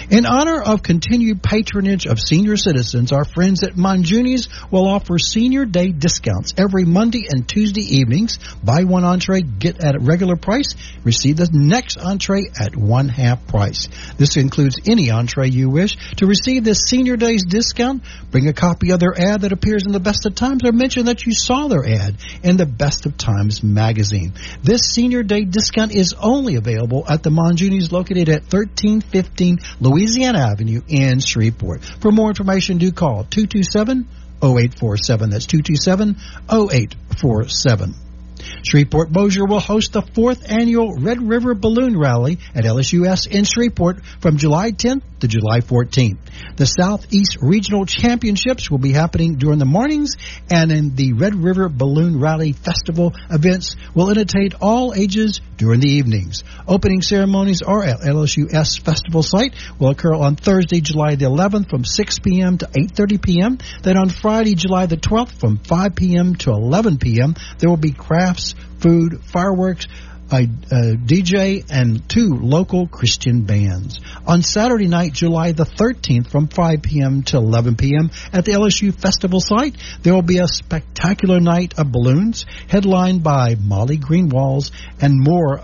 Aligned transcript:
In 0.09 0.25
honor 0.25 0.61
of 0.61 0.83
continued 0.83 1.41
patronage 1.41 2.05
of 2.05 2.19
senior 2.19 2.57
citizens, 2.57 3.11
our 3.11 3.25
friends 3.25 3.63
at 3.63 3.75
Monjuni's 3.75 4.47
will 4.71 4.87
offer 4.87 5.17
Senior 5.17 5.65
Day 5.65 5.91
discounts 5.91 6.53
every 6.57 6.85
Monday 6.85 7.25
and 7.29 7.47
Tuesday 7.47 7.97
evenings. 7.97 8.39
Buy 8.63 8.83
one 8.83 9.03
entree, 9.03 9.41
get 9.41 9.83
at 9.83 9.95
a 9.95 9.99
regular 9.99 10.35
price, 10.35 10.75
receive 11.03 11.37
the 11.37 11.49
next 11.51 11.97
entree 11.97 12.45
at 12.59 12.75
one 12.75 13.09
half 13.09 13.47
price. 13.47 13.87
This 14.17 14.37
includes 14.37 14.77
any 14.87 15.11
entree 15.11 15.49
you 15.49 15.69
wish. 15.69 15.97
To 16.17 16.27
receive 16.27 16.63
this 16.63 16.83
Senior 16.85 17.17
Day's 17.17 17.45
discount, 17.45 18.03
bring 18.31 18.47
a 18.47 18.53
copy 18.53 18.91
of 18.91 18.99
their 18.99 19.19
ad 19.19 19.41
that 19.41 19.51
appears 19.51 19.85
in 19.85 19.91
the 19.91 19.99
Best 19.99 20.25
of 20.25 20.35
Times 20.35 20.61
or 20.63 20.71
mention 20.71 21.05
that 21.05 21.25
you 21.25 21.33
saw 21.33 21.67
their 21.67 21.85
ad 21.85 22.17
in 22.43 22.57
the 22.57 22.65
Best 22.65 23.05
of 23.05 23.17
Times 23.17 23.63
magazine. 23.63 24.33
This 24.63 24.81
Senior 24.81 25.23
Day 25.23 25.45
discount 25.45 25.93
is 25.93 26.13
only 26.19 26.55
available 26.55 27.05
at 27.07 27.23
the 27.23 27.31
Monjuni's 27.31 27.91
located 27.91 28.29
at 28.29 28.43
1315 28.43 29.59
Louisiana 29.79 30.39
Avenue 30.39 30.81
in 30.87 31.19
Shreveport. 31.19 31.83
For 31.83 32.11
more 32.11 32.29
information, 32.29 32.77
do 32.77 32.91
call 32.91 33.25
227 33.25 34.07
0847. 34.41 35.29
That's 35.29 35.45
227 35.45 36.15
0847. 36.49 37.95
Shreveport 38.63 39.11
Bossier 39.11 39.45
will 39.45 39.59
host 39.59 39.93
the 39.93 40.01
fourth 40.01 40.51
annual 40.51 40.95
Red 40.95 41.21
River 41.21 41.55
Balloon 41.55 41.97
Rally 41.97 42.39
at 42.53 42.63
LSUS 42.63 43.27
in 43.27 43.43
Shreveport 43.43 44.05
from 44.21 44.37
July 44.37 44.71
10th 44.71 45.01
to 45.21 45.27
July 45.27 45.61
14th. 45.61 46.17
The 46.55 46.65
Southeast 46.65 47.37
Regional 47.41 47.85
Championships 47.85 48.69
will 48.69 48.77
be 48.77 48.91
happening 48.91 49.35
during 49.35 49.59
the 49.59 49.65
mornings, 49.65 50.15
and 50.51 50.71
in 50.71 50.95
the 50.95 51.13
Red 51.13 51.35
River 51.35 51.69
Balloon 51.69 52.19
Rally 52.19 52.51
Festival 52.53 53.13
events 53.29 53.75
will 53.93 54.09
entertain 54.09 54.51
all 54.61 54.93
ages 54.93 55.41
during 55.57 55.79
the 55.79 55.89
evenings. 55.89 56.43
Opening 56.67 57.01
ceremonies 57.01 57.61
are 57.61 57.83
at 57.83 58.01
LSUS 58.01 58.79
Festival 58.79 59.23
site 59.23 59.53
will 59.79 59.89
occur 59.89 60.13
on 60.13 60.35
Thursday, 60.35 60.81
July 60.81 61.15
the 61.15 61.25
11th 61.25 61.69
from 61.69 61.85
6 61.85 62.19
p.m. 62.19 62.57
to 62.57 62.65
8.30 62.65 63.21
p.m. 63.21 63.57
Then 63.81 63.97
on 63.97 64.09
Friday, 64.09 64.55
July 64.55 64.85
the 64.85 64.97
12th 64.97 65.39
from 65.39 65.57
5 65.57 65.95
p.m. 65.95 66.35
to 66.35 66.51
11 66.51 66.97
p.m. 66.97 67.35
there 67.59 67.69
will 67.69 67.77
be 67.77 67.91
crafts, 67.91 68.55
food, 68.79 69.21
fireworks, 69.23 69.87
a, 70.31 70.43
a, 70.43 70.95
DJ 70.95 71.65
and 71.69 72.07
two 72.09 72.39
local 72.41 72.87
Christian 72.87 73.43
bands. 73.43 73.99
On 74.25 74.41
Saturday 74.41 74.87
night, 74.87 75.13
July 75.13 75.51
the 75.51 75.65
13th 75.65 76.31
from 76.31 76.47
5 76.47 76.81
p.m. 76.81 77.21
to 77.23 77.35
11 77.37 77.75
p.m. 77.75 78.09
at 78.33 78.45
the 78.45 78.53
LSU 78.53 78.93
Festival 78.93 79.39
site, 79.39 79.75
there 80.01 80.13
will 80.13 80.21
be 80.21 80.37
a 80.39 80.47
spectacular 80.47 81.39
night 81.39 81.77
of 81.77 81.91
balloons 81.91 82.45
headlined 82.67 83.23
by 83.23 83.55
Molly 83.55 83.97
Ringwalds 83.97 84.71
and 84.99 85.19
more, 85.19 85.61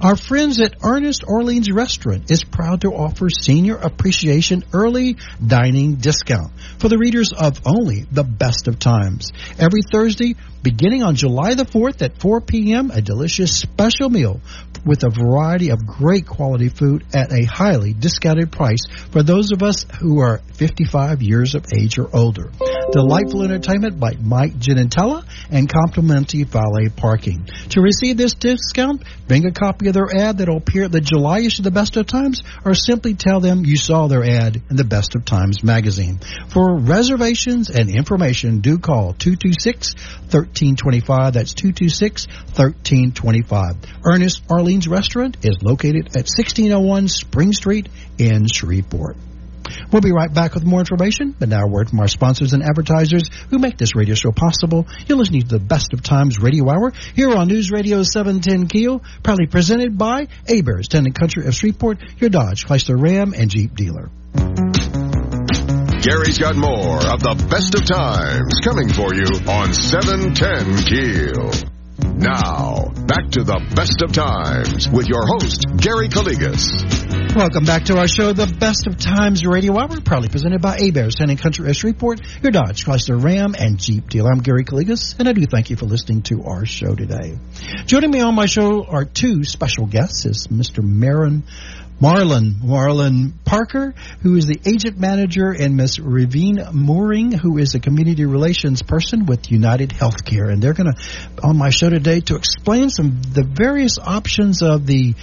Our 0.00 0.14
friends 0.14 0.60
at 0.60 0.76
Ernest 0.84 1.24
Orleans 1.26 1.72
Restaurant 1.72 2.30
is 2.30 2.44
proud 2.44 2.82
to 2.82 2.92
offer 2.92 3.28
senior 3.28 3.74
appreciation 3.74 4.62
early 4.72 5.16
dining 5.44 5.96
discount 5.96 6.52
for 6.78 6.88
the 6.88 6.98
readers 6.98 7.32
of 7.32 7.60
only 7.66 8.06
the 8.12 8.22
best 8.22 8.68
of 8.68 8.78
times. 8.78 9.32
Every 9.58 9.80
Thursday, 9.90 10.36
beginning 10.62 11.02
on 11.02 11.16
July 11.16 11.54
the 11.54 11.64
4th 11.64 12.00
at 12.02 12.20
4 12.20 12.40
p.m., 12.42 12.92
a 12.92 13.02
delicious 13.02 13.58
special 13.58 14.08
meal 14.08 14.40
with 14.84 15.04
a 15.04 15.10
variety 15.10 15.70
of 15.70 15.86
great 15.86 16.26
quality 16.26 16.68
food 16.68 17.04
at 17.14 17.32
a 17.32 17.44
highly 17.44 17.92
discounted 17.92 18.52
price 18.52 18.80
for 19.10 19.22
those 19.22 19.52
of 19.52 19.62
us 19.62 19.84
who 20.00 20.20
are 20.20 20.40
55 20.54 21.22
years 21.22 21.54
of 21.54 21.64
age 21.74 21.98
or 21.98 22.08
older. 22.14 22.50
Delightful 22.92 23.42
entertainment 23.42 24.00
by 24.00 24.14
Mike 24.20 24.54
Genentella 24.54 25.24
and 25.50 25.68
complimentary 25.68 26.44
valet 26.44 26.88
parking. 26.88 27.46
To 27.70 27.80
receive 27.80 28.16
this 28.16 28.34
discount, 28.34 29.04
bring 29.26 29.46
a 29.46 29.52
copy 29.52 29.88
of 29.88 29.94
their 29.94 30.08
ad 30.14 30.38
that 30.38 30.48
will 30.48 30.56
appear 30.56 30.84
at 30.84 30.92
the 30.92 31.00
July 31.00 31.40
issue 31.40 31.60
of 31.60 31.64
the 31.64 31.70
Best 31.70 31.96
of 31.96 32.06
Times 32.06 32.42
or 32.64 32.74
simply 32.74 33.14
tell 33.14 33.40
them 33.40 33.64
you 33.64 33.76
saw 33.76 34.06
their 34.06 34.24
ad 34.24 34.62
in 34.70 34.76
the 34.76 34.84
Best 34.84 35.14
of 35.14 35.24
Times 35.24 35.62
magazine. 35.62 36.18
For 36.48 36.78
reservations 36.78 37.70
and 37.70 37.90
information, 37.94 38.60
do 38.60 38.78
call 38.78 39.12
226 39.12 39.94
1325. 40.28 41.34
That's 41.34 41.54
226 41.54 42.26
1325. 42.26 43.76
Ernest 44.04 44.46
Orleans 44.68 44.86
Restaurant 44.86 45.38
is 45.46 45.56
located 45.62 46.08
at 46.08 46.28
1601 46.28 47.08
Spring 47.08 47.54
Street 47.54 47.88
in 48.18 48.46
Shreveport. 48.46 49.16
We'll 49.90 50.02
be 50.02 50.12
right 50.12 50.30
back 50.30 50.52
with 50.52 50.66
more 50.66 50.80
information, 50.80 51.34
but 51.38 51.48
now 51.48 51.64
a 51.64 51.66
word 51.66 51.88
from 51.88 52.00
our 52.00 52.06
sponsors 52.06 52.52
and 52.52 52.62
advertisers 52.62 53.30
who 53.48 53.58
make 53.58 53.78
this 53.78 53.96
radio 53.96 54.14
show 54.14 54.30
possible. 54.30 54.86
You're 55.06 55.16
listening 55.16 55.40
to 55.40 55.48
the 55.48 55.58
Best 55.58 55.94
of 55.94 56.02
Times 56.02 56.38
Radio 56.38 56.68
Hour 56.68 56.92
here 57.14 57.30
on 57.30 57.48
News 57.48 57.70
Radio 57.70 58.02
710 58.02 58.68
Keel, 58.68 59.02
proudly 59.22 59.46
presented 59.46 59.96
by 59.96 60.26
Heberts, 60.46 60.88
Town 60.88 61.06
and 61.06 61.14
Country 61.14 61.46
of 61.46 61.54
Shreveport, 61.54 62.00
your 62.18 62.28
Dodge, 62.28 62.66
Chrysler 62.66 63.00
Ram, 63.00 63.32
and 63.32 63.50
Jeep 63.50 63.74
dealer. 63.74 64.10
Gary's 66.02 66.36
got 66.36 66.56
more 66.56 66.98
of 67.08 67.20
the 67.20 67.46
Best 67.48 67.74
of 67.74 67.86
Times 67.86 68.60
coming 68.62 68.90
for 68.90 69.14
you 69.14 69.24
on 69.50 69.72
710 69.72 70.84
Keel. 70.84 71.77
Now, 71.98 72.92
back 73.06 73.28
to 73.32 73.42
the 73.42 73.60
Best 73.74 74.02
of 74.02 74.12
Times 74.12 74.88
with 74.88 75.08
your 75.08 75.26
host, 75.26 75.66
Gary 75.78 76.08
Calligas. 76.08 77.34
Welcome 77.34 77.64
back 77.64 77.86
to 77.86 77.98
our 77.98 78.06
show, 78.06 78.32
The 78.32 78.46
Best 78.46 78.86
of 78.86 78.98
Times 78.98 79.44
Radio 79.44 79.76
Hour, 79.76 80.00
proudly 80.00 80.28
presented 80.28 80.62
by 80.62 80.78
Hebert's, 80.78 81.16
and 81.18 81.36
Country 81.36 81.68
of 81.68 81.74
Shreveport, 81.74 82.20
your 82.40 82.52
Dodge, 82.52 82.84
Chrysler, 82.84 83.20
Ram, 83.20 83.56
and 83.58 83.78
Jeep 83.78 84.08
dealer. 84.08 84.30
I'm 84.30 84.38
Gary 84.38 84.64
Calligas, 84.64 85.18
and 85.18 85.28
I 85.28 85.32
do 85.32 85.44
thank 85.46 85.70
you 85.70 85.76
for 85.76 85.86
listening 85.86 86.22
to 86.22 86.44
our 86.44 86.64
show 86.64 86.94
today. 86.94 87.36
Joining 87.86 88.12
me 88.12 88.20
on 88.20 88.36
my 88.36 88.46
show 88.46 88.84
are 88.84 89.04
two 89.04 89.42
special 89.42 89.86
guests, 89.86 90.24
is 90.24 90.46
Mr. 90.46 90.84
Marin 90.84 91.42
Marlon, 92.00 92.54
Marlon 92.62 93.32
Parker, 93.44 93.92
who 94.22 94.36
is 94.36 94.46
the 94.46 94.60
agent 94.64 94.98
manager, 94.98 95.50
and 95.50 95.76
Miss 95.76 95.98
Raveen 95.98 96.72
Mourning, 96.72 97.32
who 97.32 97.58
is 97.58 97.74
a 97.74 97.80
community 97.80 98.24
relations 98.24 98.82
person 98.82 99.26
with 99.26 99.50
United 99.50 99.90
Healthcare. 99.90 100.52
And 100.52 100.62
they're 100.62 100.74
going 100.74 100.92
to, 100.92 101.00
on 101.42 101.56
my 101.56 101.70
show 101.70 101.90
today, 101.90 102.20
to 102.20 102.36
explain 102.36 102.90
some, 102.90 103.20
the 103.22 103.42
various 103.42 103.98
options 103.98 104.62
of 104.62 104.86
the 104.86 105.14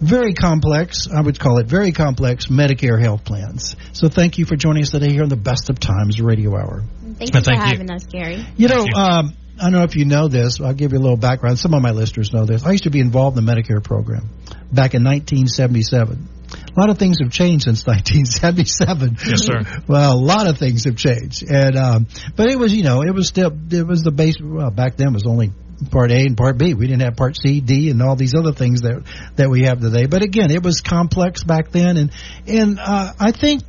very 0.00 0.32
complex, 0.32 1.08
I 1.14 1.20
would 1.20 1.38
call 1.38 1.58
it 1.58 1.66
very 1.66 1.92
complex 1.92 2.46
Medicare 2.46 3.00
health 3.00 3.24
plans. 3.24 3.76
So 3.92 4.08
thank 4.08 4.38
you 4.38 4.46
for 4.46 4.56
joining 4.56 4.82
us 4.82 4.90
today 4.90 5.10
here 5.10 5.22
on 5.22 5.28
the 5.28 5.36
Best 5.36 5.68
of 5.68 5.78
Times 5.78 6.20
Radio 6.20 6.56
Hour. 6.56 6.84
Thank 7.18 7.34
you 7.34 7.40
for 7.40 7.44
thank 7.44 7.62
having 7.62 7.88
you. 7.88 7.94
us, 7.94 8.06
Gary. 8.06 8.44
You 8.56 8.68
know, 8.68 8.86
um, 8.96 9.34
I 9.60 9.64
don't 9.64 9.72
know 9.72 9.82
if 9.82 9.94
you 9.94 10.04
know 10.04 10.28
this. 10.28 10.58
I'll 10.60 10.72
give 10.72 10.92
you 10.92 10.98
a 10.98 11.00
little 11.00 11.18
background. 11.18 11.58
Some 11.58 11.74
of 11.74 11.82
my 11.82 11.92
listeners 11.92 12.32
know 12.32 12.44
this. 12.44 12.64
I 12.64 12.72
used 12.72 12.84
to 12.84 12.90
be 12.90 13.00
involved 13.00 13.38
in 13.38 13.44
the 13.44 13.52
Medicare 13.52 13.84
program 13.84 14.30
back 14.72 14.94
in 14.94 15.04
1977. 15.04 16.28
A 16.54 16.80
lot 16.80 16.90
of 16.90 16.98
things 16.98 17.18
have 17.22 17.32
changed 17.32 17.64
since 17.64 17.86
1977. 17.86 19.16
Yes, 19.26 19.44
sir. 19.44 19.82
Well, 19.88 20.12
a 20.12 20.18
lot 20.18 20.46
of 20.46 20.58
things 20.58 20.84
have 20.84 20.96
changed, 20.96 21.42
and 21.48 21.76
um, 21.76 22.06
but 22.36 22.50
it 22.50 22.58
was, 22.58 22.74
you 22.74 22.84
know, 22.84 23.02
it 23.02 23.12
was 23.12 23.28
still 23.28 23.52
it 23.70 23.86
was 23.86 24.02
the 24.02 24.10
base. 24.10 24.36
Well, 24.40 24.70
back 24.70 24.96
then 24.96 25.08
it 25.08 25.14
was 25.14 25.26
only 25.26 25.52
part 25.90 26.10
A 26.10 26.16
and 26.16 26.36
part 26.36 26.58
B. 26.58 26.74
We 26.74 26.86
didn't 26.86 27.02
have 27.02 27.16
part 27.16 27.36
C, 27.36 27.60
D, 27.60 27.90
and 27.90 28.00
all 28.02 28.16
these 28.16 28.34
other 28.34 28.52
things 28.52 28.82
that 28.82 29.02
that 29.36 29.50
we 29.50 29.64
have 29.64 29.80
today. 29.80 30.06
But 30.06 30.22
again, 30.22 30.50
it 30.50 30.62
was 30.62 30.80
complex 30.80 31.42
back 31.44 31.70
then, 31.70 31.96
and 31.96 32.10
and 32.46 32.78
uh, 32.78 33.12
I 33.18 33.32
think 33.32 33.62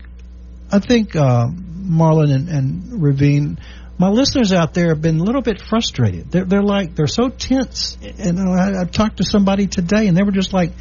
I 0.71 0.79
think 0.79 1.15
uh, 1.15 1.47
Marlon 1.47 2.33
and, 2.33 2.49
and 2.49 3.01
Raveen, 3.01 3.59
my 3.97 4.09
listeners 4.09 4.51
out 4.51 4.73
there 4.73 4.89
have 4.89 5.01
been 5.01 5.19
a 5.19 5.23
little 5.23 5.41
bit 5.41 5.61
frustrated. 5.61 6.31
They're 6.31 6.45
they're 6.45 6.63
like 6.63 6.95
they're 6.95 7.07
so 7.07 7.29
tense, 7.29 7.97
and 8.01 8.39
I, 8.39 8.81
I 8.81 8.85
talked 8.85 9.17
to 9.17 9.23
somebody 9.23 9.67
today, 9.67 10.07
and 10.07 10.17
they 10.17 10.23
were 10.23 10.31
just 10.31 10.53
like 10.53 10.71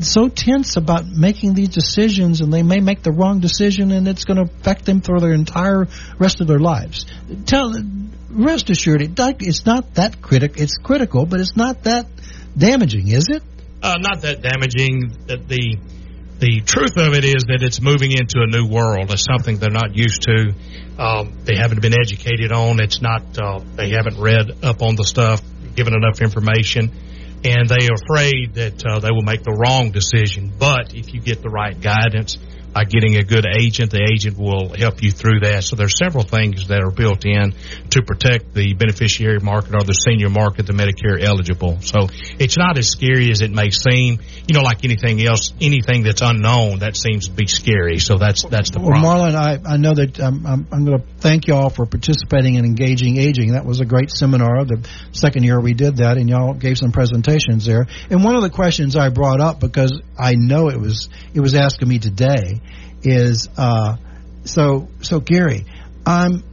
so 0.00 0.28
tense 0.28 0.76
about 0.76 1.06
making 1.06 1.54
these 1.54 1.68
decisions 1.68 2.40
and 2.40 2.52
they 2.52 2.62
may 2.62 2.80
make 2.80 3.02
the 3.02 3.12
wrong 3.12 3.40
decision 3.40 3.90
and 3.90 4.08
it's 4.08 4.24
going 4.24 4.38
to 4.38 4.44
affect 4.44 4.86
them 4.86 5.00
for 5.00 5.20
their 5.20 5.32
entire 5.32 5.86
rest 6.18 6.40
of 6.40 6.46
their 6.46 6.58
lives. 6.58 7.04
Tell 7.44 7.74
rest 8.30 8.70
assured, 8.70 9.02
it, 9.02 9.12
it's 9.18 9.66
not 9.66 9.94
that 9.94 10.22
critical. 10.22 10.62
It's 10.62 10.76
critical, 10.76 11.26
but 11.26 11.40
it's 11.40 11.56
not 11.56 11.84
that 11.84 12.06
damaging, 12.56 13.08
is 13.08 13.28
it? 13.28 13.42
Uh, 13.82 13.96
not 13.98 14.22
that 14.22 14.42
damaging. 14.42 15.12
That 15.26 15.48
the 15.48 15.76
the 16.42 16.60
truth 16.60 16.96
of 16.96 17.14
it 17.14 17.24
is 17.24 17.44
that 17.46 17.62
it's 17.62 17.80
moving 17.80 18.10
into 18.10 18.42
a 18.42 18.50
new 18.50 18.66
world. 18.66 19.12
It's 19.12 19.22
something 19.22 19.58
they're 19.58 19.70
not 19.70 19.94
used 19.94 20.22
to. 20.22 20.52
Um, 20.98 21.38
they 21.44 21.54
haven't 21.54 21.80
been 21.80 21.94
educated 21.94 22.50
on. 22.50 22.80
It's 22.80 23.00
not. 23.00 23.22
Uh, 23.38 23.60
they 23.76 23.90
haven't 23.90 24.18
read 24.18 24.50
up 24.64 24.82
on 24.82 24.96
the 24.96 25.04
stuff, 25.04 25.40
given 25.76 25.94
enough 25.94 26.20
information, 26.20 26.90
and 27.44 27.68
they 27.68 27.86
are 27.86 27.94
afraid 27.94 28.54
that 28.54 28.82
uh, 28.84 28.98
they 28.98 29.12
will 29.12 29.22
make 29.22 29.44
the 29.44 29.54
wrong 29.54 29.92
decision. 29.92 30.52
But 30.58 30.94
if 30.94 31.14
you 31.14 31.20
get 31.20 31.42
the 31.42 31.48
right 31.48 31.80
guidance 31.80 32.38
by 32.72 32.84
getting 32.84 33.16
a 33.16 33.22
good 33.22 33.46
agent. 33.46 33.90
The 33.90 34.08
agent 34.12 34.38
will 34.38 34.74
help 34.76 35.02
you 35.02 35.10
through 35.10 35.40
that. 35.40 35.64
So 35.64 35.76
there's 35.76 35.96
several 35.96 36.24
things 36.24 36.68
that 36.68 36.82
are 36.82 36.90
built 36.90 37.24
in 37.24 37.54
to 37.90 38.02
protect 38.02 38.54
the 38.54 38.74
beneficiary 38.74 39.40
market 39.40 39.74
or 39.74 39.84
the 39.84 39.92
senior 39.92 40.30
market, 40.30 40.66
the 40.66 40.72
Medicare 40.72 41.22
eligible. 41.22 41.80
So 41.80 42.08
it's 42.38 42.56
not 42.56 42.78
as 42.78 42.88
scary 42.88 43.30
as 43.30 43.42
it 43.42 43.50
may 43.50 43.70
seem. 43.70 44.20
You 44.48 44.54
know, 44.54 44.62
like 44.62 44.84
anything 44.84 45.24
else, 45.24 45.52
anything 45.60 46.02
that's 46.02 46.22
unknown, 46.22 46.80
that 46.80 46.96
seems 46.96 47.28
to 47.28 47.34
be 47.34 47.46
scary. 47.46 47.98
So 47.98 48.16
that's 48.16 48.44
that's 48.44 48.70
the 48.70 48.80
problem. 48.80 49.02
Well, 49.02 49.30
Marlon, 49.30 49.34
I, 49.34 49.74
I 49.74 49.76
know 49.76 49.94
that 49.94 50.18
um, 50.20 50.46
I'm, 50.46 50.66
I'm 50.72 50.84
going 50.84 50.98
to 50.98 51.04
thank 51.18 51.46
y'all 51.46 51.68
for 51.68 51.86
participating 51.86 52.54
in 52.54 52.64
engaging 52.64 53.18
aging. 53.18 53.52
That 53.52 53.64
was 53.64 53.80
a 53.80 53.84
great 53.84 54.10
seminar. 54.10 54.64
The 54.64 54.88
second 55.12 55.44
year 55.44 55.60
we 55.60 55.74
did 55.74 55.98
that, 55.98 56.16
and 56.16 56.28
y'all 56.28 56.54
gave 56.54 56.78
some 56.78 56.92
presentations 56.92 57.66
there. 57.66 57.86
And 58.10 58.24
one 58.24 58.34
of 58.34 58.42
the 58.42 58.50
questions 58.50 58.96
I 58.96 59.10
brought 59.10 59.40
up 59.40 59.60
because 59.60 60.00
I 60.18 60.34
know 60.34 60.68
it 60.68 60.80
was 60.80 61.08
it 61.34 61.40
was 61.40 61.54
asking 61.54 61.88
me 61.88 61.98
today 61.98 62.61
is 63.02 63.48
uh, 63.56 63.96
so 64.44 64.88
so 65.00 65.20
Gary, 65.20 65.66
I'm 66.06 66.44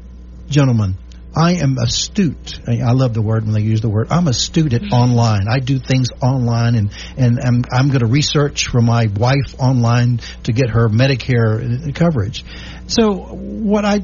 gentlemen. 0.47 0.95
I 1.35 1.53
am 1.53 1.77
astute. 1.77 2.59
I 2.67 2.91
love 2.91 3.13
the 3.13 3.21
word 3.21 3.43
when 3.45 3.53
they 3.53 3.61
use 3.61 3.81
the 3.81 3.89
word. 3.89 4.07
I'm 4.09 4.27
astute 4.27 4.73
at 4.73 4.81
online. 4.91 5.47
I 5.47 5.59
do 5.59 5.77
things 5.77 6.09
online, 6.21 6.75
and 6.75 6.91
and 7.17 7.39
I'm, 7.39 7.63
I'm 7.71 7.87
going 7.89 7.99
to 7.99 8.07
research 8.07 8.67
for 8.67 8.81
my 8.81 9.07
wife 9.15 9.55
online 9.59 10.21
to 10.43 10.53
get 10.53 10.71
her 10.71 10.89
Medicare 10.89 11.93
coverage. 11.93 12.43
So 12.87 13.13
what 13.13 13.85
I 13.85 14.03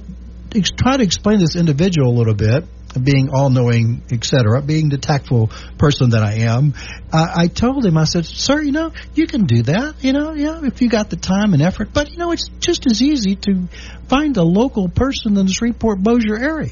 try 0.78 0.98
to 0.98 1.04
explain 1.04 1.40
this 1.40 1.56
individual 1.56 2.12
a 2.12 2.16
little 2.16 2.36
bit 2.36 2.66
being 3.04 3.30
all 3.30 3.50
knowing, 3.50 4.04
etc., 4.12 4.62
being 4.62 4.90
the 4.90 4.98
tactful 4.98 5.52
person 5.78 6.12
that 6.12 6.24
I 6.24 6.46
am, 6.46 6.74
uh, 7.12 7.28
I 7.36 7.48
told 7.48 7.86
him, 7.86 7.98
I 7.98 8.06
said, 8.06 8.26
Sir, 8.26 8.62
you 8.62 8.72
know, 8.72 8.92
you 9.14 9.28
can 9.28 9.46
do 9.46 9.64
that, 9.64 10.04
you 10.04 10.14
know, 10.14 10.34
yeah, 10.34 10.62
if 10.64 10.82
you 10.82 10.90
got 10.90 11.10
the 11.10 11.16
time 11.18 11.54
and 11.54 11.62
effort, 11.62 11.90
but, 11.94 12.12
you 12.12 12.18
know, 12.18 12.32
it's 12.32 12.50
just 12.60 12.86
as 12.86 13.02
easy 13.02 13.36
to 13.36 13.68
find 14.08 14.38
a 14.38 14.44
local 14.44 14.90
person 14.90 15.38
in 15.38 15.46
the 15.46 15.52
Shreveport 15.52 16.02
Bossier 16.02 16.38
area. 16.38 16.72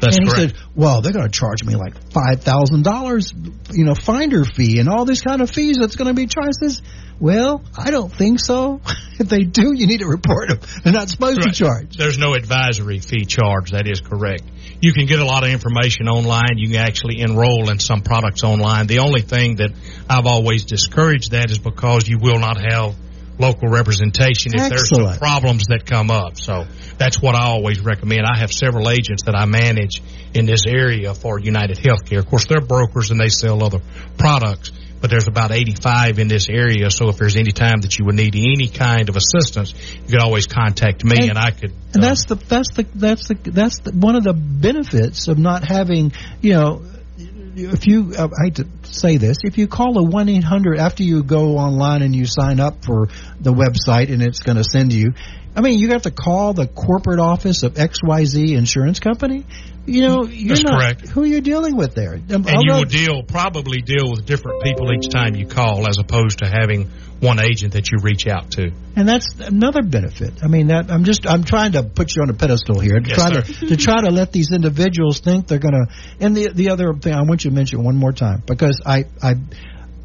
That's 0.00 0.16
and 0.16 0.26
he 0.26 0.32
correct. 0.32 0.56
said, 0.56 0.66
"Well, 0.74 1.00
they're 1.00 1.12
going 1.12 1.26
to 1.26 1.32
charge 1.32 1.64
me 1.64 1.76
like 1.76 1.94
five 2.12 2.42
thousand 2.42 2.84
dollars, 2.84 3.32
you 3.70 3.84
know, 3.84 3.94
finder 3.94 4.44
fee 4.44 4.78
and 4.78 4.88
all 4.88 5.04
these 5.04 5.22
kind 5.22 5.40
of 5.40 5.50
fees 5.50 5.78
that's 5.78 5.96
going 5.96 6.08
to 6.08 6.14
be 6.14 6.26
charged." 6.26 6.56
Says, 6.60 6.82
"Well, 7.20 7.62
I 7.76 7.90
don't 7.90 8.12
think 8.12 8.40
so. 8.40 8.80
if 9.18 9.28
they 9.28 9.44
do, 9.44 9.72
you 9.74 9.86
need 9.86 10.00
to 10.00 10.06
report 10.06 10.48
them. 10.48 10.60
They're 10.82 10.92
not 10.92 11.08
supposed 11.08 11.38
right. 11.38 11.54
to 11.54 11.64
charge." 11.64 11.96
There's 11.96 12.18
no 12.18 12.34
advisory 12.34 13.00
fee 13.00 13.24
charge. 13.24 13.70
That 13.70 13.88
is 13.88 14.00
correct 14.00 14.44
you 14.84 14.92
can 14.92 15.06
get 15.06 15.18
a 15.18 15.24
lot 15.24 15.44
of 15.44 15.50
information 15.50 16.08
online. 16.08 16.58
You 16.58 16.68
can 16.68 16.80
actually 16.80 17.20
enroll 17.20 17.70
in 17.70 17.78
some 17.78 18.02
products 18.02 18.44
online. 18.44 18.86
The 18.86 18.98
only 18.98 19.22
thing 19.22 19.56
that 19.56 19.70
I've 20.10 20.26
always 20.26 20.64
discouraged 20.64 21.30
that 21.30 21.50
is 21.50 21.58
because 21.58 22.06
you 22.06 22.18
will 22.18 22.38
not 22.38 22.58
have 22.58 22.94
local 23.38 23.68
representation 23.68 24.52
if 24.54 24.68
there's 24.68 24.88
some 24.88 25.18
problems 25.18 25.66
that 25.66 25.86
come 25.86 26.10
up. 26.10 26.38
So 26.38 26.66
that's 26.98 27.20
what 27.20 27.34
I 27.34 27.46
always 27.46 27.80
recommend. 27.80 28.22
I 28.26 28.38
have 28.38 28.52
several 28.52 28.88
agents 28.88 29.24
that 29.24 29.34
I 29.34 29.44
manage 29.46 30.02
in 30.34 30.46
this 30.46 30.62
area 30.66 31.14
for 31.14 31.38
United 31.38 31.78
Healthcare. 31.78 32.18
Of 32.18 32.26
course, 32.26 32.46
they're 32.46 32.60
brokers 32.60 33.10
and 33.10 33.20
they 33.20 33.28
sell 33.28 33.62
other 33.62 33.80
products 34.16 34.70
but 35.04 35.10
there's 35.10 35.28
about 35.28 35.52
85 35.52 36.18
in 36.18 36.28
this 36.28 36.48
area. 36.48 36.90
So 36.90 37.10
if 37.10 37.18
there's 37.18 37.36
any 37.36 37.52
time 37.52 37.82
that 37.82 37.98
you 37.98 38.06
would 38.06 38.14
need 38.14 38.34
any 38.36 38.68
kind 38.68 39.10
of 39.10 39.16
assistance, 39.16 39.74
you 39.96 40.12
could 40.12 40.22
always 40.22 40.46
contact 40.46 41.04
me, 41.04 41.16
and, 41.18 41.28
and 41.28 41.38
I 41.38 41.50
could. 41.50 41.74
And 41.92 42.02
uh, 42.02 42.08
that's 42.08 42.24
the 42.24 42.36
that's 42.36 42.72
the 42.72 42.86
that's 42.94 43.28
the 43.28 43.34
that's 43.34 43.80
the, 43.80 43.90
one 43.90 44.16
of 44.16 44.24
the 44.24 44.32
benefits 44.32 45.28
of 45.28 45.38
not 45.38 45.62
having 45.62 46.12
you 46.40 46.54
know. 46.54 46.82
If 47.56 47.86
you, 47.86 48.14
uh, 48.16 48.28
I 48.28 48.44
hate 48.44 48.56
to 48.56 48.66
say 48.82 49.16
this, 49.16 49.38
if 49.44 49.58
you 49.58 49.68
call 49.68 49.98
a 49.98 50.02
1 50.02 50.28
800 50.28 50.78
after 50.78 51.02
you 51.02 51.22
go 51.22 51.56
online 51.56 52.02
and 52.02 52.14
you 52.14 52.26
sign 52.26 52.58
up 52.58 52.84
for 52.84 53.08
the 53.40 53.52
website 53.52 54.12
and 54.12 54.22
it's 54.22 54.40
going 54.40 54.56
to 54.56 54.64
send 54.64 54.92
you, 54.92 55.12
I 55.56 55.60
mean, 55.60 55.78
you 55.78 55.90
have 55.90 56.02
to 56.02 56.10
call 56.10 56.52
the 56.52 56.66
corporate 56.66 57.20
office 57.20 57.62
of 57.62 57.74
XYZ 57.74 58.56
Insurance 58.56 58.98
Company. 58.98 59.44
You 59.86 60.02
know, 60.02 60.24
you're 60.24 60.56
That's 60.56 60.62
not, 60.62 60.80
correct. 60.80 61.08
Who 61.08 61.22
are 61.22 61.26
you 61.26 61.40
dealing 61.40 61.76
with 61.76 61.94
there? 61.94 62.14
And 62.14 62.32
Although, 62.32 62.60
you 62.62 62.72
will 62.72 62.84
deal 62.84 63.22
probably 63.22 63.82
deal 63.82 64.10
with 64.10 64.24
different 64.24 64.62
people 64.62 64.90
each 64.92 65.10
time 65.10 65.34
you 65.34 65.46
call, 65.46 65.86
as 65.86 65.98
opposed 65.98 66.38
to 66.38 66.46
having 66.48 66.90
one 67.20 67.38
agent 67.38 67.74
that 67.74 67.90
you 67.90 67.98
reach 68.02 68.26
out 68.26 68.52
to. 68.52 68.70
And 68.96 69.08
that's 69.08 69.34
another 69.40 69.82
benefit. 69.82 70.42
I 70.42 70.48
mean, 70.48 70.68
that 70.68 70.90
I'm 70.90 71.04
just 71.04 71.26
I'm 71.26 71.44
trying 71.44 71.72
to 71.72 71.82
put 71.82 72.14
you 72.16 72.22
on 72.22 72.30
a 72.30 72.34
pedestal 72.34 72.80
here 72.80 72.98
to 72.98 73.08
yes, 73.08 73.18
try 73.18 73.32
sir. 73.32 73.42
to 73.42 73.66
to 73.68 73.76
try 73.76 74.00
to 74.02 74.10
let 74.10 74.32
these 74.32 74.52
individuals 74.52 75.20
think 75.20 75.48
they're 75.48 75.58
going 75.58 75.74
to. 75.74 75.86
And 76.20 76.36
the 76.36 76.52
the 76.52 76.70
other 76.70 76.94
thing 76.94 77.12
I 77.12 77.22
want 77.22 77.44
you 77.44 77.50
to 77.50 77.54
mention 77.54 77.82
one 77.82 77.96
more 77.96 78.12
time 78.12 78.42
because 78.46 78.80
I 78.84 79.04
I 79.22 79.34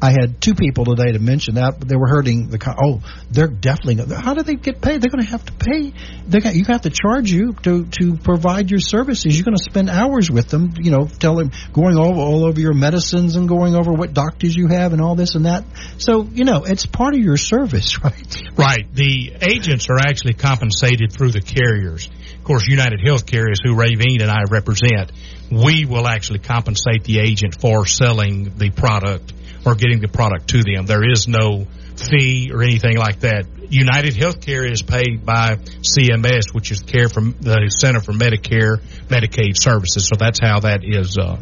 I 0.02 0.12
had 0.12 0.40
two 0.40 0.54
people 0.54 0.86
today 0.86 1.12
to 1.12 1.18
mention 1.18 1.56
that 1.56 1.78
they 1.80 1.96
were 1.96 2.08
hurting 2.08 2.48
the. 2.48 2.76
Oh, 2.82 3.02
they're 3.30 3.48
definitely. 3.48 4.14
How 4.14 4.32
do 4.32 4.42
they 4.42 4.54
get 4.54 4.80
paid? 4.80 5.02
They're 5.02 5.10
going 5.10 5.22
to 5.22 5.30
have 5.30 5.44
to 5.44 5.52
pay. 5.52 5.92
They 6.26 6.38
got 6.40 6.54
you 6.54 6.64
have 6.68 6.82
to 6.82 6.90
charge 6.90 7.30
you 7.30 7.52
to 7.64 7.84
to 7.84 8.16
provide 8.16 8.70
your 8.70 8.80
services. 8.80 9.36
You're 9.36 9.44
going 9.44 9.56
to 9.56 9.62
spend 9.62 9.90
hours 9.90 10.30
with 10.30 10.48
them. 10.48 10.72
You 10.80 10.90
know, 10.90 11.06
telling 11.06 11.52
going 11.74 11.98
over 11.98 12.18
all 12.18 12.46
over 12.46 12.58
your 12.58 12.72
medicines 12.72 13.36
and 13.36 13.46
going 13.46 13.74
over 13.74 13.92
what 13.92 14.14
doctors 14.14 14.56
you 14.56 14.68
have 14.68 14.94
and 14.94 15.02
all 15.02 15.16
this 15.16 15.34
and 15.34 15.44
that. 15.44 15.64
So 15.98 16.22
you 16.22 16.44
know, 16.44 16.64
it's 16.64 16.86
part 16.86 17.12
of 17.12 17.20
your 17.20 17.36
service, 17.36 18.00
right? 18.04 18.42
Right. 18.56 18.86
The 18.94 19.34
agents 19.42 19.88
are 19.90 19.98
actually 19.98 20.34
compensated 20.34 21.12
through 21.12 21.32
the 21.32 21.42
carriers. 21.42 22.08
Of 22.38 22.44
course, 22.44 22.66
United 22.66 23.00
Healthcare 23.06 23.50
is 23.50 23.60
who 23.62 23.74
Raveen 23.74 24.22
and 24.22 24.30
I 24.30 24.44
represent. 24.50 25.12
We 25.50 25.84
will 25.84 26.06
actually 26.06 26.38
compensate 26.38 27.04
the 27.04 27.18
agent 27.18 27.60
for 27.60 27.84
selling 27.84 28.56
the 28.56 28.70
product 28.70 29.34
or 29.64 29.74
getting 29.74 30.00
the 30.00 30.08
product 30.08 30.48
to 30.48 30.62
them. 30.62 30.86
There 30.86 31.08
is 31.08 31.28
no 31.28 31.66
fee 31.96 32.50
or 32.52 32.62
anything 32.62 32.96
like 32.96 33.20
that. 33.20 33.46
United 33.70 34.14
Healthcare 34.14 34.68
is 34.68 34.82
paid 34.82 35.24
by 35.24 35.56
CMS, 35.56 36.52
which 36.52 36.70
is 36.72 36.80
care 36.80 37.08
from 37.08 37.36
the 37.40 37.68
Center 37.68 38.00
for 38.00 38.12
Medicare 38.12 38.80
Medicaid 39.08 39.54
Services. 39.54 40.08
So 40.08 40.16
that's 40.16 40.40
how 40.40 40.60
that 40.60 40.80
is. 40.82 41.16
Uh, 41.16 41.38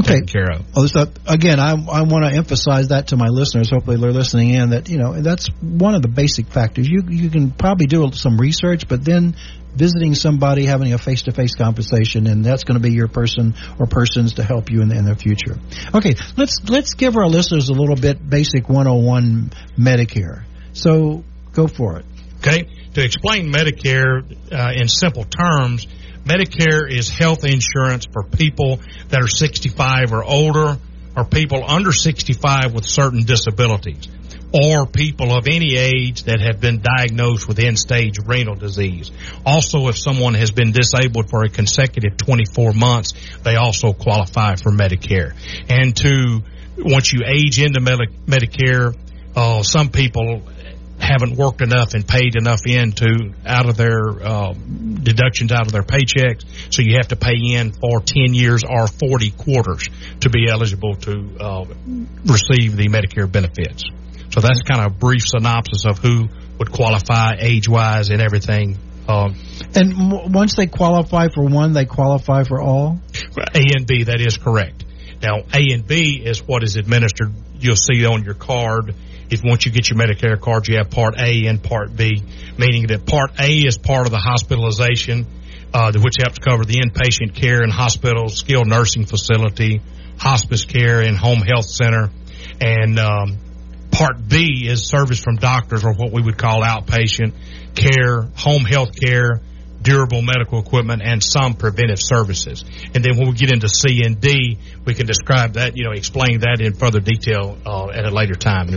okay. 0.00 0.20
taken 0.20 0.26
care 0.26 0.50
of. 0.52 0.76
Well, 0.76 0.88
so 0.88 1.06
again, 1.26 1.58
I, 1.58 1.72
I 1.72 2.02
want 2.02 2.24
to 2.24 2.32
emphasize 2.32 2.88
that 2.88 3.08
to 3.08 3.16
my 3.16 3.28
listeners. 3.28 3.70
Hopefully, 3.70 3.96
they're 3.96 4.12
listening 4.12 4.50
in. 4.50 4.70
That 4.70 4.88
you 4.88 4.98
know 4.98 5.20
that's 5.20 5.48
one 5.60 5.94
of 5.94 6.02
the 6.02 6.08
basic 6.08 6.46
factors. 6.48 6.88
You 6.88 7.02
you 7.08 7.30
can 7.30 7.50
probably 7.50 7.86
do 7.86 8.10
some 8.12 8.38
research, 8.38 8.88
but 8.88 9.04
then 9.04 9.36
visiting 9.76 10.14
somebody, 10.14 10.64
having 10.64 10.92
a 10.92 10.98
face 10.98 11.22
to 11.22 11.32
face 11.32 11.54
conversation, 11.54 12.26
and 12.26 12.44
that's 12.44 12.64
going 12.64 12.80
to 12.80 12.82
be 12.82 12.92
your 12.92 13.08
person 13.08 13.54
or 13.78 13.86
persons 13.86 14.34
to 14.34 14.42
help 14.42 14.70
you 14.70 14.82
in 14.82 14.88
the, 14.88 14.96
in 14.96 15.04
the 15.04 15.14
future. 15.14 15.56
Okay, 15.94 16.14
let's 16.36 16.60
let's 16.68 16.94
give 16.94 17.16
our 17.16 17.28
listeners 17.28 17.68
a 17.68 17.74
little 17.74 17.96
bit 17.96 18.28
basic 18.28 18.68
101 18.68 19.52
Medicare. 19.78 20.44
So 20.72 21.24
go 21.52 21.66
for 21.66 21.98
it. 21.98 22.06
Okay, 22.38 22.68
to 22.94 23.04
explain 23.04 23.52
Medicare 23.52 24.22
uh, 24.52 24.72
in 24.74 24.88
simple 24.88 25.24
terms 25.24 25.86
Medicare 26.26 26.90
is 26.90 27.08
health 27.08 27.44
insurance 27.44 28.04
for 28.12 28.24
people 28.24 28.80
that 29.10 29.22
are 29.22 29.28
65 29.28 30.12
or 30.12 30.24
older, 30.24 30.76
or 31.16 31.24
people 31.24 31.62
under 31.66 31.92
65 31.92 32.74
with 32.74 32.84
certain 32.84 33.22
disabilities, 33.24 34.08
or 34.52 34.86
people 34.86 35.36
of 35.36 35.46
any 35.48 35.76
age 35.76 36.24
that 36.24 36.40
have 36.40 36.60
been 36.60 36.82
diagnosed 36.82 37.48
with 37.48 37.58
end 37.58 37.78
stage 37.78 38.18
renal 38.24 38.54
disease. 38.54 39.10
Also, 39.44 39.88
if 39.88 39.98
someone 39.98 40.34
has 40.34 40.50
been 40.50 40.72
disabled 40.72 41.28
for 41.30 41.44
a 41.44 41.48
consecutive 41.48 42.16
24 42.16 42.72
months, 42.72 43.12
they 43.42 43.56
also 43.56 43.92
qualify 43.92 44.54
for 44.56 44.70
Medicare. 44.70 45.34
And 45.68 45.96
to, 45.96 46.42
once 46.78 47.12
you 47.12 47.22
age 47.26 47.60
into 47.60 47.80
Medicare, 47.80 48.96
uh, 49.34 49.62
some 49.62 49.90
people 49.90 50.42
haven't 50.98 51.36
worked 51.36 51.60
enough 51.60 51.94
and 51.94 52.06
paid 52.06 52.36
enough 52.36 52.60
into 52.66 53.34
out 53.44 53.68
of 53.68 53.76
their 53.76 53.98
uh, 54.22 54.54
deductions 54.54 55.52
out 55.52 55.66
of 55.66 55.72
their 55.72 55.82
paychecks. 55.82 56.44
So 56.70 56.82
you 56.82 56.96
have 56.96 57.08
to 57.08 57.16
pay 57.16 57.36
in 57.36 57.72
for 57.72 58.00
10 58.00 58.34
years 58.34 58.64
or 58.64 58.86
40 58.86 59.30
quarters 59.32 59.88
to 60.20 60.30
be 60.30 60.48
eligible 60.50 60.96
to 60.96 61.36
uh, 61.38 61.64
receive 62.24 62.76
the 62.76 62.88
Medicare 62.88 63.30
benefits. 63.30 63.84
So 64.36 64.42
that's 64.42 64.60
kind 64.60 64.84
of 64.84 64.92
a 64.92 64.94
brief 64.94 65.22
synopsis 65.24 65.86
of 65.86 65.98
who 65.98 66.28
would 66.58 66.70
qualify 66.70 67.36
age 67.40 67.70
wise 67.70 68.10
and 68.10 68.20
everything. 68.20 68.76
Um, 69.08 69.34
and 69.74 69.92
m- 69.94 70.32
once 70.32 70.56
they 70.56 70.66
qualify 70.66 71.28
for 71.28 71.42
one, 71.42 71.72
they 71.72 71.86
qualify 71.86 72.42
for 72.42 72.60
all? 72.60 73.00
A 73.54 73.62
and 73.74 73.86
B, 73.86 74.04
that 74.04 74.20
is 74.20 74.36
correct. 74.36 74.84
Now, 75.22 75.38
A 75.54 75.72
and 75.72 75.86
B 75.86 76.20
is 76.22 76.42
what 76.42 76.64
is 76.64 76.76
administered. 76.76 77.32
You'll 77.58 77.76
see 77.76 78.04
on 78.04 78.24
your 78.24 78.34
card 78.34 78.94
if 79.30 79.42
once 79.42 79.64
you 79.64 79.72
get 79.72 79.88
your 79.88 79.98
Medicare 79.98 80.38
card, 80.38 80.68
you 80.68 80.76
have 80.76 80.90
Part 80.90 81.18
A 81.18 81.46
and 81.46 81.62
Part 81.62 81.96
B, 81.96 82.22
meaning 82.58 82.88
that 82.88 83.06
Part 83.06 83.40
A 83.40 83.50
is 83.50 83.78
part 83.78 84.04
of 84.04 84.12
the 84.12 84.18
hospitalization, 84.18 85.26
uh, 85.72 85.92
which 85.96 86.16
helps 86.18 86.38
cover 86.40 86.66
the 86.66 86.80
inpatient 86.80 87.34
care 87.34 87.64
in 87.64 87.70
hospitals, 87.70 88.36
skilled 88.36 88.68
nursing 88.68 89.06
facility, 89.06 89.80
hospice 90.18 90.66
care, 90.66 91.00
and 91.00 91.16
home 91.16 91.40
health 91.40 91.64
center, 91.64 92.10
and 92.60 92.98
um, 92.98 93.38
Part 93.96 94.28
B 94.28 94.68
is 94.68 94.86
service 94.86 95.20
from 95.20 95.36
doctors 95.36 95.84
or 95.84 95.94
what 95.94 96.12
we 96.12 96.20
would 96.20 96.36
call 96.36 96.62
outpatient 96.62 97.32
care, 97.74 98.22
home 98.36 98.64
health 98.64 98.98
care, 98.98 99.40
durable 99.80 100.20
medical 100.20 100.58
equipment, 100.58 101.00
and 101.02 101.22
some 101.22 101.54
preventive 101.54 101.98
services. 102.00 102.64
And 102.94 103.04
then 103.04 103.16
when 103.16 103.28
we 103.28 103.34
get 103.34 103.52
into 103.52 103.68
C 103.68 104.02
and 104.04 104.20
D, 104.20 104.58
we 104.84 104.94
can 104.94 105.06
describe 105.06 105.54
that, 105.54 105.76
you 105.76 105.84
know, 105.84 105.92
explain 105.92 106.40
that 106.40 106.60
in 106.60 106.74
further 106.74 107.00
detail 107.00 107.56
uh, 107.64 107.88
at 107.88 108.04
a 108.04 108.10
later 108.10 108.34
time. 108.34 108.68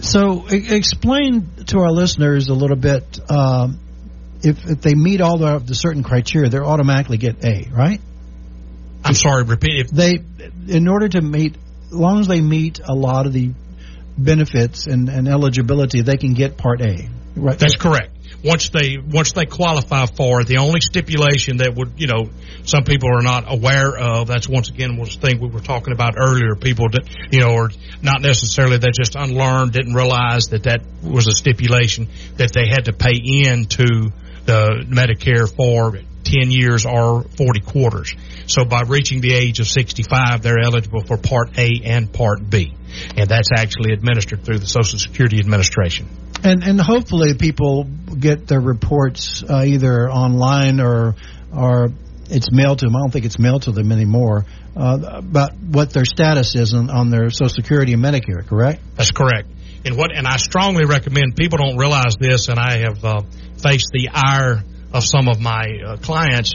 So, 0.00 0.46
explain 0.48 1.48
to 1.68 1.78
our 1.78 1.90
listeners 1.90 2.48
a 2.48 2.54
little 2.54 2.76
bit. 2.76 3.18
Um, 3.30 3.80
if, 4.42 4.68
if 4.68 4.80
they 4.80 4.94
meet 4.94 5.20
all 5.20 5.38
the, 5.38 5.58
the 5.58 5.74
certain 5.74 6.02
criteria, 6.02 6.50
they 6.50 6.58
automatically 6.58 7.18
get 7.18 7.44
A, 7.44 7.68
right? 7.70 8.00
I'm 9.04 9.14
sorry, 9.14 9.44
repeat. 9.44 9.86
If 9.86 9.90
they, 9.90 10.18
in 10.68 10.88
order 10.88 11.08
to 11.08 11.20
meet, 11.20 11.56
as 11.86 11.92
long 11.92 12.20
as 12.20 12.26
they 12.26 12.40
meet 12.40 12.80
a 12.82 12.94
lot 12.94 13.26
of 13.26 13.32
the 13.32 13.52
benefits 14.24 14.86
and, 14.86 15.08
and 15.08 15.28
eligibility, 15.28 16.02
they 16.02 16.16
can 16.16 16.34
get 16.34 16.56
Part 16.56 16.80
A. 16.82 17.08
Right. 17.36 17.58
That's 17.58 17.76
correct 17.76 18.16
once 18.44 18.70
they 18.70 18.96
once 18.98 19.32
they 19.32 19.44
qualify 19.44 20.06
for 20.06 20.40
it, 20.40 20.46
the 20.46 20.58
only 20.58 20.80
stipulation 20.80 21.58
that 21.58 21.74
would 21.74 21.92
you 21.96 22.06
know 22.06 22.30
some 22.64 22.84
people 22.84 23.10
are 23.10 23.22
not 23.22 23.44
aware 23.46 23.96
of. 23.96 24.28
That's 24.28 24.48
once 24.48 24.70
again 24.70 24.96
was 24.96 25.16
the 25.16 25.26
thing 25.26 25.40
we 25.40 25.48
were 25.48 25.60
talking 25.60 25.92
about 25.92 26.14
earlier. 26.16 26.54
People 26.54 26.86
that 26.90 27.08
you 27.30 27.40
know 27.40 27.54
are 27.54 27.70
not 28.02 28.22
necessarily 28.22 28.78
they 28.78 28.90
just 28.96 29.14
unlearned, 29.14 29.72
didn't 29.72 29.94
realize 29.94 30.48
that 30.48 30.64
that 30.64 30.82
was 31.02 31.26
a 31.26 31.32
stipulation 31.32 32.08
that 32.36 32.52
they 32.52 32.66
had 32.68 32.86
to 32.86 32.92
pay 32.92 33.14
into 33.14 34.10
the 34.46 34.84
Medicare 34.88 35.48
for 35.48 36.00
10 36.24 36.50
years 36.50 36.86
or 36.86 37.22
40 37.22 37.60
quarters. 37.60 38.14
So 38.46 38.64
by 38.64 38.82
reaching 38.82 39.20
the 39.20 39.34
age 39.34 39.60
of 39.60 39.66
65, 39.66 40.42
they're 40.42 40.60
eligible 40.60 41.02
for 41.02 41.16
Part 41.16 41.58
A 41.58 41.82
and 41.84 42.12
Part 42.12 42.48
B. 42.48 42.74
And 43.16 43.28
that's 43.28 43.50
actually 43.56 43.92
administered 43.92 44.44
through 44.44 44.58
the 44.58 44.66
Social 44.66 44.98
Security 44.98 45.38
Administration. 45.38 46.08
And 46.42 46.64
and 46.64 46.80
hopefully 46.80 47.34
people 47.34 47.84
get 47.84 48.46
their 48.46 48.60
reports 48.60 49.44
uh, 49.48 49.64
either 49.66 50.10
online 50.10 50.80
or 50.80 51.14
or 51.54 51.90
it's 52.30 52.50
mailed 52.52 52.78
to 52.78 52.86
them. 52.86 52.96
I 52.96 53.00
don't 53.00 53.10
think 53.10 53.24
it's 53.24 53.38
mailed 53.38 53.62
to 53.62 53.72
them 53.72 53.92
anymore. 53.92 54.46
Uh, 54.76 54.98
about 55.16 55.56
what 55.56 55.92
their 55.92 56.04
status 56.04 56.54
is 56.54 56.74
on, 56.74 56.90
on 56.90 57.10
their 57.10 57.28
Social 57.30 57.48
Security 57.48 57.92
and 57.92 58.02
Medicare. 58.02 58.46
Correct? 58.46 58.80
That's 58.94 59.10
correct. 59.10 59.48
And 59.84 59.96
what 59.96 60.14
and 60.14 60.26
I 60.26 60.36
strongly 60.36 60.84
recommend 60.84 61.36
people 61.36 61.58
don't 61.58 61.76
realize 61.76 62.14
this, 62.18 62.48
and 62.48 62.58
I 62.58 62.78
have 62.78 63.04
uh, 63.04 63.22
faced 63.62 63.88
the 63.92 64.10
ire 64.12 64.62
of 64.92 65.04
some 65.04 65.28
of 65.28 65.40
my 65.40 65.64
uh, 65.86 65.96
clients 65.98 66.54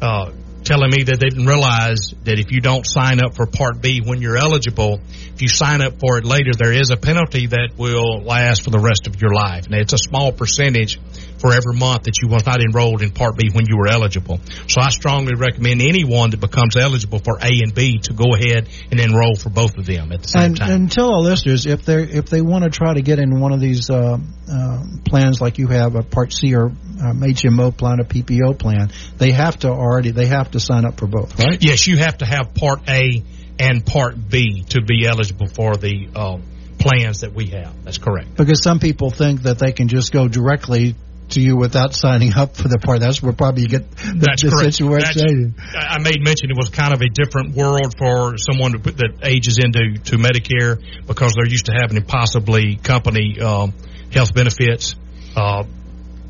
uh, 0.00 0.32
telling 0.64 0.90
me 0.90 1.04
that 1.04 1.20
they 1.20 1.28
didn't 1.28 1.46
realize 1.46 2.14
that 2.24 2.38
if 2.38 2.50
you 2.50 2.60
don't 2.60 2.86
sign 2.86 3.22
up 3.22 3.34
for 3.34 3.46
Part 3.46 3.80
B 3.80 4.00
when 4.00 4.22
you're 4.22 4.36
eligible, 4.36 5.00
if 5.34 5.42
you 5.42 5.48
sign 5.48 5.82
up 5.82 6.00
for 6.00 6.18
it 6.18 6.24
later, 6.24 6.52
there 6.56 6.72
is 6.72 6.90
a 6.90 6.96
penalty 6.96 7.46
that 7.48 7.72
will 7.76 8.22
last 8.22 8.62
for 8.62 8.70
the 8.70 8.78
rest 8.78 9.06
of 9.06 9.20
your 9.20 9.32
life. 9.32 9.66
And 9.66 9.74
it's 9.74 9.92
a 9.92 9.98
small 9.98 10.32
percentage 10.32 10.98
for 11.38 11.52
every 11.52 11.74
month 11.74 12.04
that 12.04 12.20
you 12.22 12.28
was 12.28 12.44
not 12.46 12.60
enrolled 12.60 13.02
in 13.02 13.10
Part 13.10 13.36
B 13.36 13.50
when 13.50 13.66
you 13.66 13.76
were 13.76 13.88
eligible. 13.88 14.40
So 14.68 14.80
I 14.80 14.90
strongly 14.90 15.34
recommend 15.36 15.82
anyone 15.82 16.30
that 16.30 16.40
becomes 16.40 16.76
eligible 16.76 17.18
for 17.18 17.38
A 17.38 17.60
and 17.60 17.74
B 17.74 17.98
to 18.04 18.12
go 18.12 18.34
ahead 18.34 18.68
and 18.90 19.00
enroll 19.00 19.36
for 19.36 19.50
both 19.50 19.76
of 19.76 19.86
them 19.86 20.12
at 20.12 20.22
the 20.22 20.28
same 20.28 20.42
and, 20.42 20.56
time. 20.56 20.70
And 20.70 20.92
tell 20.92 21.12
our 21.14 21.20
listeners 21.20 21.66
if 21.66 21.84
they 21.84 22.02
if 22.02 22.26
they 22.26 22.40
want 22.40 22.64
to 22.64 22.70
try 22.70 22.94
to 22.94 23.02
get 23.02 23.18
in 23.18 23.40
one 23.40 23.52
of 23.52 23.60
these 23.60 23.90
uh, 23.90 24.18
uh, 24.50 24.84
plans 25.04 25.40
like 25.40 25.58
you 25.58 25.68
have 25.68 25.96
a 25.96 26.02
Part 26.02 26.32
C 26.32 26.54
or 26.54 26.66
um, 26.66 27.20
HMO 27.20 27.76
plan, 27.76 28.00
a 28.00 28.04
PPO 28.04 28.58
plan, 28.58 28.90
they 29.18 29.32
have 29.32 29.58
to 29.60 29.68
already 29.68 30.10
they 30.10 30.26
have 30.26 30.50
to 30.52 30.60
sign 30.60 30.84
up 30.84 30.98
for 30.98 31.06
both, 31.06 31.38
right? 31.38 31.62
Yes, 31.62 31.86
you 31.86 31.98
have 31.98 32.18
to 32.18 32.26
have 32.26 32.54
Part 32.54 32.88
A 32.88 33.22
and 33.58 33.84
Part 33.84 34.16
B 34.28 34.64
to 34.70 34.82
be 34.82 35.06
eligible 35.06 35.46
for 35.46 35.76
the 35.76 36.08
um, 36.14 36.42
plans 36.78 37.20
that 37.20 37.32
we 37.32 37.46
have. 37.46 37.84
That's 37.84 37.98
correct. 37.98 38.36
Because 38.36 38.62
some 38.62 38.78
people 38.78 39.10
think 39.10 39.42
that 39.42 39.58
they 39.58 39.72
can 39.72 39.88
just 39.88 40.12
go 40.12 40.28
directly 40.28 40.94
to 41.30 41.40
you 41.40 41.56
without 41.56 41.94
signing 41.94 42.34
up 42.34 42.56
for 42.56 42.68
the 42.68 42.78
part. 42.78 43.00
That's 43.00 43.22
where 43.22 43.32
probably 43.32 43.62
you 43.62 43.68
get 43.68 43.90
the, 43.90 44.14
That's 44.20 44.42
the 44.42 44.50
correct. 44.50 44.74
situation. 44.74 45.54
That's, 45.56 45.86
I 45.90 45.98
made 45.98 46.22
mention 46.22 46.50
it 46.50 46.56
was 46.56 46.68
kind 46.70 46.92
of 46.92 47.00
a 47.00 47.08
different 47.08 47.56
world 47.56 47.94
for 47.98 48.36
someone 48.38 48.72
that 48.72 49.18
ages 49.22 49.58
into 49.58 49.98
to 50.10 50.16
Medicare 50.16 50.82
because 51.06 51.34
they're 51.34 51.48
used 51.48 51.66
to 51.66 51.72
having 51.72 52.02
possibly 52.04 52.76
company 52.76 53.40
um, 53.40 53.72
health 54.12 54.34
benefits. 54.34 54.96
Uh, 55.36 55.64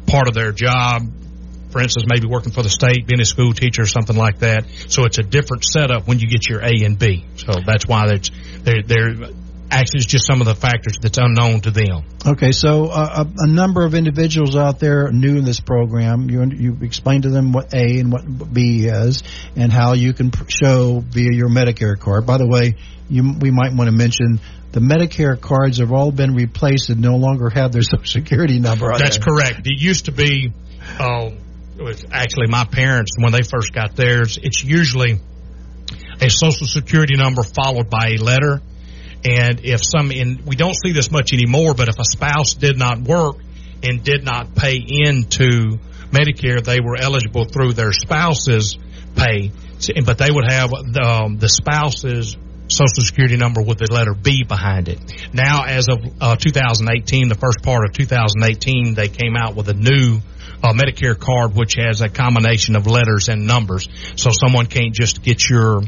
part 0.07 0.29
of 0.29 0.35
their 0.35 0.53
job. 0.53 1.03
For 1.71 1.81
instance, 1.81 2.07
maybe 2.09 2.29
working 2.29 2.53
for 2.53 2.63
the 2.63 2.71
state, 2.71 3.07
being 3.07 3.21
a 3.21 3.25
school 3.25 3.53
teacher 3.53 3.83
or 3.83 3.87
something 3.87 4.17
like 4.17 4.39
that. 4.39 4.65
So 4.89 5.05
it's 5.05 5.19
a 5.19 5.25
different 5.25 5.65
setup 5.65 6.07
when 6.07 6.21
you 6.21 6.29
get 6.29 6.49
your 6.49 6.61
A 6.61 6.85
and 6.85 6.97
B. 6.97 7.25
So 7.37 7.53
that's 7.67 7.87
why 7.87 8.07
they're, 8.07 8.83
they're, 8.83 9.15
actually 9.71 9.99
it's 9.99 10.07
just 10.07 10.27
some 10.27 10.41
of 10.41 10.47
the 10.47 10.55
factors 10.55 10.97
that's 11.01 11.19
unknown 11.19 11.61
to 11.63 11.71
them. 11.71 12.05
Okay, 12.27 12.53
so 12.53 12.87
uh, 12.87 13.25
a, 13.25 13.45
a, 13.45 13.47
number 13.47 13.85
of 13.85 13.95
individuals 13.95 14.57
out 14.57 14.79
there 14.79 15.11
new 15.11 15.37
in 15.39 15.45
this 15.45 15.61
program. 15.61 16.31
You 16.31 16.45
you 16.45 16.79
explained 16.83 17.25
to 17.25 17.31
them 17.31 17.53
what 17.53 17.75
A 17.75 17.99
and 17.99 18.13
what 18.13 18.25
B 18.53 18.87
is, 18.87 19.23
and 19.57 19.73
how 19.73 19.95
you 19.95 20.13
can 20.13 20.31
show 20.49 21.01
via 21.01 21.33
your 21.33 21.49
Medicare 21.49 21.99
card. 21.99 22.27
By 22.27 22.39
the 22.39 22.47
way, 22.47 22.77
you, 23.09 23.35
we 23.41 23.51
might 23.51 23.75
want 23.75 23.91
to 23.91 23.97
mention 23.97 24.41
the 24.73 24.81
Medicare 24.81 25.41
cards 25.41 25.79
have 25.79 25.93
all 25.93 26.11
been 26.11 26.35
replaced 26.35 26.91
and 26.91 27.01
no 27.01 27.17
longer 27.17 27.49
have 27.49 27.73
their 27.73 27.83
Social 27.83 28.05
Security 28.05 28.59
number 28.59 28.93
on 28.93 28.99
That's 28.99 29.19
correct. 29.19 29.61
It 29.67 29.81
used 29.81 30.07
to 30.07 30.13
be, 30.13 30.53
uh, 30.99 31.31
it 31.79 31.83
was 31.83 32.05
actually 32.11 32.49
my 32.49 32.65
parents 32.65 33.13
when 33.19 33.33
they 33.33 33.43
first 33.43 33.73
got 33.73 33.95
theirs. 33.95 34.39
It's 34.43 34.65
usually 34.65 35.21
a 36.21 36.29
Social 36.29 36.67
Security 36.67 37.17
number 37.17 37.43
followed 37.43 37.89
by 37.89 38.15
a 38.15 38.17
letter. 38.17 38.63
And 39.25 39.61
if 39.65 39.81
some, 39.83 40.09
we 40.09 40.57
don't 40.57 40.75
see 40.75 40.93
this 40.93 41.11
much 41.11 41.33
anymore, 41.33 41.75
but 41.75 41.89
if 41.89 41.99
a 41.99 42.05
spouse 42.05 42.55
did 42.55 42.79
not 42.79 43.01
work 43.01 43.37
and 43.83 44.05
did 44.05 44.25
not 44.25 44.55
pay 44.55 44.77
into 44.77 45.79
Medicare, 46.11 46.63
they 46.63 46.81
were 46.81 46.97
eligible 46.97 47.45
through 47.45 47.73
their 47.73 47.93
spouse's 47.93 48.79
pay, 49.17 49.51
but 50.05 50.19
they 50.19 50.31
would 50.31 50.51
have 50.51 50.73
um, 50.73 51.39
the 51.39 51.49
spouse's 51.49 52.37
Social 52.69 53.05
Security 53.05 53.37
number 53.37 53.61
with 53.63 53.79
the 53.79 53.93
letter 53.93 54.15
B 54.15 54.43
behind 54.43 54.89
it. 54.89 54.99
Now, 55.33 55.65
as 55.65 55.87
of 55.89 55.99
uh, 56.21 56.37
2018, 56.37 57.29
the 57.29 57.35
first 57.35 57.63
part 57.63 57.85
of 57.85 57.93
2018, 57.93 58.95
they 58.95 59.09
came 59.09 59.37
out 59.37 59.55
with 59.55 59.69
a 59.69 59.75
new 59.75 60.21
uh, 60.63 60.73
Medicare 60.73 61.19
card, 61.19 61.55
which 61.55 61.75
has 61.75 62.01
a 62.01 62.09
combination 62.09 62.75
of 62.75 62.87
letters 62.87 63.29
and 63.29 63.47
numbers. 63.47 63.89
So 64.17 64.31
someone 64.33 64.67
can't 64.67 64.95
just 64.95 65.23
get 65.23 65.49
your 65.49 65.83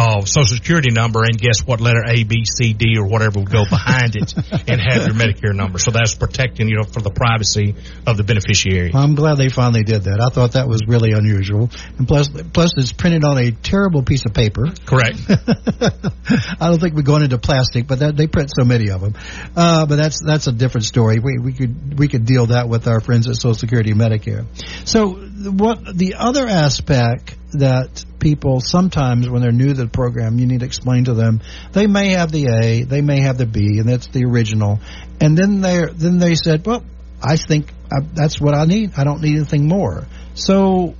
uh, 0.00 0.24
social 0.24 0.56
security 0.56 0.90
number 0.90 1.24
and 1.24 1.38
guess 1.38 1.60
what 1.60 1.80
letter 1.80 2.02
A, 2.06 2.24
B, 2.24 2.44
C, 2.46 2.72
D, 2.72 2.96
or 2.98 3.06
whatever 3.06 3.40
would 3.40 3.50
go 3.50 3.64
behind 3.68 4.16
it 4.16 4.32
and 4.34 4.80
have 4.80 5.06
your 5.06 5.14
Medicare 5.14 5.54
number. 5.54 5.78
So 5.78 5.90
that's 5.90 6.14
protecting 6.14 6.68
you 6.68 6.76
know 6.76 6.84
for 6.84 7.02
the 7.02 7.10
privacy 7.10 7.74
of 8.06 8.16
the 8.16 8.24
beneficiary. 8.24 8.92
I'm 8.94 9.14
glad 9.14 9.36
they 9.36 9.50
finally 9.50 9.82
did 9.82 10.04
that. 10.04 10.20
I 10.20 10.30
thought 10.30 10.52
that 10.52 10.68
was 10.68 10.80
really 10.86 11.12
unusual, 11.12 11.68
and 11.98 12.08
plus, 12.08 12.28
plus 12.28 12.72
it's 12.78 12.92
printed 12.92 13.24
on 13.24 13.36
a 13.36 13.50
terrible 13.50 14.02
piece 14.02 14.24
of 14.24 14.32
paper. 14.32 14.68
Correct. 14.86 15.18
I 15.28 16.68
don't 16.68 16.80
think 16.80 16.94
we're 16.94 17.02
going 17.02 17.22
into 17.22 17.38
plastic, 17.38 17.86
but 17.86 17.98
that, 17.98 18.16
they 18.16 18.26
print 18.26 18.50
so 18.58 18.64
many 18.64 18.88
of 18.88 19.02
them. 19.02 19.14
Uh, 19.54 19.84
but 19.84 19.96
that's 19.96 20.22
that's 20.24 20.46
a 20.46 20.52
different 20.52 20.86
story. 20.86 21.18
We 21.18 21.38
we 21.38 21.52
could 21.52 21.98
we 21.98 22.08
could 22.08 22.24
deal 22.24 22.46
that 22.46 22.68
with 22.68 22.88
our 22.88 23.00
friends 23.00 23.28
at 23.28 23.36
Social 23.36 23.54
Security 23.54 23.90
and 23.90 24.00
Medicare. 24.00 24.46
So 24.88 25.29
what 25.40 25.96
the 25.96 26.16
other 26.18 26.46
aspect 26.46 27.36
that 27.52 28.04
people 28.18 28.60
sometimes 28.60 29.28
when 29.28 29.40
they're 29.40 29.52
new 29.52 29.68
to 29.68 29.74
the 29.74 29.88
program 29.88 30.38
you 30.38 30.46
need 30.46 30.60
to 30.60 30.66
explain 30.66 31.04
to 31.04 31.14
them 31.14 31.40
they 31.72 31.86
may 31.86 32.10
have 32.10 32.30
the 32.30 32.46
A, 32.46 32.82
they 32.82 33.00
may 33.00 33.20
have 33.20 33.38
the 33.38 33.46
B, 33.46 33.78
and 33.78 33.88
that's 33.88 34.08
the 34.08 34.24
original, 34.24 34.80
and 35.20 35.36
then 35.36 35.60
they 35.60 35.84
then 35.92 36.18
they 36.18 36.34
said, 36.34 36.66
well, 36.66 36.84
I 37.22 37.36
think 37.36 37.72
I, 37.92 38.00
that's 38.12 38.40
what 38.40 38.54
I 38.54 38.64
need. 38.64 38.92
I 38.96 39.04
don't 39.04 39.20
need 39.20 39.36
anything 39.36 39.68
more. 39.68 40.06
So 40.34 40.94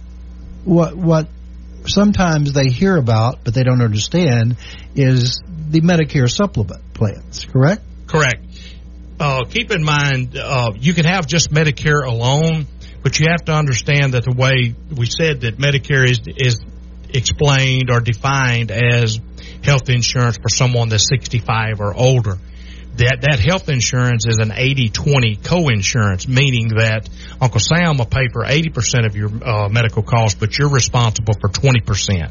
what 0.64 0.94
what 0.96 1.28
sometimes 1.86 2.52
they 2.52 2.68
hear 2.68 2.96
about 2.96 3.42
but 3.42 3.54
they 3.54 3.62
don't 3.62 3.82
understand 3.82 4.56
is 4.94 5.40
the 5.48 5.80
Medicare 5.80 6.30
supplement 6.30 6.94
plans. 6.94 7.46
Correct? 7.46 7.82
Correct. 8.06 8.44
Uh, 9.18 9.44
keep 9.44 9.70
in 9.70 9.84
mind, 9.84 10.36
uh, 10.36 10.72
you 10.76 10.94
can 10.94 11.04
have 11.04 11.26
just 11.26 11.50
Medicare 11.50 12.06
alone 12.06 12.66
but 13.02 13.18
you 13.18 13.26
have 13.30 13.44
to 13.46 13.52
understand 13.52 14.14
that 14.14 14.24
the 14.24 14.34
way 14.34 14.74
we 14.94 15.06
said 15.06 15.42
that 15.42 15.58
Medicare 15.58 16.08
is 16.08 16.20
is 16.36 16.60
explained 17.12 17.90
or 17.90 18.00
defined 18.00 18.70
as 18.70 19.18
health 19.62 19.88
insurance 19.88 20.36
for 20.36 20.48
someone 20.48 20.88
that's 20.88 21.08
65 21.08 21.80
or 21.80 21.94
older. 21.94 22.38
That 22.96 23.20
that 23.22 23.38
health 23.38 23.68
insurance 23.68 24.26
is 24.26 24.38
an 24.38 24.50
80-20 24.50 25.44
co-insurance, 25.44 26.28
meaning 26.28 26.68
that 26.76 27.08
Uncle 27.40 27.60
Sam 27.60 27.98
will 27.98 28.06
pay 28.06 28.28
for 28.32 28.44
80% 28.44 29.06
of 29.06 29.16
your 29.16 29.30
uh, 29.42 29.68
medical 29.68 30.02
costs, 30.02 30.38
but 30.38 30.58
you're 30.58 30.68
responsible 30.68 31.34
for 31.40 31.48
20%. 31.48 32.30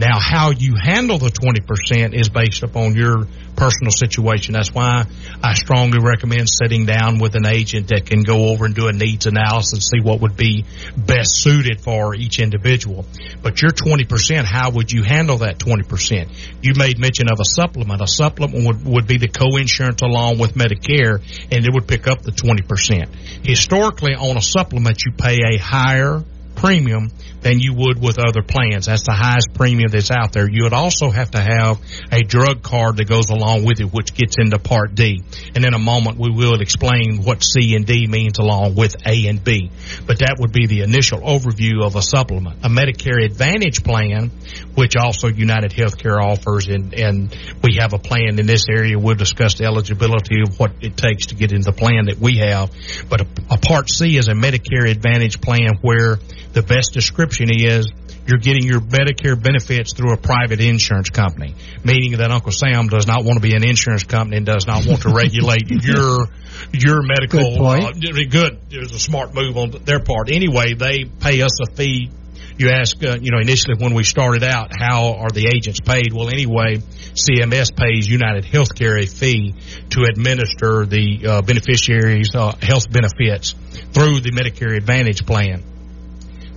Now, 0.00 0.18
how 0.18 0.50
you 0.50 0.76
handle 0.82 1.18
the 1.18 1.28
20% 1.28 2.18
is 2.18 2.30
based 2.30 2.62
upon 2.62 2.94
your 2.94 3.26
personal 3.54 3.90
situation. 3.90 4.54
That's 4.54 4.72
why 4.72 5.04
I 5.44 5.52
strongly 5.52 5.98
recommend 6.00 6.48
sitting 6.48 6.86
down 6.86 7.18
with 7.18 7.34
an 7.34 7.44
agent 7.44 7.88
that 7.88 8.06
can 8.06 8.22
go 8.22 8.48
over 8.48 8.64
and 8.64 8.74
do 8.74 8.88
a 8.88 8.92
needs 8.94 9.26
analysis, 9.26 9.72
and 9.74 9.82
see 9.82 10.00
what 10.02 10.22
would 10.22 10.38
be 10.38 10.64
best 10.96 11.42
suited 11.42 11.82
for 11.82 12.14
each 12.14 12.38
individual. 12.38 13.04
But 13.42 13.60
your 13.60 13.72
20%, 13.72 14.44
how 14.44 14.70
would 14.70 14.90
you 14.90 15.02
handle 15.02 15.36
that 15.38 15.58
20%? 15.58 16.32
You 16.62 16.72
made 16.76 16.98
mention 16.98 17.26
of 17.30 17.38
a 17.38 17.44
supplement. 17.44 18.00
A 18.00 18.06
supplement 18.06 18.66
would, 18.66 18.86
would 18.86 19.06
be 19.06 19.18
the 19.18 19.28
co-insurance 19.28 20.00
along 20.00 20.38
with 20.38 20.54
Medicare, 20.54 21.20
and 21.52 21.62
it 21.62 21.74
would 21.74 21.86
pick 21.86 22.06
up 22.06 22.22
the 22.22 22.32
20%. 22.32 23.44
Historically, 23.44 24.14
on 24.14 24.38
a 24.38 24.42
supplement, 24.42 25.04
you 25.04 25.12
pay 25.12 25.40
a 25.54 25.58
higher 25.58 26.24
premium 26.60 27.10
than 27.40 27.58
you 27.58 27.72
would 27.72 28.00
with 28.00 28.18
other 28.18 28.42
plans. 28.42 28.84
That's 28.86 29.06
the 29.06 29.14
highest 29.14 29.54
premium 29.54 29.90
that's 29.90 30.10
out 30.10 30.32
there. 30.32 30.48
You 30.48 30.64
would 30.64 30.74
also 30.74 31.10
have 31.10 31.30
to 31.30 31.40
have 31.40 31.80
a 32.12 32.22
drug 32.22 32.62
card 32.62 32.98
that 32.98 33.08
goes 33.08 33.30
along 33.30 33.64
with 33.64 33.80
it, 33.80 33.86
which 33.86 34.12
gets 34.14 34.36
into 34.38 34.58
Part 34.58 34.94
D. 34.94 35.22
And 35.54 35.64
in 35.64 35.72
a 35.72 35.78
moment, 35.78 36.18
we 36.18 36.30
will 36.30 36.60
explain 36.60 37.22
what 37.24 37.42
C 37.42 37.74
and 37.74 37.86
D 37.86 38.06
means 38.06 38.38
along 38.38 38.74
with 38.74 38.94
A 39.06 39.26
and 39.26 39.42
B. 39.42 39.70
But 40.06 40.18
that 40.18 40.36
would 40.38 40.52
be 40.52 40.66
the 40.66 40.82
initial 40.82 41.20
overview 41.20 41.82
of 41.82 41.96
a 41.96 42.02
supplement. 42.02 42.58
A 42.62 42.68
Medicare 42.68 43.24
Advantage 43.24 43.82
plan, 43.82 44.30
which 44.74 44.96
also 44.96 45.28
United 45.28 45.70
Healthcare 45.70 46.20
offers, 46.22 46.68
and, 46.68 46.92
and 46.92 47.34
we 47.62 47.76
have 47.80 47.94
a 47.94 47.98
plan 47.98 48.38
in 48.38 48.46
this 48.46 48.66
area. 48.68 48.98
We'll 48.98 49.14
discuss 49.14 49.54
the 49.54 49.64
eligibility 49.64 50.42
of 50.42 50.58
what 50.58 50.72
it 50.82 50.96
takes 50.96 51.26
to 51.26 51.34
get 51.34 51.52
into 51.52 51.70
the 51.70 51.76
plan 51.76 52.06
that 52.06 52.18
we 52.18 52.38
have. 52.38 52.70
But 53.08 53.22
a, 53.22 53.26
a 53.50 53.58
Part 53.58 53.88
C 53.88 54.18
is 54.18 54.28
a 54.28 54.34
Medicare 54.34 54.90
Advantage 54.90 55.40
plan 55.40 55.78
where 55.80 56.18
the 56.52 56.62
best 56.62 56.92
description 56.92 57.48
is 57.50 57.90
you're 58.26 58.38
getting 58.38 58.64
your 58.64 58.80
Medicare 58.80 59.40
benefits 59.40 59.92
through 59.92 60.12
a 60.12 60.16
private 60.16 60.60
insurance 60.60 61.10
company, 61.10 61.54
meaning 61.84 62.18
that 62.18 62.30
Uncle 62.30 62.52
Sam 62.52 62.88
does 62.88 63.06
not 63.06 63.24
want 63.24 63.36
to 63.36 63.40
be 63.40 63.54
an 63.54 63.66
insurance 63.66 64.04
company 64.04 64.36
and 64.36 64.46
does 64.46 64.66
not 64.66 64.86
want 64.86 65.02
to 65.02 65.10
regulate 65.10 65.64
your 65.68 66.26
your 66.72 67.02
medical. 67.02 67.50
Good, 67.50 67.58
point. 67.58 67.84
Uh, 67.84 68.24
good. 68.28 68.60
It 68.70 68.78
was 68.78 68.92
a 68.92 68.98
smart 68.98 69.34
move 69.34 69.56
on 69.56 69.70
their 69.84 70.00
part. 70.00 70.30
Anyway, 70.30 70.74
they 70.74 71.04
pay 71.04 71.42
us 71.42 71.60
a 71.60 71.74
fee. 71.74 72.10
You 72.58 72.70
ask, 72.70 73.02
uh, 73.02 73.16
you 73.18 73.30
know, 73.30 73.38
initially 73.40 73.76
when 73.78 73.94
we 73.94 74.04
started 74.04 74.44
out, 74.44 74.70
how 74.78 75.14
are 75.14 75.30
the 75.30 75.50
agents 75.54 75.80
paid? 75.80 76.12
Well, 76.12 76.28
anyway, 76.28 76.76
CMS 77.14 77.74
pays 77.74 78.06
United 78.06 78.44
Healthcare 78.44 79.02
a 79.02 79.06
fee 79.06 79.54
to 79.90 80.02
administer 80.04 80.84
the 80.84 81.26
uh, 81.26 81.42
beneficiaries' 81.42 82.34
uh, 82.34 82.54
health 82.60 82.90
benefits 82.90 83.54
through 83.92 84.20
the 84.20 84.30
Medicare 84.32 84.76
Advantage 84.76 85.24
plan 85.24 85.64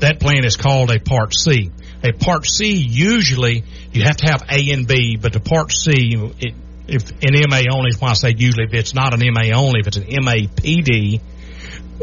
that 0.03 0.19
plan 0.19 0.43
is 0.43 0.57
called 0.57 0.91
a 0.91 0.99
Part 0.99 1.33
C. 1.33 1.71
A 2.03 2.11
Part 2.11 2.45
C 2.45 2.73
usually 2.73 3.63
you 3.93 4.03
have 4.03 4.17
to 4.17 4.25
have 4.25 4.43
A 4.49 4.71
and 4.71 4.85
B, 4.85 5.17
but 5.19 5.31
the 5.31 5.39
Part 5.39 5.71
C, 5.71 6.13
it, 6.39 6.53
if 6.87 7.09
an 7.23 7.49
MA 7.49 7.61
only 7.73 7.89
is 7.89 8.01
why 8.01 8.09
I 8.09 8.13
say 8.13 8.33
usually 8.35 8.65
if 8.65 8.73
it's 8.73 8.93
not 8.93 9.13
an 9.13 9.21
MA 9.21 9.55
only, 9.55 9.79
if 9.79 9.87
it's 9.87 9.97
an 9.97 10.03
MAPD, 10.03 11.21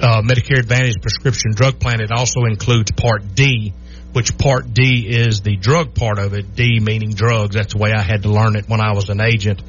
uh, 0.01 0.23
Medicare 0.23 0.61
Advantage 0.61 1.03
prescription 1.03 1.53
drug 1.53 1.79
plan, 1.79 2.01
it 2.01 2.11
also 2.11 2.45
includes 2.45 2.91
Part 2.93 3.35
D, 3.35 3.75
which 4.13 4.39
Part 4.39 4.73
D 4.73 5.07
is 5.07 5.43
the 5.43 5.57
drug 5.57 5.95
part 5.95 6.19
of 6.19 6.33
it. 6.33 6.57
D 6.57 6.81
meaning 6.81 7.11
drugs. 7.11 7.55
That's 7.55 7.75
the 7.75 7.79
way 7.79 7.93
I 7.93 8.01
had 8.01 8.23
to 8.23 8.31
learn 8.31 8.57
it 8.57 8.67
when 8.67 8.81
I 8.81 8.95
was 8.95 9.11
an 9.11 9.21
agent. 9.21 9.63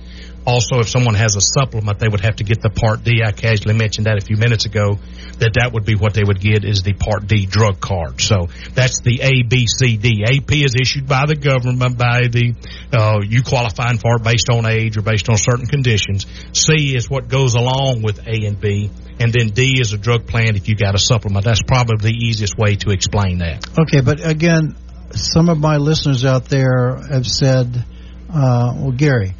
Also, 0.45 0.80
if 0.80 0.89
someone 0.89 1.13
has 1.13 1.36
a 1.36 1.41
supplement, 1.41 1.99
they 1.99 2.08
would 2.08 2.21
have 2.21 2.38
to 2.38 2.43
get 2.43 2.62
the 2.62 2.69
Part 2.69 3.04
D. 3.04 3.21
I 3.23 3.32
casually 3.32 3.75
mentioned 3.75 4.08
that 4.08 4.17
a 4.17 4.21
few 4.21 4.38
minutes 4.38 4.65
ago, 4.65 4.97
that 5.38 5.54
that 5.56 5.71
would 5.73 5.86
be 5.86 5.95
what 5.95 6.13
they 6.13 6.23
would 6.23 6.39
get 6.39 6.65
is 6.65 6.82
the 6.82 6.93
Part 6.93 7.27
D 7.27 7.45
drug 7.45 7.80
card. 7.80 8.19
So 8.21 8.47
that's 8.73 9.01
the 9.01 9.21
A, 9.21 9.43
B, 9.43 9.67
C, 9.67 9.97
D. 9.97 10.23
AP 10.25 10.51
is 10.51 10.73
issued 10.80 11.08
by 11.08 11.25
the 11.27 11.36
government, 11.36 11.97
by 11.97 12.27
the, 12.27 12.56
uh, 12.91 13.21
you 13.21 13.43
qualifying 13.43 13.99
for 13.99 14.15
it 14.15 14.23
based 14.23 14.49
on 14.49 14.65
age 14.65 14.97
or 14.97 15.04
based 15.04 15.30
on 15.30 15.38
certain 15.38 15.67
conditions. 15.67 16.25
C 16.54 16.95
is 16.95 17.10
what 17.10 17.27
goes 17.27 17.54
along 17.54 18.01
with 18.01 18.19
A 18.27 18.45
and 18.45 18.60
B. 18.60 18.89
And 19.19 19.32
then 19.32 19.49
D 19.49 19.80
is 19.80 19.93
a 19.93 19.97
drug 19.97 20.25
plan 20.25 20.56
if 20.56 20.67
you 20.67 20.75
got 20.75 20.95
a 20.95 20.99
supplement. 20.99 21.45
That's 21.45 21.62
probably 21.62 22.12
the 22.12 22.17
easiest 22.17 22.58
way 22.58 22.75
to 22.77 22.89
explain 22.89 23.38
that. 23.39 23.63
Okay, 23.77 24.01
but 24.01 24.25
again, 24.25 24.75
some 25.12 25.49
of 25.49 25.60
my 25.60 25.77
listeners 25.77 26.25
out 26.25 26.45
there 26.45 26.95
have 26.95 27.27
said, 27.27 27.86
uh, 28.34 28.73
well, 28.77 28.91
Gary, 28.91 29.36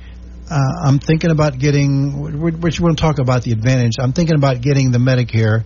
uh, 0.52 0.84
I'm 0.84 1.00
thinking 1.00 1.32
about 1.32 1.58
getting, 1.58 2.42
which 2.60 2.80
we 2.80 2.84
want 2.84 2.98
to 2.98 3.02
talk 3.02 3.20
about 3.20 3.44
the 3.44 3.54
advantage. 3.54 3.94
I'm 4.00 4.12
thinking 4.12 4.36
about 4.36 4.60
getting 4.60 4.92
the 4.92 4.98
Medicare. 4.98 5.64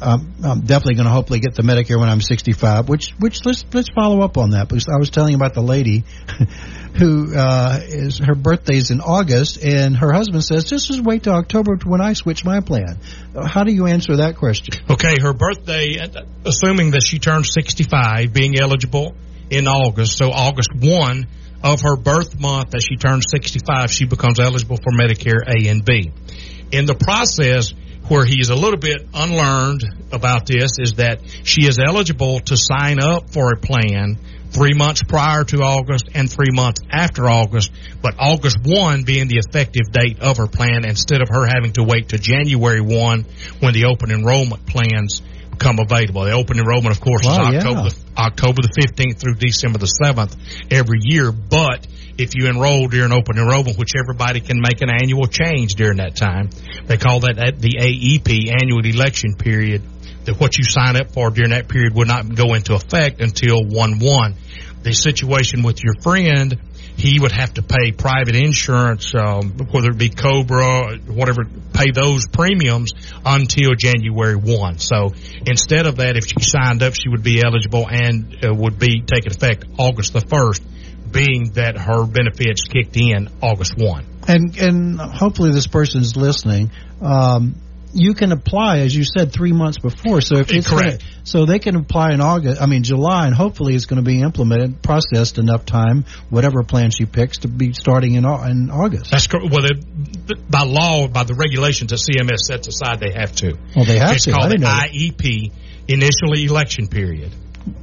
Um, 0.00 0.34
I'm 0.42 0.60
definitely 0.62 0.94
going 0.94 1.06
to 1.06 1.12
hopefully 1.12 1.38
get 1.38 1.54
the 1.54 1.62
Medicare 1.62 2.00
when 2.00 2.08
I'm 2.08 2.22
65. 2.22 2.88
Which, 2.88 3.10
which 3.18 3.44
let's 3.44 3.64
let's 3.72 3.90
follow 3.94 4.22
up 4.22 4.38
on 4.38 4.50
that 4.50 4.68
because 4.68 4.86
I 4.88 4.98
was 4.98 5.10
telling 5.10 5.32
you 5.32 5.36
about 5.36 5.52
the 5.52 5.62
lady 5.62 6.04
who 6.98 7.36
uh, 7.36 7.78
is 7.82 8.18
her 8.18 8.34
birthday's 8.34 8.90
in 8.90 9.02
August, 9.02 9.62
and 9.62 9.96
her 9.96 10.12
husband 10.12 10.42
says 10.44 10.64
just 10.64 10.88
just 10.88 11.04
wait 11.04 11.24
till 11.24 11.34
October 11.34 11.76
when 11.84 12.00
I 12.00 12.14
switch 12.14 12.42
my 12.42 12.60
plan. 12.60 12.98
How 13.36 13.64
do 13.64 13.72
you 13.72 13.86
answer 13.86 14.16
that 14.16 14.36
question? 14.36 14.82
Okay, 14.90 15.16
her 15.20 15.34
birthday, 15.34 15.98
assuming 16.46 16.92
that 16.92 17.02
she 17.02 17.18
turns 17.18 17.52
65, 17.52 18.32
being 18.32 18.58
eligible 18.58 19.14
in 19.50 19.68
August, 19.68 20.16
so 20.16 20.32
August 20.32 20.70
one 20.74 21.26
of 21.62 21.82
her 21.82 21.96
birth 21.96 22.38
month 22.40 22.70
that 22.70 22.82
she 22.82 22.96
turns 22.96 23.26
65, 23.30 23.90
she 23.90 24.04
becomes 24.04 24.40
eligible 24.40 24.76
for 24.76 24.92
Medicare 24.92 25.42
A 25.46 25.68
and 25.68 25.84
B. 25.84 26.12
In 26.70 26.86
the 26.86 26.94
process, 26.94 27.72
where 28.08 28.24
he's 28.24 28.50
a 28.50 28.54
little 28.54 28.78
bit 28.78 29.06
unlearned 29.14 29.84
about 30.10 30.46
this 30.46 30.72
is 30.78 30.94
that 30.94 31.20
she 31.44 31.66
is 31.66 31.78
eligible 31.78 32.40
to 32.40 32.56
sign 32.56 33.00
up 33.00 33.30
for 33.30 33.52
a 33.52 33.56
plan 33.56 34.18
three 34.50 34.74
months 34.74 35.02
prior 35.02 35.44
to 35.44 35.62
August 35.62 36.10
and 36.14 36.30
three 36.30 36.52
months 36.52 36.82
after 36.90 37.28
August, 37.28 37.72
but 38.02 38.14
August 38.18 38.58
1 38.62 39.04
being 39.04 39.28
the 39.28 39.38
effective 39.38 39.90
date 39.90 40.20
of 40.20 40.36
her 40.36 40.46
plan 40.46 40.84
instead 40.84 41.22
of 41.22 41.28
her 41.30 41.46
having 41.46 41.72
to 41.72 41.82
wait 41.82 42.10
to 42.10 42.18
January 42.18 42.80
1 42.80 43.24
when 43.60 43.72
the 43.72 43.86
open 43.86 44.10
enrollment 44.10 44.66
plans 44.66 45.22
become 45.52 45.78
available. 45.78 46.24
The 46.24 46.32
open 46.32 46.58
enrollment, 46.58 46.94
of 46.94 47.00
course, 47.00 47.24
wow, 47.24 47.50
is 47.50 47.56
October, 47.56 47.80
yeah. 47.80 47.88
the, 47.88 48.20
October 48.20 48.62
the 48.62 48.74
15th 48.74 49.18
through 49.20 49.34
December 49.36 49.78
the 49.78 49.92
7th 50.02 50.36
every 50.70 50.98
year. 51.00 51.30
But 51.30 51.86
if 52.18 52.34
you 52.34 52.46
enroll 52.46 52.88
during 52.88 53.12
open 53.12 53.38
enrollment, 53.38 53.78
which 53.78 53.92
everybody 53.96 54.40
can 54.40 54.60
make 54.60 54.82
an 54.82 54.90
annual 54.90 55.26
change 55.26 55.74
during 55.76 55.98
that 55.98 56.16
time, 56.16 56.50
they 56.86 56.96
call 56.96 57.20
that 57.20 57.36
the 57.58 57.76
AEP, 57.80 58.52
annual 58.60 58.84
election 58.84 59.34
period, 59.34 59.82
that 60.24 60.38
what 60.38 60.58
you 60.58 60.64
sign 60.64 60.96
up 60.96 61.12
for 61.12 61.30
during 61.30 61.50
that 61.50 61.68
period 61.68 61.94
would 61.94 62.08
not 62.08 62.34
go 62.34 62.54
into 62.54 62.74
effect 62.74 63.20
until 63.20 63.60
1-1. 63.60 64.34
The 64.82 64.92
situation 64.92 65.62
with 65.62 65.82
your 65.82 65.94
friend 66.02 66.58
he 66.96 67.18
would 67.18 67.32
have 67.32 67.54
to 67.54 67.62
pay 67.62 67.92
private 67.92 68.36
insurance, 68.36 69.14
um, 69.14 69.50
whether 69.70 69.90
it 69.90 69.98
be 69.98 70.08
Cobra, 70.08 70.96
whatever, 71.06 71.44
pay 71.72 71.90
those 71.90 72.26
premiums 72.26 72.92
until 73.24 73.74
January 73.74 74.36
1. 74.36 74.78
So 74.78 75.12
instead 75.46 75.86
of 75.86 75.96
that, 75.96 76.16
if 76.16 76.26
she 76.26 76.40
signed 76.40 76.82
up, 76.82 76.94
she 76.94 77.08
would 77.08 77.22
be 77.22 77.42
eligible 77.42 77.86
and 77.88 78.44
uh, 78.44 78.54
would 78.54 78.78
be 78.78 79.02
taking 79.02 79.32
effect 79.32 79.64
August 79.78 80.12
the 80.12 80.20
1st. 80.20 80.62
being 81.10 81.50
that 81.52 81.76
her 81.76 82.06
benefits 82.06 82.62
kicked 82.62 82.96
in 82.96 83.28
August 83.42 83.74
1. 83.76 84.06
And 84.28 84.56
and 84.56 85.00
hopefully 85.00 85.50
this 85.52 85.66
person's 85.66 86.16
listening. 86.16 86.70
Um, 87.00 87.56
you 87.92 88.14
can 88.14 88.32
apply, 88.32 88.78
as 88.78 88.94
you 88.94 89.04
said, 89.04 89.32
three 89.32 89.52
months 89.52 89.78
before. 89.78 90.20
So 90.20 90.38
if 90.38 90.52
it's 90.52 90.68
correct, 90.68 91.02
gonna, 91.02 91.24
so 91.24 91.46
they 91.46 91.58
can 91.58 91.76
apply 91.76 92.12
in 92.12 92.20
August. 92.20 92.60
I 92.60 92.66
mean 92.66 92.82
July, 92.82 93.26
and 93.26 93.34
hopefully 93.34 93.74
it's 93.74 93.86
going 93.86 94.02
to 94.02 94.08
be 94.08 94.20
implemented, 94.20 94.82
processed 94.82 95.38
enough 95.38 95.64
time, 95.64 96.04
whatever 96.30 96.62
plan 96.62 96.90
she 96.90 97.06
picks, 97.06 97.38
to 97.38 97.48
be 97.48 97.72
starting 97.72 98.14
in 98.14 98.24
in 98.24 98.70
August. 98.70 99.10
That's 99.10 99.26
correct. 99.26 99.52
Well, 99.52 99.66
by 100.48 100.64
law, 100.64 101.08
by 101.08 101.24
the 101.24 101.34
regulations 101.34 101.90
that 101.90 101.98
CMS 101.98 102.40
sets 102.46 102.68
aside, 102.68 103.00
they 103.00 103.12
have 103.12 103.34
to. 103.36 103.58
Well, 103.76 103.84
they 103.84 103.98
have 103.98 104.16
it's 104.16 104.24
to. 104.24 104.30
It's 104.30 104.38
called 104.38 104.52
the 104.52 104.56
IEP, 104.56 105.52
initial 105.88 106.32
election 106.34 106.88
period 106.88 107.32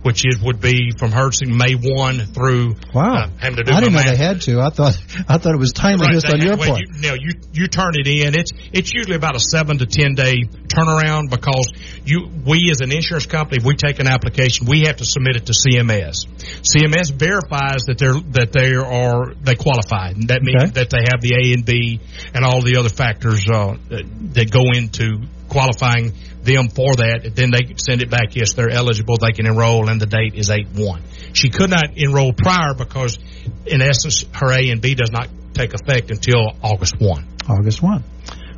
which 0.02 0.26
is 0.26 0.42
would 0.42 0.62
be 0.62 0.92
from 0.98 1.12
Hertzing 1.12 1.56
May 1.56 1.74
one 1.76 2.20
through. 2.20 2.76
Wow, 2.94 3.26
uh, 3.26 3.30
having 3.38 3.58
to 3.58 3.64
do 3.64 3.74
I 3.74 3.80
didn't 3.80 3.94
know 3.94 4.04
they 4.04 4.16
had 4.16 4.42
to. 4.42 4.60
I 4.60 4.70
thought 4.70 5.02
I 5.28 5.38
thought 5.38 5.54
it 5.54 5.60
was 5.60 5.74
timeliness 5.74 6.24
right, 6.26 6.34
on 6.34 6.42
your 6.42 6.58
part. 6.58 6.80
You, 6.80 7.02
no, 7.02 7.14
you 7.14 7.34
you 7.54 7.68
turn 7.68 7.94
it 7.96 8.08
in. 8.08 8.38
It's 8.38 8.52
it's 8.74 8.94
usually 8.94 9.16
about 9.16 9.36
a 9.36 9.40
seven 9.40 9.78
to 9.80 9.86
ten 9.86 10.16
day 10.16 10.44
turnaround 10.68 11.30
because 11.30 11.68
you 12.06 12.30
we 12.46 12.70
as 12.72 12.82
an 12.82 12.92
insurance 12.92 13.26
company 13.26 13.58
if 13.58 13.66
we 13.66 13.76
take 13.76 14.00
an 14.00 14.08
application 14.08 14.68
we 14.68 14.82
have 14.82 14.98
to 14.98 15.06
submit 15.06 15.36
it 15.36 15.46
to 15.48 15.54
CMS. 15.54 16.28
CMS 16.62 17.12
verifies 17.12 17.86
that 17.86 17.98
they're 17.98 18.20
that 18.32 18.52
they 18.52 18.76
are 18.76 19.34
they 19.34 19.56
qualify. 19.56 20.14
That 20.28 20.42
means 20.42 20.64
okay. 20.64 20.72
that 20.72 20.90
they 20.90 21.04
have 21.12 21.22
the 21.22 21.36
A 21.36 21.54
and 21.54 21.66
B 21.66 22.00
and 22.34 22.46
all 22.46 22.62
the 22.62 22.78
other 22.78 22.90
factors 22.90 23.48
uh, 23.50 23.78
that, 23.90 24.06
that 24.34 24.52
go 24.52 24.72
into 24.74 25.24
qualifying 25.50 26.14
them 26.44 26.70
for 26.70 26.96
that. 26.96 27.32
Then 27.36 27.52
they 27.52 27.76
send 27.78 28.02
it 28.02 28.10
back. 28.10 28.36
Yes, 28.36 28.54
they're 28.54 28.70
eligible. 28.70 29.18
They 29.18 29.34
can 29.34 29.46
enroll, 29.46 29.90
and 29.90 30.00
the 30.00 30.06
date 30.06 30.36
is 30.36 30.50
eight 30.50 30.68
one. 30.74 31.02
She 31.34 31.50
could 31.50 31.70
not 31.70 31.98
enroll 31.98 32.34
prior 32.34 32.74
because, 32.74 33.18
in 33.66 33.82
essence, 33.82 34.26
her 34.34 34.52
A 34.52 34.70
and 34.70 34.82
B 34.82 34.96
does 34.96 35.12
not 35.12 35.28
take 35.54 35.74
effect 35.74 36.12
until 36.12 36.48
August 36.62 36.96
one. 37.00 37.28
August 37.48 37.82
one. 37.82 38.04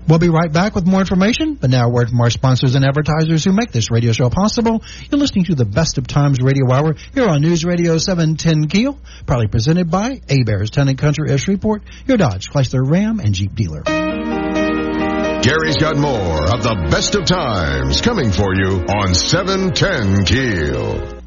We'll 0.08 0.20
be 0.20 0.30
right 0.30 0.52
back 0.52 0.74
with 0.74 0.86
more 0.86 1.00
information, 1.00 1.54
but 1.54 1.70
now 1.70 1.86
a 1.86 1.90
word 1.90 2.10
from 2.10 2.20
our 2.22 2.30
sponsors 2.30 2.76
and 2.76 2.84
advertisers 2.84 3.46
who 3.46 3.54
make 3.54 3.72
this 3.72 3.92
radio 3.92 4.12
show 4.12 4.30
possible. 4.30 4.84
You're 5.10 5.20
listening 5.20 5.46
to 5.46 5.56
the 5.56 5.66
Best 5.66 5.98
of 5.98 6.08
Times 6.08 6.40
Radio 6.42 6.72
Hour 6.72 6.96
here 7.14 7.28
on 7.28 7.42
News 7.42 7.64
Radio 7.64 7.98
710 7.98 8.68
Keel, 8.68 9.00
proudly 9.26 9.48
presented 9.48 9.92
by 9.92 10.22
Hebert's 10.28 10.72
Town 10.72 10.90
and 10.90 10.98
Country 10.98 11.32
of 11.32 11.48
your 11.48 12.18
Dodge, 12.18 12.50
Chrysler, 12.50 12.82
Ram, 12.84 13.20
and 13.20 13.34
Jeep 13.34 13.54
dealer. 13.54 14.51
Gary's 15.42 15.78
got 15.78 15.98
more 15.98 16.54
of 16.54 16.62
the 16.62 16.76
best 16.92 17.16
of 17.16 17.26
times 17.26 18.00
coming 18.00 18.32
for 18.32 18.54
you 18.54 18.86
on 18.86 19.16
710 19.16 20.26
Keel. 20.26 21.21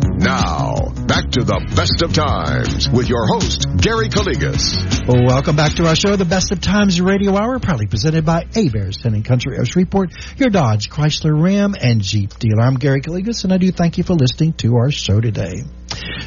Now, 0.00 0.92
back 1.08 1.28
to 1.32 1.42
the 1.42 1.58
best 1.74 2.02
of 2.02 2.12
times 2.12 2.88
with 2.88 3.08
your 3.08 3.26
host, 3.26 3.66
Gary 3.78 4.08
Calligas. 4.08 5.04
Well, 5.08 5.26
welcome 5.26 5.56
back 5.56 5.72
to 5.74 5.86
our 5.88 5.96
show, 5.96 6.14
the 6.14 6.24
Best 6.24 6.52
of 6.52 6.60
Times 6.60 7.00
Radio 7.00 7.36
Hour, 7.36 7.58
proudly 7.58 7.88
presented 7.88 8.24
by 8.24 8.44
Town 8.44 8.92
and 9.04 9.24
Country 9.24 9.56
of 9.56 9.66
Shreveport, 9.66 10.12
your 10.36 10.50
Dodge, 10.50 10.88
Chrysler, 10.88 11.42
Ram, 11.42 11.74
and 11.80 12.00
Jeep 12.00 12.38
dealer. 12.38 12.62
I'm 12.62 12.76
Gary 12.76 13.00
Calligas, 13.00 13.42
and 13.42 13.52
I 13.52 13.58
do 13.58 13.72
thank 13.72 13.98
you 13.98 14.04
for 14.04 14.14
listening 14.14 14.52
to 14.58 14.76
our 14.76 14.92
show 14.92 15.20
today. 15.20 15.64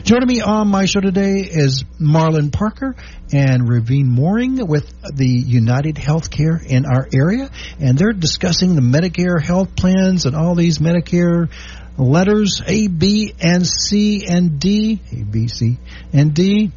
Joining 0.03 0.27
me 0.27 0.41
on 0.41 0.67
my 0.67 0.85
show 0.85 0.99
today 0.99 1.39
is 1.41 1.85
Marlon 1.99 2.51
Parker 2.51 2.95
and 3.31 3.69
Raveen 3.69 4.07
Mourning 4.07 4.67
with 4.67 4.91
the 5.13 5.29
United 5.29 5.95
Healthcare 5.95 6.61
in 6.65 6.85
our 6.85 7.07
area, 7.13 7.49
and 7.79 7.97
they're 7.97 8.11
discussing 8.11 8.75
the 8.75 8.81
Medicare 8.81 9.41
health 9.41 9.75
plans 9.75 10.25
and 10.25 10.35
all 10.35 10.55
these 10.55 10.79
Medicare 10.79 11.49
letters 11.97 12.61
A, 12.65 12.87
B, 12.87 13.33
and 13.39 13.65
C 13.67 14.25
and 14.27 14.59
D. 14.59 14.99
A, 15.11 15.23
B, 15.23 15.47
C, 15.47 15.77
and 16.13 16.33
D. 16.33 16.71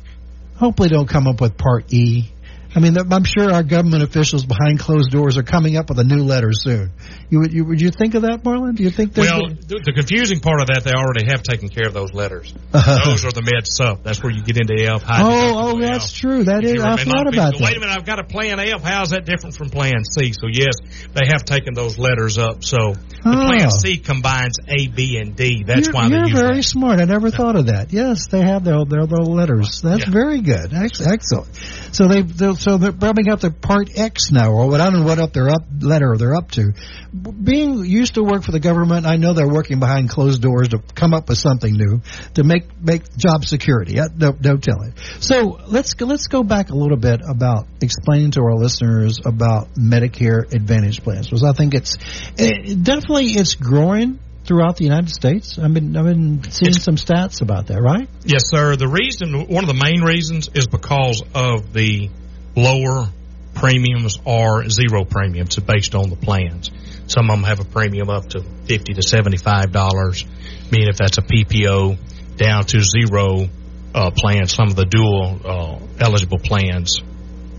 Hopefully, 0.57 0.89
don't 0.89 1.09
come 1.09 1.27
up 1.27 1.41
with 1.41 1.57
Part 1.57 1.93
E 1.93 2.31
I 2.77 2.81
mean, 2.81 2.97
I'm 2.99 3.25
sure 3.25 3.53
our 3.53 3.63
government 3.63 4.03
officials 4.03 4.45
behind 4.45 4.81
closed 4.81 5.13
doors 5.13 5.39
are 5.39 5.45
coming 5.45 5.77
up 5.77 5.89
with 5.91 6.01
a 6.01 6.05
new 6.05 6.25
letter 6.25 6.51
soon. 6.53 6.91
You 7.31 7.41
would 7.41 7.53
you, 7.53 7.65
would 7.65 7.81
you 7.81 7.91
think 7.91 8.15
of 8.15 8.23
that, 8.23 8.43
Marlon? 8.43 8.75
Do 8.75 8.83
you 8.83 8.91
think? 8.91 9.17
Well, 9.17 9.47
the, 9.47 9.81
the 9.85 9.93
confusing 9.93 10.41
part 10.41 10.61
of 10.61 10.67
that, 10.67 10.83
they 10.83 10.93
already 10.93 11.27
have 11.31 11.45
taken 11.45 11.69
care 11.69 11.87
of 11.87 11.95
those 11.95 12.13
letters. 12.13 12.53
Uh-huh. 12.73 13.11
those 13.11 13.25
are 13.25 13.31
the 13.31 13.43
med 13.43 13.67
sup. 13.67 14.03
That's 14.03 14.21
where 14.23 14.33
you 14.33 14.43
get 14.43 14.57
into 14.57 14.75
F. 14.75 15.03
High 15.03 15.23
oh, 15.23 15.77
oh, 15.77 15.81
that's 15.81 16.13
true. 16.13 16.45
That 16.45 16.65
is. 16.65 16.83
I 16.83 16.97
forgot 16.97 17.29
about 17.29 17.55
that. 17.55 17.61
Wait 17.63 17.77
a 17.77 17.81
minute, 17.81 17.97
I've 17.97 18.05
got 18.05 18.19
a 18.19 18.25
Plan 18.25 18.59
F. 18.59 18.83
How's 18.83 19.11
that 19.11 19.25
different 19.25 19.55
from 19.55 19.71
Plan 19.71 20.05
C? 20.05 20.33
So 20.33 20.49
yes, 20.51 20.75
they 21.15 21.29
have 21.29 21.45
taken 21.45 21.75
those 21.75 21.97
letters 21.97 22.39
up. 22.39 22.65
So 22.65 22.95
the 23.23 23.23
oh. 23.25 23.47
Plan 23.47 23.71
C 23.71 23.99
combines 23.99 24.59
A, 24.67 24.89
B, 24.89 25.19
and 25.19 25.37
D. 25.37 25.63
That's 25.63 25.87
you're, 25.87 25.95
why 25.95 26.09
you're 26.09 26.29
very 26.29 26.57
that. 26.57 26.63
smart. 26.65 26.99
I 26.99 27.05
never 27.05 27.31
thought 27.31 27.55
of 27.55 27.67
that. 27.67 27.93
Yes, 27.93 28.27
they 28.27 28.41
have 28.41 28.65
their 28.65 28.85
their, 28.85 29.07
their 29.07 29.23
letters. 29.23 29.81
That's 29.81 30.07
yeah. 30.07 30.11
very 30.11 30.41
good. 30.41 30.75
Excellent. 30.75 31.55
So 31.93 32.09
they 32.09 32.23
they 32.23 32.53
so 32.65 32.79
they're 32.79 32.93
bumming 32.93 33.29
up 33.29 33.41
to 33.41 33.51
Part 33.51 33.91
X 33.95 34.31
now, 34.31 34.51
or 34.51 34.75
I 34.75 34.79
don't 34.79 35.01
know 35.01 35.05
what 35.05 35.19
up 35.19 35.35
their 35.35 35.51
up 35.51 35.65
letter 35.81 36.17
they're 36.17 36.35
up 36.35 36.51
to. 36.53 36.73
Being 37.13 37.85
used 37.85 38.15
to 38.15 38.23
work 38.23 38.43
for 38.43 38.53
the 38.53 38.59
government, 38.59 39.05
I 39.05 39.17
know 39.17 39.35
they're 39.35 39.47
working 39.47 39.81
behind 39.81 40.09
closed 40.09 40.41
doors 40.41 40.69
to 40.69 40.79
come 40.79 41.13
up 41.13 41.29
with 41.29 41.37
something 41.37 41.71
new 41.71 42.01
to 42.35 42.43
make 42.43 42.65
make 42.81 43.15
job 43.19 43.45
security. 43.45 44.01
Uh, 44.01 44.09
don't, 44.09 44.41
don't 44.41 44.65
tell 44.65 44.81
it. 44.83 44.95
So 45.21 45.61
let's 45.67 45.95
let's 46.01 46.29
go 46.29 46.43
back 46.43 46.71
a 46.71 46.75
little 46.75 46.97
bit 46.97 47.21
about 47.29 47.67
explaining 47.83 48.31
to 48.33 48.41
our 48.41 48.55
listeners 48.57 49.21
about 49.23 49.75
Medicare 49.75 50.51
Advantage 50.55 51.03
plans, 51.03 51.27
because 51.27 51.45
I 51.45 51.53
think 51.53 51.75
it's 51.75 51.99
it, 52.39 52.83
definitely 52.83 53.27
it's 53.27 53.57
growing 53.57 54.21
throughout 54.45 54.77
the 54.77 54.85
United 54.85 55.11
States? 55.11 55.59
I've 55.59 55.75
been 55.75 55.95
I've 55.97 56.05
been 56.07 56.43
seeing 56.45 56.77
it's, 56.77 56.83
some 56.83 56.97
stats 56.97 57.43
about 57.43 57.67
that, 57.67 57.81
right? 57.81 58.09
Yes, 58.25 58.45
sir. 58.47 58.77
The 58.77 58.89
reason, 58.89 59.49
one 59.49 59.65
of 59.65 59.69
the 59.69 59.81
main 59.83 60.03
reasons, 60.03 60.49
is 60.55 60.67
because 60.67 61.23
of 61.35 61.73
the 61.73 62.11
lower 62.57 63.09
premiums 63.55 64.19
are 64.27 64.69
zero 64.69 65.05
premiums 65.05 65.57
based 65.59 65.95
on 65.95 66.11
the 66.11 66.17
plans. 66.17 66.71
Some 67.07 67.31
of 67.31 67.37
them 67.37 67.45
have 67.45 67.61
a 67.61 67.65
premium 67.65 68.09
up 68.09 68.29
to 68.31 68.43
fifty 68.67 68.95
to 68.95 69.03
seventy-five 69.03 69.73
dollars. 69.73 70.25
Meaning, 70.71 70.89
if 70.89 70.97
that's 70.97 71.19
a 71.19 71.23
PPO, 71.23 72.37
down 72.37 72.65
to 72.65 72.83
zero 72.83 73.49
uh, 73.95 74.11
plans. 74.11 74.53
Some 74.53 74.69
of 74.69 74.77
the 74.77 74.85
dual 74.85 75.41
uh, 75.45 75.79
eligible 76.01 76.39
plans 76.39 77.03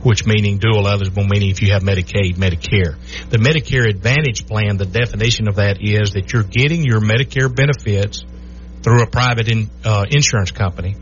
which 0.06 0.24
meaning 0.24 0.60
dual 0.60 0.88
eligible, 0.88 1.26
meaning 1.26 1.50
if 1.50 1.64
you 1.64 1.72
have 1.72 1.82
Medicaid, 1.82 2.36
Medicare. 2.36 2.96
The 3.30 3.38
Medicare 3.40 3.90
Advantage 3.90 4.46
plan, 4.46 4.78
the 4.78 4.86
definition 4.86 5.48
of 5.48 5.56
that 5.56 5.82
is 5.82 6.12
that 6.12 6.32
you're 6.32 6.44
getting 6.44 6.84
your 6.84 7.00
Medicare 7.00 7.54
benefits 7.54 8.24
through 8.84 9.02
a 9.02 9.08
private 9.08 9.50
in, 9.50 9.68
uh, 9.84 10.06
insurance 10.08 10.52
company. 10.52 10.96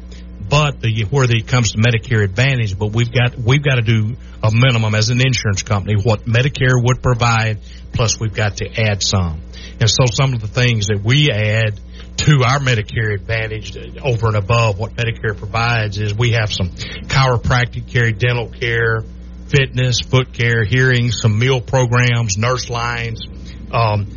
But 0.50 0.82
the, 0.82 1.04
where 1.10 1.26
it 1.30 1.48
comes 1.48 1.72
to 1.72 1.78
Medicare 1.78 2.24
Advantage, 2.24 2.78
but 2.78 2.88
we've 2.88 3.12
got 3.12 3.38
we've 3.38 3.64
got 3.64 3.76
to 3.76 3.82
do 3.82 4.16
a 4.42 4.52
minimum 4.52 4.94
as 4.96 5.10
an 5.10 5.22
insurance 5.22 5.64
company 5.64 5.96
what 5.96 6.26
Medicare 6.26 6.82
would 6.84 7.02
provide, 7.02 7.60
plus 7.94 8.20
we've 8.20 8.34
got 8.34 8.58
to 8.58 8.70
add 8.80 9.02
some. 9.02 9.42
And 9.80 9.90
so 9.90 10.06
some 10.12 10.34
of 10.34 10.42
the 10.42 10.48
things 10.48 10.88
that 10.88 11.02
we 11.04 11.32
add 11.32 11.80
to 12.18 12.44
our 12.44 12.60
Medicare 12.60 13.14
Advantage 13.14 13.76
over 14.02 14.28
and 14.28 14.36
above 14.36 14.78
what 14.80 14.96
Medicare 14.96 15.36
provides 15.38 15.98
is 15.98 16.14
we 16.14 16.32
have 16.32 16.52
some 16.52 16.70
chiropractic 16.70 17.88
care, 17.88 18.12
dental 18.12 18.50
care, 18.50 19.04
fitness, 19.48 20.00
foot 20.02 20.34
care, 20.34 20.64
hearing, 20.64 21.12
some 21.12 21.38
meal 21.38 21.62
programs, 21.62 22.38
nurse 22.38 22.70
lines, 22.70 23.22
um, 23.72 24.08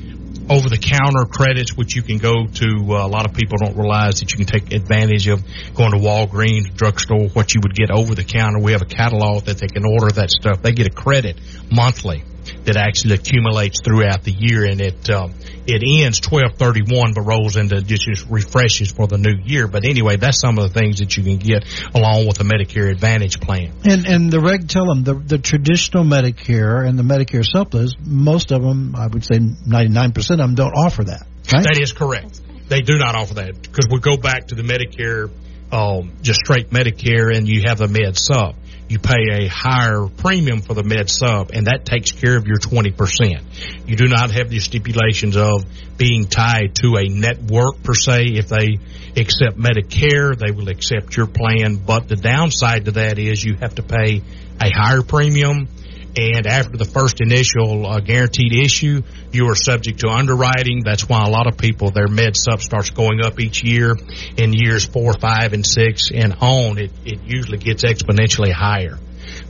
over 0.48 0.68
the 0.68 0.78
counter 0.78 1.24
credits, 1.24 1.76
which 1.76 1.96
you 1.96 2.02
can 2.02 2.18
go 2.18 2.46
to. 2.46 2.66
Uh, 2.88 3.06
a 3.06 3.08
lot 3.08 3.26
of 3.26 3.34
people 3.34 3.58
don't 3.58 3.76
realize 3.76 4.20
that 4.20 4.32
you 4.32 4.36
can 4.36 4.46
take 4.46 4.72
advantage 4.72 5.26
of 5.28 5.42
going 5.74 5.92
to 5.92 5.98
Walgreens, 5.98 6.74
drugstore, 6.74 7.28
what 7.28 7.54
you 7.54 7.60
would 7.62 7.74
get 7.74 7.90
over 7.90 8.14
the 8.14 8.24
counter. 8.24 8.58
We 8.60 8.72
have 8.72 8.82
a 8.82 8.86
catalog 8.86 9.44
that 9.44 9.58
they 9.58 9.68
can 9.68 9.84
order 9.84 10.12
that 10.12 10.30
stuff. 10.30 10.62
They 10.62 10.72
get 10.72 10.86
a 10.86 10.94
credit 10.94 11.36
monthly 11.70 12.22
that 12.64 12.76
actually 12.76 13.14
accumulates 13.14 13.80
throughout 13.82 14.22
the 14.22 14.32
year, 14.32 14.64
and 14.64 14.80
it 14.80 15.10
um, 15.10 15.34
it 15.66 15.82
ends 15.84 16.20
twelve 16.20 16.56
thirty 16.56 16.82
one, 16.82 17.12
but 17.14 17.22
rolls 17.22 17.56
into 17.56 17.82
just 17.82 18.26
refreshes 18.28 18.90
for 18.90 19.06
the 19.06 19.18
new 19.18 19.34
year. 19.44 19.66
But 19.66 19.84
anyway, 19.84 20.16
that's 20.16 20.40
some 20.40 20.58
of 20.58 20.72
the 20.72 20.78
things 20.78 20.98
that 20.98 21.16
you 21.16 21.22
can 21.22 21.38
get 21.38 21.64
along 21.94 22.26
with 22.26 22.38
the 22.38 22.44
Medicare 22.44 22.90
Advantage 22.90 23.40
plan. 23.40 23.72
And 23.84 24.06
and 24.06 24.30
the 24.30 24.40
reg 24.40 24.68
tell 24.68 24.86
them 24.86 25.04
the 25.04 25.14
the 25.14 25.38
traditional 25.38 26.04
Medicare 26.04 26.86
and 26.86 26.98
the 26.98 27.02
Medicare 27.02 27.44
supplements, 27.44 27.94
most 28.04 28.52
of 28.52 28.62
them, 28.62 28.94
I 28.96 29.06
would 29.06 29.24
say 29.24 29.38
ninety 29.38 29.92
nine 29.92 30.12
percent 30.12 30.40
of 30.40 30.48
them 30.48 30.54
don't 30.54 30.74
offer 30.74 31.04
that. 31.04 31.26
Right? 31.52 31.64
That 31.64 31.78
is 31.80 31.92
correct. 31.92 32.40
They 32.68 32.80
do 32.80 32.98
not 32.98 33.14
offer 33.14 33.34
that 33.34 33.62
because 33.62 33.86
we 33.90 34.00
go 34.00 34.16
back 34.16 34.48
to 34.48 34.56
the 34.56 34.62
Medicare, 34.62 35.30
um, 35.70 36.16
just 36.22 36.40
straight 36.40 36.70
Medicare, 36.70 37.34
and 37.34 37.46
you 37.46 37.62
have 37.66 37.78
the 37.78 37.86
Med 37.86 38.16
Sup 38.16 38.56
you 38.88 38.98
pay 38.98 39.44
a 39.44 39.48
higher 39.48 40.06
premium 40.06 40.60
for 40.60 40.74
the 40.74 40.84
med 40.84 41.10
sup, 41.10 41.50
and 41.52 41.66
that 41.66 41.84
takes 41.84 42.12
care 42.12 42.36
of 42.36 42.46
your 42.46 42.58
20%. 42.58 43.42
You 43.86 43.96
do 43.96 44.06
not 44.06 44.30
have 44.30 44.48
the 44.48 44.60
stipulations 44.60 45.36
of 45.36 45.64
being 45.96 46.26
tied 46.26 46.76
to 46.76 46.96
a 46.96 47.08
network 47.08 47.82
per 47.82 47.94
se. 47.94 48.26
If 48.34 48.48
they 48.48 48.78
accept 49.16 49.56
Medicare, 49.56 50.38
they 50.38 50.52
will 50.52 50.68
accept 50.68 51.16
your 51.16 51.26
plan, 51.26 51.76
but 51.76 52.08
the 52.08 52.16
downside 52.16 52.84
to 52.84 52.92
that 52.92 53.18
is 53.18 53.42
you 53.42 53.56
have 53.60 53.74
to 53.76 53.82
pay 53.82 54.22
a 54.60 54.70
higher 54.70 55.02
premium 55.02 55.68
And 56.16 56.46
after 56.46 56.78
the 56.78 56.86
first 56.86 57.20
initial 57.20 57.86
uh, 57.86 58.00
guaranteed 58.00 58.54
issue, 58.54 59.02
you 59.32 59.50
are 59.50 59.54
subject 59.54 60.00
to 60.00 60.08
underwriting. 60.08 60.82
That's 60.82 61.06
why 61.06 61.22
a 61.22 61.28
lot 61.28 61.46
of 61.46 61.58
people, 61.58 61.90
their 61.90 62.08
med 62.08 62.36
sup 62.36 62.62
starts 62.62 62.90
going 62.90 63.20
up 63.22 63.38
each 63.38 63.62
year. 63.62 63.94
In 64.38 64.54
years 64.54 64.86
four, 64.86 65.12
five, 65.12 65.52
and 65.52 65.66
six 65.66 66.10
and 66.10 66.36
on, 66.40 66.78
it, 66.78 66.90
it 67.04 67.20
usually 67.24 67.58
gets 67.58 67.84
exponentially 67.84 68.50
higher. 68.50 68.98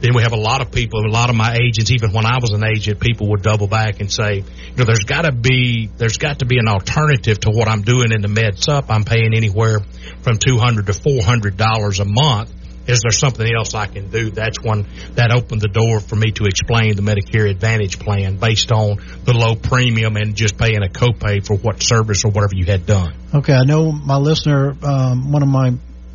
Then 0.01 0.15
we 0.15 0.23
have 0.23 0.33
a 0.33 0.41
lot 0.41 0.61
of 0.61 0.71
people, 0.73 1.01
a 1.01 1.09
lot 1.09 1.31
of 1.31 1.37
my 1.37 1.55
agents, 1.55 1.91
even 1.91 2.13
when 2.13 2.27
I 2.27 2.39
was 2.41 2.51
an 2.51 2.65
agent, 2.65 3.01
people 3.01 3.31
would 3.31 3.43
double 3.43 3.67
back 3.67 4.01
and 4.01 4.13
say, 4.13 4.37
you 4.37 4.77
know, 4.77 4.85
there's 4.85 5.05
got 5.05 5.23
to 5.23 5.33
be, 5.33 5.89
there's 5.97 6.19
got 6.19 6.41
to 6.41 6.47
be 6.47 6.59
an 6.59 6.69
alternative 6.69 7.41
to 7.41 7.51
what 7.51 7.69
I'm 7.69 7.83
doing 7.83 8.13
in 8.13 8.23
the 8.23 8.29
med 8.29 8.59
sup. 8.59 8.87
I'm 8.91 9.05
paying 9.05 9.35
anywhere 9.35 9.81
from 10.23 10.39
200 10.39 10.87
to 10.87 10.93
$400 10.93 12.01
a 12.01 12.05
month. 12.05 12.53
Is 12.87 13.01
there 13.03 13.13
something 13.13 13.47
else 13.47 13.75
I 13.75 13.87
can 13.87 14.11
do? 14.11 14.31
That's 14.31 14.61
when 14.61 14.87
that 15.15 15.33
opened 15.33 15.61
the 15.61 15.69
door 15.69 16.01
for 16.01 16.17
me 16.17 16.31
to 16.33 16.45
explain 16.45 16.97
the 16.97 17.03
Medicare 17.03 17.51
Advantage 17.51 17.99
plan 17.99 18.37
based 18.37 18.71
on 18.73 18.99
the 19.25 19.33
low 19.33 19.57
premium 19.57 20.17
and 20.17 20.35
just 20.35 20.57
paying 20.57 20.83
a 20.83 20.89
copay 20.89 21.45
for 21.45 21.57
what 21.57 21.83
service 21.83 22.25
or 22.25 22.31
whatever 22.31 22.55
you 22.55 22.67
had 22.67 22.87
done. 22.87 23.15
Okay, 23.35 23.55
I 23.55 23.65
know 23.65 23.93
my 23.93 24.17
listener, 24.17 24.77
um, 24.83 25.33
one 25.33 25.43
of 25.43 25.49
my 25.49 25.73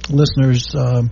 listeners, 0.09 0.73
um, 0.75 1.11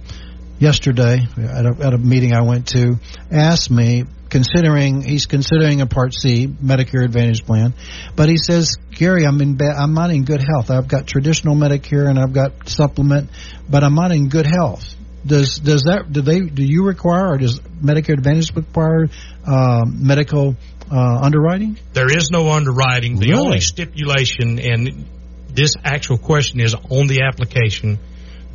yesterday 0.59 1.25
at 1.37 1.65
a, 1.65 1.75
at 1.79 1.93
a 1.93 1.97
meeting 1.97 2.33
I 2.33 2.41
went 2.41 2.67
to 2.69 2.99
asked 3.31 3.71
me 3.71 4.03
considering 4.29 5.01
he's 5.01 5.25
considering 5.25 5.81
a 5.81 5.87
Part 5.87 6.13
C 6.13 6.47
Medicare 6.47 7.03
Advantage 7.03 7.45
plan, 7.45 7.73
but 8.15 8.29
he 8.29 8.37
says, 8.37 8.75
Gary, 8.91 9.25
I'm 9.25 9.41
in 9.41 9.55
bad, 9.55 9.75
I'm 9.75 9.93
not 9.93 10.11
in 10.11 10.23
good 10.23 10.41
health. 10.41 10.69
I've 10.69 10.87
got 10.87 11.07
traditional 11.07 11.55
Medicare 11.55 12.07
and 12.07 12.19
I've 12.19 12.33
got 12.33 12.69
supplement, 12.69 13.29
but 13.67 13.83
I'm 13.83 13.95
not 13.95 14.11
in 14.11 14.29
good 14.29 14.45
health. 14.45 14.95
Does 15.29 15.59
does 15.59 15.83
that 15.83 16.11
do 16.11 16.21
they 16.21 16.39
do 16.41 16.63
you 16.63 16.85
require 16.85 17.33
or 17.33 17.37
does 17.37 17.59
Medicare 17.59 18.15
Advantage 18.15 18.55
require 18.55 19.09
uh, 19.45 19.85
medical 19.85 20.55
uh, 20.91 21.19
underwriting? 21.21 21.77
There 21.93 22.09
is 22.09 22.31
no 22.31 22.49
underwriting. 22.51 23.19
The 23.19 23.29
really? 23.29 23.39
only 23.39 23.59
stipulation 23.59 24.59
and 24.59 25.05
this 25.53 25.75
actual 25.83 26.17
question 26.17 26.59
is 26.59 26.73
on 26.73 27.07
the 27.07 27.21
application 27.23 27.99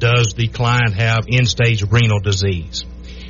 does 0.01 0.35
the 0.37 0.49
client 0.49 0.95
have 0.95 1.27
end 1.31 1.49
stage 1.49 1.85
renal 1.89 2.19
disease? 2.19 2.85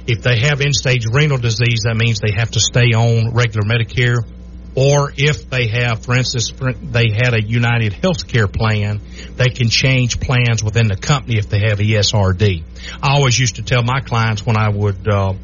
If 0.07 0.22
they 0.22 0.38
have 0.40 0.61
end 0.61 0.74
stage 0.74 1.07
renal 1.07 1.38
disease, 1.38 1.83
that 1.85 1.96
means 1.96 2.20
they 2.20 2.33
have 2.35 2.50
to 2.52 2.61
stay 2.61 2.92
on 2.96 3.35
regular 3.35 3.66
Medicare. 3.66 4.18
Or 4.76 5.12
if 5.16 5.48
they 5.48 5.68
have, 5.68 6.04
for 6.04 6.16
instance, 6.16 6.52
they 6.82 7.10
had 7.10 7.32
a 7.32 7.40
United 7.40 7.92
Healthcare 7.92 8.52
plan, 8.52 9.00
they 9.37 9.48
can 9.48 9.68
change 9.68 10.18
plans 10.18 10.64
within 10.64 10.88
the 10.88 10.96
company 10.96 11.38
if 11.38 11.48
they 11.48 11.60
have 11.60 11.78
ESRD. 11.78 12.64
I 13.00 13.14
always 13.14 13.38
used 13.38 13.56
to 13.56 13.62
tell 13.62 13.84
my 13.84 14.00
clients 14.00 14.44
when 14.44 14.56
I 14.56 14.70
would 14.70 15.06
uh, 15.06 15.34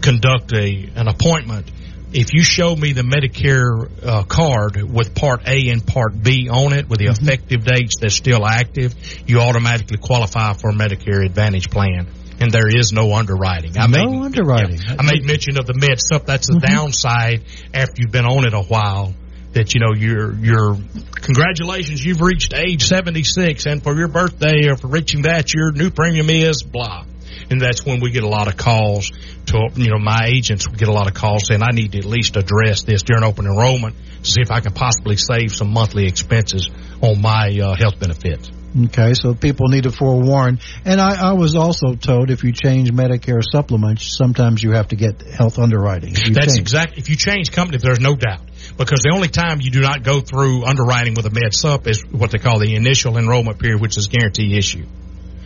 conduct 0.00 0.52
a 0.52 0.90
an 0.94 1.08
appointment 1.08 1.68
if 2.12 2.32
you 2.32 2.42
show 2.42 2.74
me 2.74 2.92
the 2.92 3.02
Medicare 3.02 3.90
uh, 4.02 4.22
card 4.24 4.82
with 4.82 5.14
Part 5.14 5.46
A 5.46 5.68
and 5.68 5.86
Part 5.86 6.20
B 6.22 6.48
on 6.48 6.72
it, 6.72 6.88
with 6.88 7.00
the 7.00 7.06
mm-hmm. 7.06 7.22
effective 7.22 7.64
dates 7.64 7.96
that's 8.00 8.14
still 8.14 8.46
active, 8.46 8.94
you 9.26 9.40
automatically 9.40 9.98
qualify 9.98 10.54
for 10.54 10.70
a 10.70 10.72
Medicare 10.72 11.24
Advantage 11.24 11.70
plan. 11.70 12.06
And 12.40 12.52
there 12.52 12.68
is 12.68 12.92
no 12.92 13.14
underwriting. 13.14 13.76
I 13.76 13.86
no 13.86 14.10
made, 14.10 14.24
underwriting. 14.24 14.78
Yeah, 14.80 14.96
I 14.98 15.02
made 15.02 15.24
mention 15.24 15.58
of 15.58 15.66
the 15.66 15.74
med 15.74 16.00
stuff. 16.00 16.24
That's 16.24 16.46
the 16.46 16.54
mm-hmm. 16.54 16.72
downside 16.72 17.42
after 17.74 17.94
you've 17.96 18.12
been 18.12 18.26
on 18.26 18.46
it 18.46 18.54
a 18.54 18.62
while. 18.62 19.14
That 19.52 19.74
you 19.74 19.80
know, 19.80 19.94
you're 19.94 20.34
you're 20.34 20.76
congratulations, 21.12 22.04
you've 22.04 22.20
reached 22.20 22.52
age 22.54 22.84
76, 22.84 23.66
and 23.66 23.82
for 23.82 23.96
your 23.96 24.08
birthday 24.08 24.68
or 24.68 24.76
for 24.76 24.88
reaching 24.88 25.22
that, 25.22 25.52
your 25.52 25.72
new 25.72 25.90
premium 25.90 26.28
is 26.30 26.62
blah 26.62 27.04
and 27.50 27.60
that's 27.60 27.84
when 27.84 28.00
we 28.00 28.10
get 28.10 28.24
a 28.24 28.28
lot 28.28 28.48
of 28.48 28.56
calls 28.56 29.10
to 29.46 29.68
you 29.74 29.90
know 29.90 29.98
my 29.98 30.26
agents 30.26 30.66
get 30.66 30.88
a 30.88 30.92
lot 30.92 31.06
of 31.06 31.14
calls 31.14 31.46
saying 31.46 31.62
I 31.62 31.74
need 31.74 31.92
to 31.92 31.98
at 31.98 32.04
least 32.04 32.36
address 32.36 32.82
this 32.82 33.02
during 33.02 33.24
open 33.24 33.46
enrollment 33.46 33.96
to 34.22 34.30
see 34.30 34.40
if 34.40 34.50
I 34.50 34.60
can 34.60 34.72
possibly 34.72 35.16
save 35.16 35.54
some 35.54 35.72
monthly 35.72 36.06
expenses 36.06 36.70
on 37.00 37.20
my 37.20 37.58
uh, 37.58 37.74
health 37.74 37.98
benefits. 37.98 38.50
Okay, 38.76 39.14
so 39.14 39.34
people 39.34 39.68
need 39.68 39.84
to 39.84 39.90
forewarn. 39.90 40.58
And 40.84 41.00
I, 41.00 41.30
I, 41.30 41.32
was 41.32 41.56
also 41.56 41.94
told 41.94 42.30
if 42.30 42.44
you 42.44 42.52
change 42.52 42.90
Medicare 42.92 43.42
supplements, 43.42 44.16
sometimes 44.16 44.62
you 44.62 44.72
have 44.72 44.88
to 44.88 44.96
get 44.96 45.22
health 45.22 45.58
underwriting. 45.58 46.12
That's 46.12 46.54
change. 46.54 46.58
exactly. 46.58 46.98
If 46.98 47.08
you 47.08 47.16
change 47.16 47.50
companies, 47.50 47.80
there's 47.82 48.00
no 48.00 48.14
doubt. 48.14 48.42
Because 48.76 49.00
the 49.00 49.12
only 49.14 49.28
time 49.28 49.60
you 49.62 49.70
do 49.70 49.80
not 49.80 50.02
go 50.02 50.20
through 50.20 50.66
underwriting 50.66 51.14
with 51.14 51.24
a 51.24 51.30
med 51.30 51.54
sup 51.54 51.86
is 51.86 52.04
what 52.10 52.30
they 52.30 52.38
call 52.38 52.58
the 52.58 52.74
initial 52.74 53.16
enrollment 53.16 53.58
period, 53.58 53.80
which 53.80 53.96
is 53.96 54.08
guarantee 54.08 54.56
issue. 54.56 54.84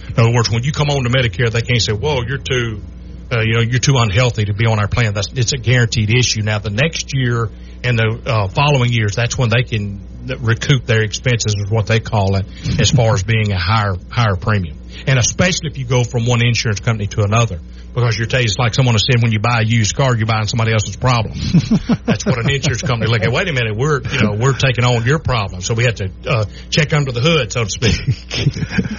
In 0.08 0.18
other 0.18 0.32
words, 0.35 0.50
when 0.50 0.64
you 0.64 0.72
come 0.72 0.90
on 0.90 1.04
to 1.04 1.08
Medicare, 1.08 1.50
they 1.50 1.62
can't 1.62 1.80
say, 1.80 1.92
"Whoa, 1.92 2.22
you're 2.26 2.38
too, 2.38 2.82
uh, 3.30 3.40
you 3.40 3.54
know, 3.54 3.61
you're 3.61 3.78
too 3.78 3.98
unhealthy 3.98 4.46
to 4.46 4.52
be 4.52 4.66
on 4.66 4.80
our 4.80 4.88
plan." 4.88 5.14
That's 5.14 5.32
it's 5.32 5.52
a 5.52 5.58
guaranteed 5.58 6.11
issue. 6.11 6.42
Now, 6.42 6.58
the 6.58 6.70
next 6.70 7.14
year 7.14 7.48
and 7.85 7.98
the 7.98 8.20
uh, 8.26 8.48
following 8.48 8.92
years, 8.92 9.14
that's 9.14 9.38
when 9.38 9.48
they 9.48 9.62
can 9.62 10.00
recoup 10.40 10.87
their 10.87 11.02
expenses, 11.02 11.54
is 11.58 11.70
what 11.70 11.87
they 11.87 12.00
call 12.00 12.37
it, 12.37 12.46
as 12.80 12.90
far 12.90 13.14
as 13.14 13.22
being 13.22 13.52
a 13.52 13.58
higher 13.58 13.96
higher 14.11 14.37
premium. 14.37 14.78
And 15.06 15.18
especially 15.18 15.70
if 15.70 15.78
you 15.78 15.85
go 15.85 16.04
from 16.04 16.26
one 16.26 16.44
insurance 16.44 16.80
company 16.80 17.06
to 17.08 17.22
another 17.22 17.58
because 17.94 18.18
you're 18.18 18.28
it's 18.30 18.58
like 18.58 18.74
someone 18.74 18.94
has 18.94 19.04
said 19.11 19.22
when 19.22 19.32
you 19.32 19.38
buy 19.38 19.61
a 19.61 19.64
used 19.64 19.94
car, 19.94 20.16
you're 20.16 20.26
buying 20.26 20.46
somebody 20.46 20.72
else's 20.72 20.96
problem. 20.96 21.35
That's 22.04 22.24
what 22.24 22.38
an 22.38 22.50
insurance 22.50 22.82
company 22.82 23.12
at. 23.12 23.32
Wait 23.32 23.48
a 23.48 23.52
minute, 23.52 23.76
we're 23.76 24.00
you 24.00 24.22
know 24.22 24.37
we're 24.38 24.54
taking 24.54 24.85
on 24.85 25.04
your 25.04 25.18
problem, 25.18 25.61
so 25.61 25.74
we 25.74 25.85
have 25.85 25.96
to 25.96 26.11
uh, 26.26 26.44
check 26.70 26.92
under 26.92 27.12
the 27.12 27.20
hood, 27.20 27.52
so 27.52 27.64
to 27.64 27.70
speak. 27.70 27.96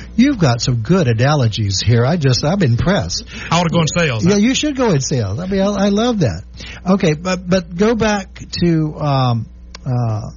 You've 0.15 0.39
got 0.39 0.61
some 0.61 0.81
good 0.81 1.07
analogies 1.07 1.81
here. 1.81 2.05
I 2.05 2.17
just 2.17 2.43
I'm 2.43 2.61
impressed. 2.61 3.25
I 3.49 3.57
want 3.57 3.69
to 3.69 3.73
go 3.73 3.81
in 3.81 3.87
sales. 3.87 4.25
Yeah, 4.25 4.35
you 4.35 4.53
should 4.53 4.75
go 4.75 4.91
in 4.91 5.01
sales. 5.01 5.39
I 5.39 5.47
mean, 5.47 5.61
I, 5.61 5.85
I 5.85 5.89
love 5.89 6.19
that. 6.19 6.43
Okay, 6.85 7.13
but 7.13 7.49
but 7.49 7.75
go 7.75 7.95
back 7.95 8.41
to 8.61 8.95
um, 8.99 9.47
uh, 9.85 10.29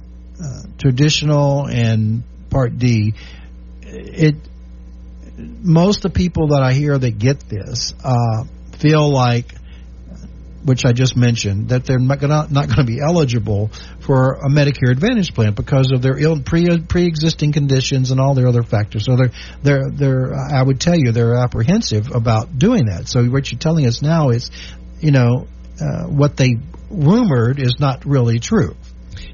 uh, 0.43 0.63
traditional 0.77 1.67
and 1.67 2.23
Part 2.49 2.77
D. 2.77 3.13
It 3.81 4.35
most 5.37 6.03
of 6.03 6.13
the 6.13 6.17
people 6.17 6.49
that 6.49 6.61
I 6.61 6.73
hear 6.73 6.97
that 6.97 7.19
get 7.19 7.39
this 7.47 7.93
uh, 8.03 8.43
feel 8.79 9.09
like, 9.09 9.53
which 10.63 10.85
I 10.85 10.93
just 10.93 11.15
mentioned, 11.15 11.69
that 11.69 11.85
they're 11.85 11.99
not 11.99 12.19
going 12.19 12.69
to 12.69 12.83
be 12.83 12.99
eligible 12.99 13.69
for 14.05 14.33
a 14.33 14.49
Medicare 14.49 14.91
Advantage 14.91 15.33
plan 15.33 15.53
because 15.53 15.91
of 15.91 16.01
their 16.01 16.17
Ill, 16.17 16.41
pre 16.41 16.79
pre-existing 16.81 17.53
conditions 17.53 18.11
and 18.11 18.19
all 18.19 18.33
their 18.33 18.47
other 18.47 18.63
factors. 18.63 19.05
So 19.05 19.15
they're 19.15 19.31
they're 19.61 19.91
they're 19.91 20.33
I 20.35 20.63
would 20.63 20.81
tell 20.81 20.95
you 20.95 21.11
they're 21.11 21.35
apprehensive 21.35 22.11
about 22.13 22.57
doing 22.57 22.85
that. 22.87 23.07
So 23.07 23.23
what 23.25 23.51
you're 23.51 23.59
telling 23.59 23.85
us 23.85 24.01
now 24.01 24.29
is, 24.29 24.49
you 24.99 25.11
know, 25.11 25.47
uh, 25.79 26.05
what 26.05 26.35
they 26.37 26.55
rumored 26.89 27.59
is 27.59 27.75
not 27.79 28.05
really 28.05 28.39
true. 28.39 28.75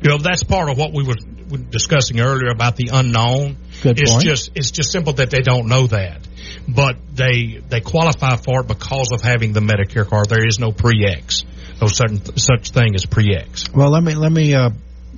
You 0.03 0.09
know, 0.09 0.17
that's 0.17 0.43
part 0.43 0.69
of 0.69 0.77
what 0.77 0.93
we 0.93 1.03
were 1.03 1.15
discussing 1.57 2.19
earlier 2.19 2.51
about 2.51 2.75
the 2.75 2.89
unknown. 2.91 3.57
Good 3.81 3.99
it's 3.99 4.11
point. 4.11 4.23
just 4.23 4.51
it's 4.55 4.71
just 4.71 4.91
simple 4.91 5.13
that 5.13 5.29
they 5.29 5.41
don't 5.41 5.67
know 5.67 5.87
that, 5.87 6.27
but 6.67 6.97
they 7.13 7.61
they 7.69 7.79
qualify 7.79 8.35
for 8.35 8.61
it 8.61 8.67
because 8.67 9.09
of 9.13 9.21
having 9.21 9.53
the 9.53 9.61
Medicare 9.61 10.05
card. 10.05 10.27
There 10.27 10.45
is 10.45 10.59
no 10.59 10.73
pre-X, 10.73 11.45
no 11.81 11.87
certain 11.87 12.37
such 12.37 12.71
thing 12.71 12.95
as 12.95 13.05
pre-X. 13.05 13.71
Well, 13.73 13.91
let 13.91 14.03
me 14.03 14.15
let 14.15 14.31
me 14.31 14.53
uh, 14.53 14.71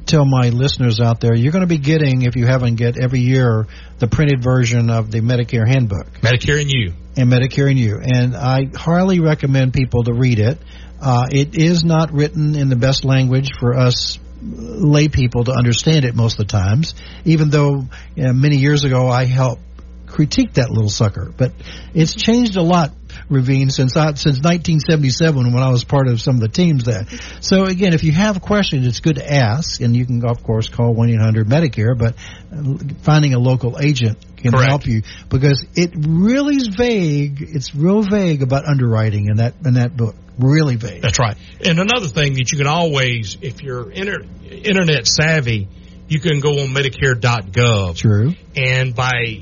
tell 0.05 0.23
my 0.23 0.49
listeners 0.49 0.99
out 0.99 1.19
there, 1.19 1.35
you're 1.35 1.51
going 1.51 1.63
to 1.63 1.67
be 1.67 1.79
getting 1.79 2.21
if 2.21 2.35
you 2.35 2.45
haven't 2.45 2.75
get 2.75 2.97
every 2.97 3.21
year 3.21 3.65
the 3.97 4.07
printed 4.07 4.43
version 4.43 4.89
of 4.89 5.09
the 5.09 5.21
Medicare 5.21 5.67
handbook. 5.67 6.07
Medicare 6.21 6.61
and 6.61 6.71
you. 6.71 6.93
And 7.17 7.31
Medicare 7.31 7.69
and 7.69 7.79
you, 7.79 7.99
and 8.03 8.35
I 8.35 8.67
highly 8.75 9.19
recommend 9.19 9.73
people 9.73 10.03
to 10.03 10.13
read 10.13 10.39
it. 10.39 10.59
Uh, 11.01 11.27
it 11.31 11.55
is 11.55 11.83
not 11.83 12.11
written 12.11 12.55
in 12.55 12.69
the 12.69 12.75
best 12.75 13.05
language 13.05 13.51
for 13.59 13.75
us 13.75 14.19
lay 14.45 15.07
people 15.07 15.45
to 15.45 15.51
understand 15.51 16.05
it 16.05 16.15
most 16.15 16.39
of 16.39 16.47
the 16.47 16.51
times, 16.51 16.93
even 17.23 17.49
though 17.49 17.85
you 18.15 18.23
know, 18.23 18.33
many 18.33 18.57
years 18.57 18.83
ago 18.83 19.07
I 19.07 19.25
helped 19.25 19.61
critique 20.07 20.53
that 20.53 20.69
little 20.69 20.89
sucker. 20.89 21.31
But 21.35 21.51
it's 21.93 22.15
changed 22.15 22.55
a 22.55 22.61
lot, 22.61 22.91
Raveen, 23.29 23.71
since 23.71 23.97
I, 23.97 24.13
since 24.13 24.39
1977 24.39 25.53
when 25.53 25.61
I 25.61 25.69
was 25.69 25.83
part 25.83 26.07
of 26.07 26.21
some 26.21 26.35
of 26.35 26.41
the 26.41 26.47
teams 26.47 26.85
there. 26.85 27.05
So 27.41 27.65
again, 27.65 27.93
if 27.93 28.03
you 28.03 28.11
have 28.11 28.41
questions, 28.41 28.87
it's 28.87 28.99
good 29.01 29.15
to 29.15 29.33
ask, 29.33 29.81
and 29.81 29.95
you 29.95 30.05
can 30.05 30.25
of 30.25 30.43
course 30.43 30.69
call 30.69 30.95
1-800-Medicare, 30.95 31.97
but 31.97 32.15
uh, 32.51 32.95
finding 33.01 33.33
a 33.33 33.39
local 33.39 33.77
agent 33.79 34.17
can 34.45 34.57
Correct. 34.57 34.69
help 34.69 34.87
you 34.87 35.01
because 35.29 35.65
it 35.75 35.91
really 35.95 36.55
is 36.55 36.67
vague. 36.67 37.41
It's 37.41 37.73
real 37.75 38.01
vague 38.01 38.41
about 38.41 38.65
underwriting 38.65 39.27
in 39.27 39.37
that 39.37 39.55
in 39.65 39.75
that 39.75 39.95
book 39.95 40.15
really 40.37 40.75
vague. 40.75 41.01
That's 41.01 41.19
right. 41.19 41.37
And 41.63 41.79
another 41.79 42.07
thing 42.07 42.33
that 42.35 42.51
you 42.51 42.57
can 42.57 42.67
always, 42.67 43.37
if 43.41 43.61
you're 43.61 43.91
inter- 43.91 44.25
internet 44.49 45.07
savvy, 45.07 45.67
you 46.07 46.19
can 46.19 46.39
go 46.39 46.59
on 46.61 46.67
Medicare.gov. 46.69 47.97
True. 47.97 48.33
And 48.55 48.93
by 48.93 49.41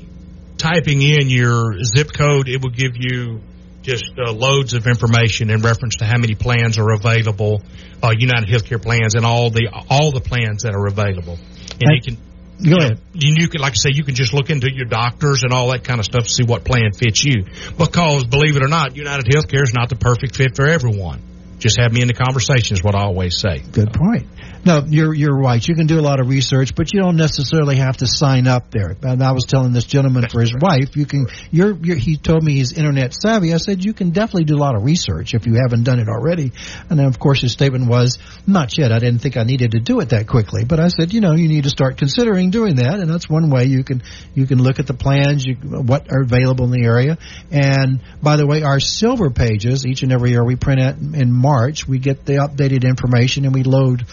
typing 0.56 1.02
in 1.02 1.28
your 1.28 1.82
zip 1.84 2.12
code, 2.12 2.48
it 2.48 2.62
will 2.62 2.70
give 2.70 2.92
you 2.96 3.40
just 3.82 4.04
uh, 4.18 4.32
loads 4.32 4.72
of 4.72 4.86
information 4.86 5.50
in 5.50 5.60
reference 5.60 5.96
to 5.96 6.06
how 6.06 6.16
many 6.16 6.34
plans 6.34 6.78
are 6.78 6.90
available, 6.92 7.62
uh, 8.02 8.14
United 8.16 8.48
Healthcare 8.48 8.82
plans, 8.82 9.14
and 9.14 9.26
all 9.26 9.50
the 9.50 9.68
all 9.90 10.10
the 10.10 10.22
plans 10.22 10.62
that 10.62 10.74
are 10.74 10.86
available. 10.86 11.38
And 11.80 11.90
you 11.90 12.00
can 12.00 12.16
Go 12.64 12.76
ahead. 12.78 13.00
You, 13.12 13.34
you 13.36 13.48
can, 13.48 13.60
like 13.60 13.72
I 13.72 13.76
say, 13.76 13.90
you 13.92 14.04
can 14.04 14.14
just 14.14 14.32
look 14.32 14.50
into 14.50 14.72
your 14.72 14.86
doctors 14.86 15.42
and 15.42 15.52
all 15.52 15.70
that 15.72 15.84
kind 15.84 16.00
of 16.00 16.06
stuff 16.06 16.24
to 16.24 16.30
see 16.30 16.44
what 16.44 16.64
plan 16.64 16.92
fits 16.92 17.22
you. 17.24 17.44
Because 17.76 18.24
believe 18.24 18.56
it 18.56 18.62
or 18.62 18.68
not, 18.68 18.96
United 18.96 19.26
Healthcare 19.26 19.62
is 19.62 19.74
not 19.74 19.88
the 19.88 19.96
perfect 19.96 20.36
fit 20.36 20.56
for 20.56 20.66
everyone 20.66 21.20
just 21.64 21.80
have 21.80 21.92
me 21.92 22.02
in 22.02 22.08
the 22.08 22.14
conversation 22.14 22.76
is 22.76 22.84
what 22.84 22.94
I 22.94 23.02
always 23.04 23.38
say. 23.40 23.60
Good 23.72 23.92
point. 23.92 24.26
No, 24.66 24.82
you're 24.88 25.12
you're 25.12 25.36
right. 25.36 25.66
You 25.66 25.74
can 25.74 25.86
do 25.86 26.00
a 26.00 26.02
lot 26.02 26.20
of 26.20 26.28
research, 26.28 26.74
but 26.74 26.92
you 26.92 27.00
don't 27.00 27.16
necessarily 27.16 27.76
have 27.76 27.98
to 27.98 28.06
sign 28.06 28.46
up 28.46 28.70
there. 28.70 28.96
And 29.02 29.22
I 29.22 29.32
was 29.32 29.44
telling 29.44 29.72
this 29.72 29.84
gentleman 29.84 30.26
for 30.30 30.40
his 30.40 30.54
wife, 30.58 30.96
you 30.96 31.04
can. 31.04 31.26
You're, 31.50 31.74
you're, 31.74 31.96
he 31.96 32.16
told 32.16 32.42
me 32.42 32.54
he's 32.54 32.72
internet 32.72 33.12
savvy. 33.12 33.52
I 33.52 33.58
said 33.58 33.84
you 33.84 33.92
can 33.92 34.10
definitely 34.10 34.44
do 34.44 34.56
a 34.56 34.62
lot 34.62 34.74
of 34.74 34.82
research 34.82 35.34
if 35.34 35.46
you 35.46 35.54
haven't 35.62 35.84
done 35.84 35.98
it 36.00 36.08
already. 36.08 36.52
And 36.88 36.98
then 36.98 37.06
of 37.06 37.18
course 37.18 37.42
his 37.42 37.52
statement 37.52 37.88
was, 37.88 38.18
"Not 38.46 38.78
yet. 38.78 38.90
I 38.90 39.00
didn't 39.00 39.20
think 39.20 39.36
I 39.36 39.42
needed 39.42 39.72
to 39.72 39.80
do 39.80 40.00
it 40.00 40.10
that 40.10 40.26
quickly." 40.26 40.64
But 40.64 40.80
I 40.80 40.88
said, 40.88 41.12
you 41.12 41.20
know, 41.20 41.32
you 41.32 41.48
need 41.48 41.64
to 41.64 41.70
start 41.70 41.98
considering 41.98 42.50
doing 42.50 42.76
that, 42.76 43.00
and 43.00 43.10
that's 43.10 43.28
one 43.28 43.50
way 43.50 43.64
you 43.66 43.84
can 43.84 44.02
you 44.34 44.46
can 44.46 44.62
look 44.62 44.78
at 44.78 44.86
the 44.86 44.94
plans, 44.94 45.44
you, 45.44 45.56
what 45.56 46.10
are 46.10 46.22
available 46.22 46.64
in 46.64 46.70
the 46.70 46.86
area. 46.86 47.18
And 47.50 48.00
by 48.22 48.36
the 48.36 48.46
way, 48.46 48.62
our 48.62 48.80
silver 48.80 49.28
pages 49.28 49.84
each 49.84 50.02
and 50.02 50.10
every 50.10 50.30
year 50.30 50.42
we 50.42 50.56
print 50.56 50.80
it 50.80 50.96
in 51.20 51.30
March. 51.32 51.86
We 51.86 51.98
get 51.98 52.24
the 52.24 52.34
updated 52.34 52.84
information 52.84 53.44
and 53.44 53.52
we 53.52 53.62
load 53.62 54.06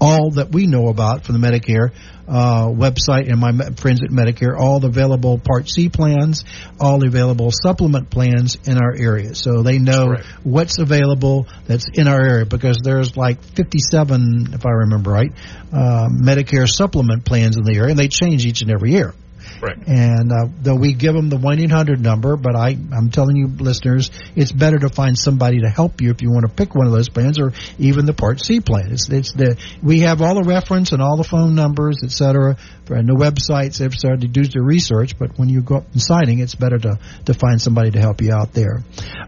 all 0.00 0.30
that 0.32 0.50
we 0.50 0.66
know 0.66 0.88
about 0.88 1.24
from 1.24 1.40
the 1.40 1.46
Medicare 1.46 1.92
uh, 2.26 2.68
website 2.68 3.28
and 3.28 3.40
my 3.40 3.52
friends 3.76 4.00
at 4.02 4.10
Medicare, 4.10 4.56
all 4.56 4.80
the 4.80 4.86
available 4.86 5.38
Part 5.38 5.68
C 5.68 5.88
plans, 5.88 6.44
all 6.78 7.00
the 7.00 7.08
available 7.08 7.50
supplement 7.50 8.08
plans 8.08 8.56
in 8.64 8.78
our 8.78 8.94
area. 8.96 9.34
So 9.34 9.62
they 9.62 9.78
know 9.78 10.16
what's 10.44 10.78
available 10.78 11.48
that's 11.66 11.86
in 11.92 12.06
our 12.06 12.20
area 12.20 12.46
because 12.46 12.80
there's 12.82 13.16
like 13.16 13.42
57, 13.42 14.54
if 14.54 14.64
I 14.64 14.70
remember 14.70 15.10
right, 15.10 15.32
uh, 15.72 16.08
Medicare 16.08 16.68
supplement 16.68 17.24
plans 17.24 17.56
in 17.56 17.64
the 17.64 17.74
area, 17.74 17.90
and 17.90 17.98
they 17.98 18.08
change 18.08 18.46
each 18.46 18.62
and 18.62 18.70
every 18.70 18.92
year. 18.92 19.14
Right. 19.60 19.76
And 19.86 20.32
uh, 20.32 20.46
though 20.60 20.76
we 20.76 20.94
give 20.94 21.14
them 21.14 21.28
the 21.28 21.36
one 21.36 21.58
eight 21.58 21.70
hundred 21.70 22.00
number, 22.00 22.36
but 22.36 22.56
I 22.56 22.68
I'm 22.70 23.10
telling 23.10 23.36
you, 23.36 23.48
listeners, 23.48 24.10
it's 24.34 24.52
better 24.52 24.78
to 24.78 24.88
find 24.88 25.18
somebody 25.18 25.60
to 25.60 25.68
help 25.68 26.00
you 26.00 26.10
if 26.10 26.22
you 26.22 26.30
want 26.30 26.46
to 26.46 26.52
pick 26.52 26.74
one 26.74 26.86
of 26.86 26.92
those 26.92 27.08
plans, 27.08 27.38
or 27.38 27.52
even 27.78 28.06
the 28.06 28.14
Part 28.14 28.40
C 28.40 28.60
plan. 28.60 28.92
It's 28.92 29.08
it's 29.10 29.32
the 29.32 29.56
we 29.82 30.00
have 30.00 30.22
all 30.22 30.34
the 30.34 30.44
reference 30.44 30.92
and 30.92 31.02
all 31.02 31.16
the 31.16 31.24
phone 31.24 31.54
numbers, 31.54 32.02
etc. 32.02 32.56
And 32.88 33.08
the 33.08 33.14
websites 33.14 33.78
they've 33.78 33.92
started 33.92 34.22
to 34.22 34.28
do 34.28 34.44
the 34.44 34.62
research, 34.62 35.18
but 35.18 35.38
when 35.38 35.48
you 35.48 35.62
go 35.62 35.76
up 35.76 35.92
and 35.92 36.00
signing, 36.00 36.40
it's 36.40 36.54
better 36.54 36.78
to 36.78 36.98
to 37.26 37.34
find 37.34 37.60
somebody 37.60 37.90
to 37.92 38.00
help 38.00 38.20
you 38.20 38.32
out 38.32 38.52
there. 38.52 38.82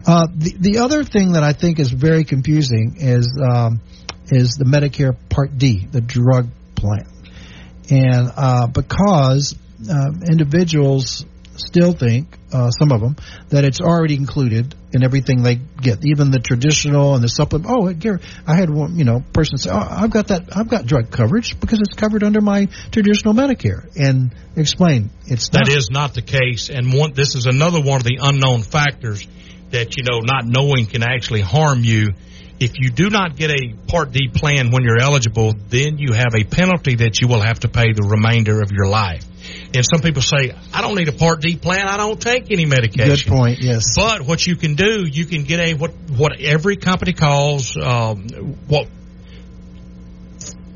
Uh, 0.05 0.27
the 0.33 0.55
the 0.59 0.77
other 0.79 1.03
thing 1.03 1.33
that 1.33 1.43
I 1.43 1.53
think 1.53 1.79
is 1.79 1.91
very 1.91 2.23
confusing 2.23 2.95
is 2.97 3.27
um, 3.41 3.81
is 4.27 4.55
the 4.55 4.65
Medicare 4.65 5.15
Part 5.29 5.57
D, 5.57 5.87
the 5.91 6.01
drug 6.01 6.49
plan, 6.75 7.07
and 7.89 8.31
uh, 8.35 8.67
because 8.67 9.55
uh, 9.89 10.11
individuals 10.29 11.25
still 11.55 11.93
think, 11.93 12.37
uh, 12.51 12.69
some 12.71 12.91
of 12.91 13.01
them, 13.01 13.15
that 13.49 13.63
it's 13.63 13.79
already 13.79 14.15
included 14.15 14.73
in 14.91 15.03
everything 15.03 15.43
they 15.43 15.55
get, 15.55 15.99
even 16.05 16.31
the 16.31 16.39
traditional 16.39 17.15
and 17.15 17.23
the 17.23 17.27
supplement. 17.27 17.69
Oh, 17.69 17.91
Gary, 17.93 18.19
I 18.47 18.55
had 18.55 18.69
one, 18.69 18.97
you 18.97 19.05
know, 19.05 19.23
person 19.33 19.57
say, 19.57 19.69
"Oh, 19.71 19.77
I've 19.77 20.11
got 20.11 20.27
that, 20.27 20.55
I've 20.55 20.67
got 20.67 20.85
drug 20.85 21.11
coverage 21.11 21.59
because 21.59 21.79
it's 21.79 21.93
covered 21.93 22.23
under 22.23 22.41
my 22.41 22.67
traditional 22.91 23.33
Medicare." 23.33 23.85
And 23.95 24.33
explain, 24.55 25.09
it's 25.25 25.51
not. 25.51 25.65
that 25.65 25.77
is 25.77 25.89
not 25.91 26.13
the 26.13 26.21
case, 26.21 26.69
and 26.69 26.93
one, 26.93 27.13
this 27.13 27.35
is 27.35 27.45
another 27.45 27.81
one 27.81 27.97
of 27.97 28.03
the 28.03 28.19
unknown 28.21 28.61
factors 28.61 29.27
that 29.71 29.97
you 29.97 30.03
know 30.03 30.19
not 30.21 30.45
knowing 30.45 30.85
can 30.85 31.03
actually 31.03 31.41
harm 31.41 31.83
you 31.83 32.09
if 32.63 32.79
you 32.79 32.89
do 32.89 33.09
not 33.09 33.35
get 33.35 33.51
a 33.51 33.73
Part 33.87 34.11
D 34.11 34.29
plan 34.29 34.71
when 34.71 34.83
you're 34.83 34.99
eligible, 34.99 35.53
then 35.69 35.97
you 35.97 36.13
have 36.13 36.33
a 36.35 36.43
penalty 36.43 36.95
that 36.95 37.19
you 37.19 37.27
will 37.27 37.41
have 37.41 37.59
to 37.59 37.67
pay 37.67 37.91
the 37.93 38.07
remainder 38.09 38.61
of 38.61 38.71
your 38.71 38.87
life. 38.87 39.25
And 39.73 39.85
some 39.85 40.01
people 40.01 40.21
say, 40.21 40.55
I 40.73 40.81
don't 40.81 40.95
need 40.95 41.09
a 41.09 41.13
Part 41.13 41.41
D 41.41 41.57
plan. 41.57 41.87
I 41.87 41.97
don't 41.97 42.19
take 42.19 42.51
any 42.51 42.65
medication. 42.65 43.15
Good 43.15 43.27
point. 43.27 43.59
Yes. 43.61 43.95
But 43.95 44.21
what 44.21 44.45
you 44.47 44.55
can 44.55 44.75
do, 44.75 45.05
you 45.05 45.25
can 45.25 45.43
get 45.43 45.59
a 45.59 45.73
what 45.73 45.91
what 46.15 46.39
every 46.39 46.77
company 46.77 47.13
calls 47.13 47.75
um, 47.75 48.27
what 48.67 48.87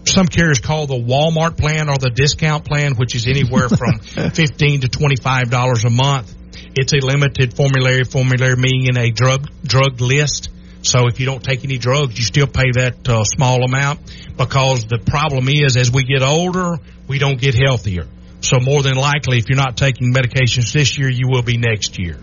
some 0.05 0.25
carriers 0.25 0.59
call 0.59 0.87
the 0.87 0.95
Walmart 0.95 1.57
plan 1.57 1.89
or 1.89 1.97
the 1.97 2.09
discount 2.09 2.65
plan, 2.65 2.95
which 2.95 3.15
is 3.15 3.27
anywhere 3.27 3.69
from 3.69 3.99
fifteen 4.31 4.81
to 4.81 4.89
twenty 4.89 5.15
five 5.15 5.49
dollars 5.49 5.85
a 5.85 5.89
month. 5.89 6.33
It's 6.75 6.93
a 6.93 6.97
limited 6.97 7.55
formulary. 7.55 8.03
Formulary 8.03 8.57
meaning 8.57 8.97
a 8.97 9.11
drug 9.11 9.49
drug 9.63 10.01
list. 10.01 10.49
So 10.87 11.07
if 11.07 11.19
you 11.19 11.25
don't 11.25 11.43
take 11.43 11.65
any 11.65 11.77
drugs, 11.77 12.17
you 12.17 12.23
still 12.23 12.47
pay 12.47 12.71
that 12.75 13.07
uh, 13.09 13.23
small 13.25 13.63
amount 13.63 13.99
because 14.37 14.85
the 14.85 14.99
problem 14.99 15.49
is 15.49 15.75
as 15.75 15.91
we 15.91 16.03
get 16.03 16.23
older, 16.23 16.77
we 17.07 17.19
don't 17.19 17.39
get 17.39 17.55
healthier. 17.55 18.07
So 18.39 18.59
more 18.59 18.83
than 18.83 18.95
likely, 18.95 19.37
if 19.37 19.49
you're 19.49 19.57
not 19.57 19.75
taking 19.75 20.13
medications 20.13 20.71
this 20.71 20.97
year, 20.97 21.09
you 21.09 21.27
will 21.27 21.41
be 21.41 21.57
next 21.57 21.99
year 21.99 22.17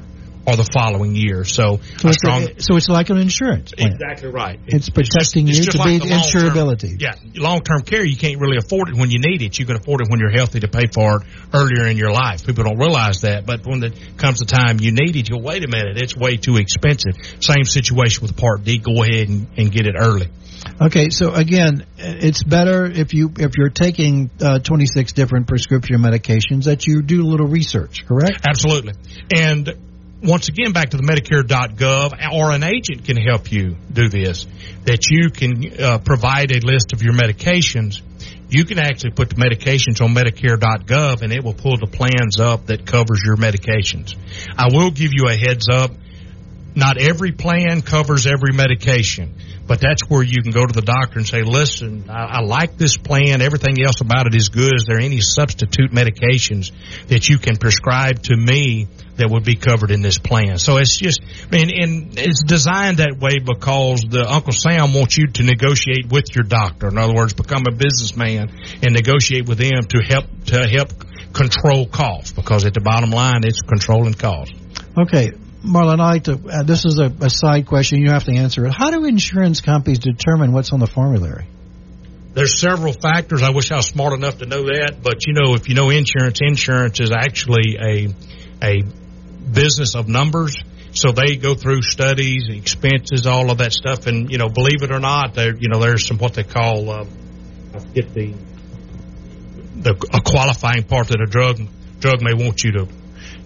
or 0.46 0.56
the 0.56 0.64
following 0.64 1.14
year. 1.14 1.44
So, 1.44 1.80
so, 1.98 2.08
it's, 2.08 2.18
strong, 2.18 2.42
a, 2.42 2.60
so 2.60 2.76
it's 2.76 2.88
like 2.88 3.10
an 3.10 3.18
insurance. 3.18 3.72
Plan. 3.72 3.92
Exactly 3.92 4.28
right. 4.28 4.60
It's, 4.66 4.88
it's 4.88 4.90
protecting 4.90 5.48
it's 5.48 5.58
you 5.58 5.64
to 5.72 5.78
like 5.78 6.02
be 6.02 6.08
insurability. 6.08 7.00
Yeah, 7.00 7.14
long 7.34 7.60
term 7.60 7.82
care 7.82 8.04
you 8.04 8.16
can't 8.16 8.40
really 8.40 8.58
afford 8.58 8.90
it 8.90 8.96
when 8.96 9.10
you 9.10 9.18
need 9.18 9.42
it. 9.42 9.58
You 9.58 9.66
can 9.66 9.76
afford 9.76 10.02
it 10.02 10.08
when 10.10 10.20
you're 10.20 10.32
healthy 10.32 10.60
to 10.60 10.68
pay 10.68 10.86
for 10.92 11.16
it 11.16 11.22
earlier 11.52 11.86
in 11.86 11.96
your 11.96 12.12
life. 12.12 12.46
People 12.46 12.64
don't 12.64 12.78
realize 12.78 13.22
that, 13.22 13.46
but 13.46 13.66
when 13.66 13.82
it 13.82 13.98
comes 14.16 14.38
the 14.38 14.46
time 14.46 14.80
you 14.80 14.92
need 14.92 15.16
it, 15.16 15.28
you'll 15.28 15.42
wait 15.42 15.64
a 15.64 15.68
minute. 15.68 16.00
It's 16.00 16.16
way 16.16 16.36
too 16.36 16.56
expensive. 16.56 17.14
Same 17.40 17.64
situation 17.64 18.22
with 18.22 18.36
Part 18.36 18.64
D. 18.64 18.78
Go 18.78 19.02
ahead 19.02 19.28
and, 19.28 19.46
and 19.56 19.72
get 19.72 19.86
it 19.86 19.94
early. 19.98 20.28
Okay, 20.80 21.10
so 21.10 21.32
again, 21.32 21.86
it's 21.98 22.42
better 22.42 22.86
if 22.86 23.14
you 23.14 23.32
if 23.38 23.52
you're 23.56 23.68
taking 23.68 24.30
uh, 24.40 24.58
26 24.58 25.12
different 25.12 25.46
prescription 25.46 25.98
medications 25.98 26.64
that 26.64 26.86
you 26.86 27.02
do 27.02 27.22
a 27.22 27.28
little 27.28 27.46
research, 27.46 28.06
correct? 28.06 28.40
Absolutely. 28.46 28.94
And 29.34 29.93
once 30.24 30.48
again, 30.48 30.72
back 30.72 30.90
to 30.90 30.96
the 30.96 31.02
Medicare.gov, 31.02 32.12
or 32.32 32.50
an 32.50 32.64
agent 32.64 33.04
can 33.04 33.16
help 33.16 33.52
you 33.52 33.76
do 33.92 34.08
this. 34.08 34.46
That 34.84 35.10
you 35.10 35.30
can 35.30 35.80
uh, 35.80 35.98
provide 35.98 36.50
a 36.50 36.60
list 36.60 36.92
of 36.92 37.02
your 37.02 37.12
medications. 37.12 38.00
You 38.48 38.64
can 38.64 38.78
actually 38.78 39.12
put 39.12 39.28
the 39.28 39.36
medications 39.36 40.00
on 40.02 40.14
Medicare.gov, 40.14 41.22
and 41.22 41.32
it 41.32 41.44
will 41.44 41.54
pull 41.54 41.76
the 41.76 41.86
plans 41.86 42.40
up 42.40 42.66
that 42.66 42.86
covers 42.86 43.22
your 43.24 43.36
medications. 43.36 44.16
I 44.56 44.68
will 44.72 44.90
give 44.90 45.12
you 45.12 45.28
a 45.28 45.36
heads 45.36 45.68
up. 45.70 45.90
Not 46.76 46.98
every 46.98 47.32
plan 47.32 47.82
covers 47.82 48.26
every 48.26 48.52
medication. 48.52 49.34
But 49.66 49.80
that's 49.80 50.02
where 50.08 50.22
you 50.22 50.42
can 50.42 50.50
go 50.50 50.66
to 50.66 50.72
the 50.72 50.82
doctor 50.82 51.18
and 51.18 51.26
say, 51.26 51.42
listen, 51.42 52.10
I, 52.10 52.38
I 52.38 52.40
like 52.40 52.76
this 52.76 52.98
plan. 52.98 53.40
Everything 53.40 53.82
else 53.82 54.00
about 54.02 54.26
it 54.26 54.34
is 54.34 54.50
good. 54.50 54.74
Is 54.74 54.84
there 54.86 54.98
any 54.98 55.20
substitute 55.20 55.90
medications 55.90 56.70
that 57.08 57.28
you 57.28 57.38
can 57.38 57.56
prescribe 57.56 58.22
to 58.24 58.36
me 58.36 58.88
that 59.16 59.30
would 59.30 59.44
be 59.44 59.56
covered 59.56 59.90
in 59.90 60.02
this 60.02 60.18
plan? 60.18 60.58
So 60.58 60.76
it's 60.76 60.96
just, 60.98 61.22
I 61.22 61.56
mean, 61.56 61.70
and 61.82 62.18
it's 62.18 62.42
designed 62.44 62.98
that 62.98 63.18
way 63.18 63.38
because 63.38 64.02
the 64.02 64.28
Uncle 64.28 64.52
Sam 64.52 64.92
wants 64.92 65.16
you 65.16 65.28
to 65.28 65.42
negotiate 65.44 66.10
with 66.10 66.34
your 66.34 66.44
doctor. 66.44 66.88
In 66.88 66.98
other 66.98 67.14
words, 67.14 67.32
become 67.32 67.64
a 67.66 67.72
businessman 67.72 68.52
and 68.82 68.92
negotiate 68.92 69.48
with 69.48 69.58
them 69.58 69.84
to 69.88 70.02
help, 70.02 70.26
to 70.46 70.66
help 70.66 70.90
control 71.32 71.86
costs 71.86 72.32
because 72.32 72.66
at 72.66 72.74
the 72.74 72.80
bottom 72.80 73.10
line, 73.10 73.44
it's 73.44 73.62
controlling 73.62 74.14
costs. 74.14 74.52
Okay, 74.98 75.30
Marlon, 75.64 75.98
I 75.98 76.10
like 76.10 76.24
to, 76.24 76.34
uh, 76.34 76.62
this 76.62 76.84
is 76.84 76.98
a, 76.98 77.06
a, 77.06 77.30
side 77.30 77.66
question. 77.66 78.00
You 78.00 78.10
have 78.10 78.24
to 78.24 78.34
answer 78.34 78.66
it. 78.66 78.72
How 78.72 78.90
do 78.90 79.04
insurance 79.04 79.62
companies 79.62 79.98
determine 79.98 80.52
what's 80.52 80.72
on 80.72 80.78
the 80.78 80.86
formulary? 80.86 81.46
There's 82.34 82.58
several 82.58 82.92
factors. 82.92 83.42
I 83.42 83.50
wish 83.50 83.70
I 83.72 83.76
was 83.76 83.86
smart 83.86 84.12
enough 84.12 84.38
to 84.38 84.46
know 84.46 84.64
that, 84.64 84.98
but 85.02 85.26
you 85.26 85.32
know, 85.32 85.54
if 85.54 85.68
you 85.68 85.74
know 85.74 85.88
insurance, 85.90 86.40
insurance 86.42 87.00
is 87.00 87.12
actually 87.12 87.76
a 87.80 88.08
a 88.62 88.82
business 89.50 89.94
of 89.94 90.08
numbers. 90.08 90.56
So 90.92 91.12
they 91.12 91.36
go 91.36 91.54
through 91.54 91.82
studies, 91.82 92.48
expenses, 92.48 93.26
all 93.26 93.50
of 93.50 93.58
that 93.58 93.72
stuff, 93.72 94.06
and 94.06 94.30
you 94.30 94.38
know, 94.38 94.48
believe 94.48 94.82
it 94.82 94.90
or 94.90 94.98
not, 94.98 95.34
there 95.34 95.56
you 95.56 95.68
know, 95.68 95.78
there's 95.78 96.06
some 96.06 96.18
what 96.18 96.34
they 96.34 96.42
call 96.42 96.90
uh, 96.90 97.04
I 97.72 97.78
forget 97.78 98.12
the 98.12 98.34
the 99.76 99.90
a 100.12 100.20
qualifying 100.20 100.84
part 100.84 101.08
that 101.08 101.20
a 101.20 101.26
drug 101.26 101.60
drug 102.00 102.20
may 102.20 102.34
want 102.34 102.64
you 102.64 102.72
to 102.72 102.88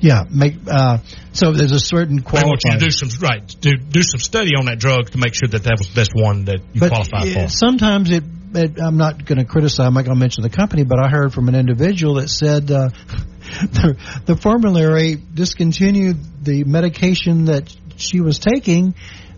yeah, 0.01 0.25
make 0.31 0.55
uh, 0.67 0.99
so 1.33 1.53
there's 1.53 1.73
a 1.73 1.81
certain 1.81 2.23
quality. 2.23 2.45
They 2.45 2.49
want 2.49 2.65
you 2.65 2.73
to 2.73 2.79
do 2.79 2.91
some 2.91 3.09
right, 3.21 3.57
do 3.61 3.77
do 3.77 4.03
some 4.03 4.21
study 4.21 4.53
on 4.59 4.67
that 4.67 4.79
drug 4.79 5.11
to 5.11 5.19
make 5.19 5.35
sure 5.35 5.49
that 5.49 5.65
that 5.65 5.77
was 5.79 5.89
the 5.89 5.95
best 5.95 6.13
one 6.15 6.45
that 6.45 6.61
you 6.73 6.81
but 6.81 6.91
qualify 6.91 7.33
for. 7.33 7.49
Sometimes 7.49 8.11
it, 8.11 8.25
it 8.55 8.81
I'm 8.81 8.97
not 8.97 9.25
going 9.25 9.39
to 9.39 9.45
criticize. 9.45 9.87
I'm 9.87 9.95
not 9.95 10.05
going 10.05 10.17
to 10.17 10.21
mention 10.21 10.43
the 10.43 10.51
company, 10.51 10.85
but 10.85 10.99
I 10.99 11.09
heard 11.09 11.33
from 11.33 11.49
an 11.49 11.55
individual 11.55 12.15
that 12.15 12.29
said 12.29 12.71
uh, 12.71 12.89
the, 13.39 13.97
the 14.27 14.37
formulary 14.37 15.17
discontinued 15.17 16.45
the 16.45 16.65
medication 16.65 17.47
that 17.47 17.75
she 17.97 18.21
was 18.21 18.39
taking 18.39 18.95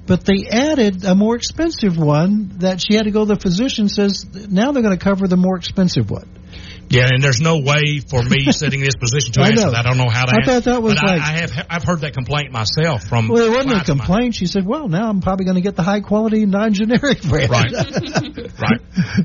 but 0.07 0.25
they 0.25 0.49
added 0.51 1.05
a 1.05 1.15
more 1.15 1.37
expensive 1.37 1.97
one 1.97 2.59
that 2.59 2.81
she 2.81 2.95
had 2.95 3.05
to 3.05 3.13
go 3.13 3.25
to 3.25 3.35
the 3.35 3.41
physician 3.41 3.89
says 3.89 4.27
now 4.51 4.73
they're 4.73 4.83
going 4.83 4.99
to 4.99 5.03
cover 5.03 5.29
the 5.29 5.37
more 5.37 5.57
expensive 5.57 6.11
one 6.11 6.29
yeah, 6.91 7.07
and 7.09 7.23
there's 7.23 7.41
no 7.41 7.59
way 7.59 8.01
for 8.01 8.21
me 8.21 8.51
sitting 8.51 8.81
in 8.81 8.85
this 8.85 8.97
position 8.97 9.33
to 9.35 9.43
I 9.43 9.51
answer 9.51 9.67
know. 9.67 9.71
that. 9.71 9.87
I 9.87 9.89
don't 9.89 9.97
know 9.97 10.11
how 10.11 10.25
to. 10.25 10.33
I 10.33 10.37
answer. 10.39 10.53
thought 10.53 10.65
that 10.65 10.83
was 10.83 10.95
like. 10.95 11.21
I, 11.21 11.25
I, 11.25 11.39
have 11.39 11.67
I've 11.71 11.85
heard 11.85 12.01
that 12.01 12.15
complaint 12.15 12.51
myself 12.51 13.05
from. 13.05 13.29
Well, 13.29 13.47
it 13.47 13.51
wasn't 13.51 13.81
a 13.81 13.85
complaint. 13.85 14.35
She 14.35 14.47
said, 14.47 14.67
"Well, 14.67 14.89
now 14.89 15.09
I'm 15.09 15.21
probably 15.21 15.45
going 15.45 15.55
to 15.55 15.61
get 15.61 15.77
the 15.77 15.85
high 15.85 16.01
quality 16.01 16.45
non-generic 16.47 17.23
brand." 17.23 17.51
Right. 17.51 17.73
right. 18.61 18.81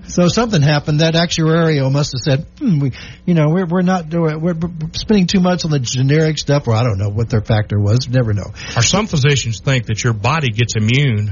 So 0.07 0.28
something 0.28 0.61
happened. 0.61 0.99
That 0.99 1.16
actuarial 1.16 1.91
must 1.91 2.13
have 2.13 2.22
said, 2.22 2.47
hmm, 2.59 2.80
"We, 2.80 2.91
you 3.26 3.34
know, 3.34 3.49
we're 3.49 3.66
we're 3.66 3.82
not 3.82 4.09
doing 4.09 4.39
we're 4.39 4.55
spending 4.93 5.26
too 5.26 5.39
much 5.39 5.66
on 5.66 5.72
the 5.72 5.80
generic 5.80 6.38
stuff." 6.38 6.68
Or 6.68 6.76
I 6.76 6.84
don't 6.84 6.99
know 6.99 7.09
what 7.09 7.30
their 7.30 7.41
factor 7.41 7.80
was. 7.80 8.07
Never 8.07 8.34
know. 8.34 8.53
Or 8.78 8.84
some 8.84 9.07
physicians 9.07 9.59
think 9.59 9.88
that 9.88 10.03
your 10.03 10.13
body 10.13 10.51
gets 10.51 10.76
immune 10.76 11.32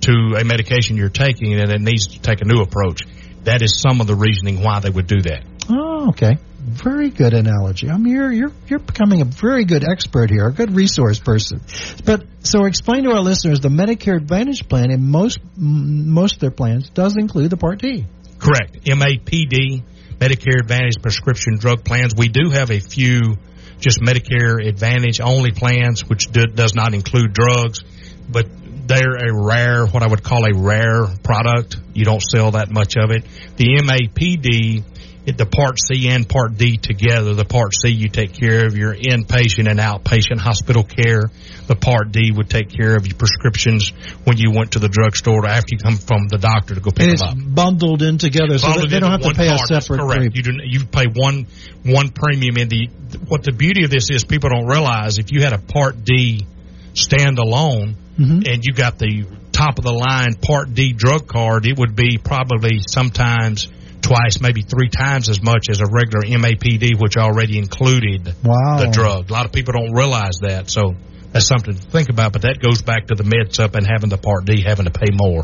to 0.00 0.36
a 0.40 0.44
medication 0.44 0.96
you're 0.96 1.10
taking 1.10 1.52
and 1.52 1.70
it 1.70 1.80
needs 1.82 2.08
to 2.08 2.20
take 2.20 2.40
a 2.40 2.46
new 2.46 2.62
approach. 2.62 3.02
That 3.44 3.62
is 3.62 3.78
some 3.80 4.00
of 4.00 4.06
the 4.06 4.14
reasoning 4.14 4.62
why 4.62 4.80
they 4.80 4.90
would 4.90 5.06
do 5.06 5.20
that. 5.22 5.44
Oh, 5.68 6.08
okay. 6.10 6.38
Very 6.58 7.10
good 7.10 7.32
analogy. 7.32 7.88
I 7.88 7.96
mean, 7.96 8.12
you're 8.12 8.32
you're 8.32 8.52
you're 8.66 8.80
becoming 8.80 9.20
a 9.20 9.24
very 9.24 9.64
good 9.64 9.84
expert 9.88 10.30
here, 10.30 10.46
a 10.46 10.52
good 10.52 10.74
resource 10.74 11.20
person. 11.20 11.60
But 12.04 12.24
so 12.40 12.64
explain 12.64 13.04
to 13.04 13.10
our 13.10 13.20
listeners 13.20 13.60
the 13.60 13.68
Medicare 13.68 14.16
Advantage 14.16 14.68
plan 14.68 14.90
in 14.90 15.08
most 15.08 15.38
most 15.56 16.34
of 16.34 16.40
their 16.40 16.50
plans 16.50 16.90
does 16.90 17.16
include 17.16 17.50
the 17.50 17.56
Part 17.56 17.80
D. 17.80 18.04
Correct. 18.38 18.84
MAPD, 18.84 19.82
Medicare 20.18 20.60
Advantage 20.60 21.00
prescription 21.00 21.56
drug 21.56 21.84
plans. 21.84 22.14
We 22.16 22.28
do 22.28 22.50
have 22.50 22.70
a 22.70 22.80
few 22.80 23.36
just 23.78 24.00
Medicare 24.00 24.66
Advantage 24.66 25.20
only 25.20 25.52
plans, 25.52 26.08
which 26.08 26.32
do, 26.32 26.46
does 26.46 26.74
not 26.74 26.94
include 26.94 27.32
drugs, 27.32 27.80
but 28.28 28.46
they're 28.86 29.16
a 29.16 29.46
rare, 29.46 29.86
what 29.86 30.02
I 30.02 30.06
would 30.06 30.22
call 30.22 30.44
a 30.44 30.52
rare 30.54 31.06
product. 31.22 31.76
You 31.92 32.04
don't 32.04 32.22
sell 32.22 32.52
that 32.52 32.70
much 32.70 32.96
of 32.96 33.10
it. 33.10 33.24
The 33.56 33.80
MAPD 33.82 34.84
the 35.26 35.46
Part 35.46 35.78
C 35.80 36.08
and 36.08 36.28
Part 36.28 36.56
D 36.56 36.76
together. 36.76 37.34
The 37.34 37.44
Part 37.44 37.74
C, 37.74 37.90
you 37.90 38.08
take 38.08 38.32
care 38.32 38.66
of 38.66 38.76
your 38.76 38.94
inpatient 38.94 39.68
and 39.68 39.80
outpatient 39.80 40.38
hospital 40.38 40.84
care. 40.84 41.30
The 41.66 41.74
Part 41.74 42.12
D 42.12 42.30
would 42.30 42.48
take 42.48 42.70
care 42.70 42.94
of 42.94 43.06
your 43.06 43.16
prescriptions 43.16 43.90
when 44.24 44.36
you 44.38 44.52
went 44.52 44.72
to 44.72 44.78
the 44.78 44.88
drugstore 44.88 45.46
after 45.46 45.66
you 45.72 45.78
come 45.78 45.96
from 45.96 46.28
the 46.28 46.38
doctor 46.38 46.76
to 46.76 46.80
go 46.80 46.92
pick 46.92 47.08
and 47.08 47.18
them 47.18 47.48
up. 47.48 47.54
bundled 47.54 48.02
in 48.02 48.18
together, 48.18 48.58
so 48.58 48.86
they 48.86 49.00
don't 49.00 49.10
have 49.10 49.22
to 49.22 49.34
pay 49.34 49.48
a 49.48 49.58
separate 49.58 49.98
correct. 49.98 50.36
You, 50.36 50.42
do, 50.42 50.52
you 50.62 50.86
pay 50.86 51.06
one 51.12 51.46
one 51.84 52.10
premium. 52.10 52.56
In 52.56 52.68
the 52.68 52.88
what 53.26 53.42
the 53.42 53.52
beauty 53.52 53.84
of 53.84 53.90
this 53.90 54.10
is, 54.10 54.24
people 54.24 54.50
don't 54.50 54.66
realize 54.66 55.18
if 55.18 55.32
you 55.32 55.42
had 55.42 55.52
a 55.52 55.58
Part 55.58 56.04
D 56.04 56.46
standalone 56.94 57.96
mm-hmm. 58.16 58.42
and 58.46 58.64
you 58.64 58.72
got 58.72 58.98
the 58.98 59.26
top 59.50 59.78
of 59.78 59.84
the 59.84 59.92
line 59.92 60.34
Part 60.34 60.72
D 60.72 60.92
drug 60.92 61.26
card, 61.26 61.66
it 61.66 61.76
would 61.76 61.96
be 61.96 62.18
probably 62.18 62.78
sometimes 62.86 63.68
twice, 64.06 64.40
maybe 64.40 64.62
three 64.62 64.88
times 64.88 65.28
as 65.28 65.42
much 65.42 65.68
as 65.68 65.80
a 65.80 65.86
regular 65.90 66.24
MAPD, 66.26 67.00
which 67.00 67.16
already 67.16 67.58
included 67.58 68.34
wow. 68.44 68.78
the 68.78 68.90
drug. 68.92 69.30
A 69.30 69.32
lot 69.32 69.46
of 69.46 69.52
people 69.52 69.72
don't 69.72 69.92
realize 69.92 70.38
that, 70.42 70.70
so 70.70 70.94
that's 71.32 71.46
something 71.46 71.74
to 71.74 71.80
think 71.80 72.08
about. 72.08 72.32
But 72.32 72.42
that 72.42 72.58
goes 72.60 72.82
back 72.82 73.08
to 73.08 73.14
the 73.14 73.24
med 73.24 73.54
sup 73.54 73.74
and 73.74 73.86
having 73.86 74.08
the 74.08 74.18
Part 74.18 74.44
D, 74.44 74.62
having 74.62 74.86
to 74.86 74.92
pay 74.92 75.10
more. 75.12 75.42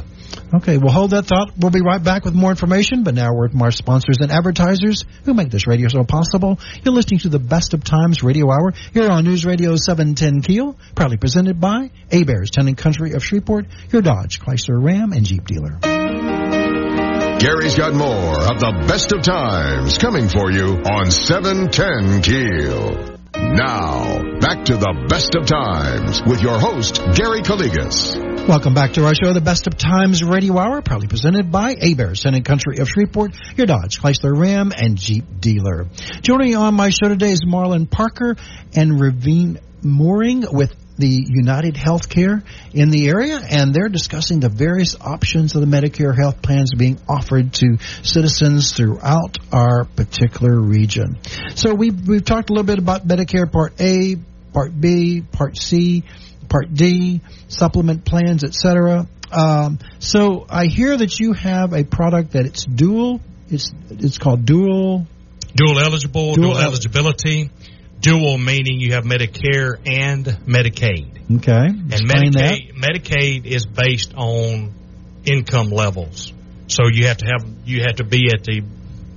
Okay, 0.54 0.78
we'll 0.78 0.92
hold 0.92 1.10
that 1.10 1.26
thought. 1.26 1.52
We'll 1.58 1.70
be 1.70 1.82
right 1.82 2.02
back 2.02 2.24
with 2.24 2.34
more 2.34 2.50
information, 2.50 3.04
but 3.04 3.14
now 3.14 3.34
we're 3.34 3.48
with 3.48 3.60
our 3.60 3.70
sponsors 3.70 4.18
and 4.20 4.30
advertisers 4.30 5.04
who 5.24 5.34
make 5.34 5.50
this 5.50 5.66
radio 5.66 5.88
show 5.88 6.04
possible. 6.04 6.58
You're 6.82 6.94
listening 6.94 7.20
to 7.20 7.28
the 7.28 7.38
Best 7.38 7.74
of 7.74 7.84
Times 7.84 8.22
Radio 8.22 8.50
Hour 8.50 8.72
here 8.92 9.10
on 9.10 9.24
News 9.24 9.44
Radio 9.44 9.76
710 9.76 10.42
Keel, 10.42 10.78
proudly 10.94 11.16
presented 11.16 11.60
by 11.60 11.90
Hebert's 12.10 12.50
Town 12.50 12.74
Country 12.74 13.12
of 13.12 13.24
Shreveport, 13.24 13.66
your 13.90 14.02
Dodge, 14.02 14.40
Chrysler, 14.40 14.82
Ram, 14.82 15.12
and 15.12 15.26
Jeep 15.26 15.46
dealer. 15.46 15.78
Gary's 17.42 17.76
got 17.76 17.92
more 17.92 18.38
of 18.38 18.60
the 18.60 18.84
best 18.86 19.10
of 19.10 19.20
times 19.20 19.98
coming 19.98 20.28
for 20.28 20.52
you 20.52 20.78
on 20.78 21.10
710 21.10 22.22
Keel. 22.22 23.18
Now, 23.34 24.38
back 24.38 24.64
to 24.66 24.76
the 24.76 25.06
best 25.08 25.34
of 25.34 25.44
times 25.46 26.22
with 26.22 26.40
your 26.40 26.60
host, 26.60 27.02
Gary 27.16 27.42
Calligas. 27.42 28.46
Welcome 28.46 28.74
back 28.74 28.92
to 28.92 29.06
our 29.06 29.14
show, 29.16 29.32
the 29.32 29.40
Best 29.40 29.66
of 29.66 29.76
Times 29.76 30.22
Radio 30.22 30.56
Hour, 30.56 30.82
proudly 30.82 31.08
presented 31.08 31.50
by 31.50 31.74
Hebert's 31.74 32.22
Town 32.22 32.40
Country 32.44 32.78
of 32.78 32.88
Shreveport, 32.88 33.34
your 33.56 33.66
Dodge, 33.66 34.00
Chrysler, 34.00 34.38
Ram, 34.38 34.70
and 34.76 34.96
Jeep 34.96 35.24
dealer. 35.40 35.88
Joining 36.20 36.54
on 36.54 36.74
my 36.74 36.90
show 36.90 37.08
today 37.08 37.32
is 37.32 37.42
Marlon 37.44 37.90
Parker 37.90 38.36
and 38.76 39.00
Raveen 39.00 39.58
Mourning 39.82 40.44
with 40.48 40.76
the 40.98 41.24
United 41.28 41.74
Healthcare 41.74 42.42
in 42.72 42.90
the 42.90 43.08
area, 43.08 43.38
and 43.38 43.74
they're 43.74 43.88
discussing 43.88 44.40
the 44.40 44.48
various 44.48 44.96
options 45.00 45.54
of 45.54 45.60
the 45.60 45.66
Medicare 45.66 46.16
health 46.16 46.42
plans 46.42 46.72
being 46.74 46.98
offered 47.08 47.52
to 47.54 47.78
citizens 48.02 48.72
throughout 48.72 49.38
our 49.52 49.84
particular 49.84 50.58
region. 50.58 51.18
So 51.54 51.74
we've, 51.74 52.06
we've 52.06 52.24
talked 52.24 52.50
a 52.50 52.52
little 52.52 52.66
bit 52.66 52.78
about 52.78 53.06
Medicare 53.06 53.50
Part 53.50 53.80
A, 53.80 54.16
Part 54.52 54.78
B, 54.78 55.22
Part 55.22 55.56
C, 55.56 56.04
Part 56.48 56.72
D, 56.74 57.20
supplement 57.48 58.04
plans, 58.04 58.44
etc. 58.44 59.06
Um, 59.30 59.78
so 59.98 60.46
I 60.48 60.66
hear 60.66 60.96
that 60.96 61.18
you 61.18 61.32
have 61.32 61.72
a 61.72 61.84
product 61.84 62.32
that 62.32 62.44
it's 62.44 62.64
dual. 62.64 63.20
It's 63.48 63.72
it's 63.90 64.18
called 64.18 64.44
dual. 64.44 65.06
Dual 65.54 65.78
eligible, 65.78 66.34
dual, 66.34 66.54
dual 66.54 66.58
eligibility 66.58 67.50
dual 68.02 68.36
meaning 68.36 68.80
you 68.80 68.92
have 68.92 69.04
Medicare 69.04 69.78
and 69.86 70.26
Medicaid. 70.26 71.36
Okay. 71.36 71.66
And 71.66 71.90
Medicaid, 71.90 72.74
Medicaid 72.74 73.46
is 73.46 73.64
based 73.64 74.12
on 74.14 74.74
income 75.24 75.68
levels. 75.68 76.32
So 76.66 76.88
you 76.90 77.06
have 77.06 77.18
to 77.18 77.26
have 77.26 77.48
you 77.64 77.82
have 77.82 77.96
to 77.96 78.04
be 78.04 78.30
at 78.34 78.44
the 78.44 78.62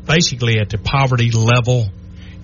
basically 0.05 0.59
at 0.59 0.69
the 0.69 0.77
poverty 0.77 1.31
level 1.31 1.87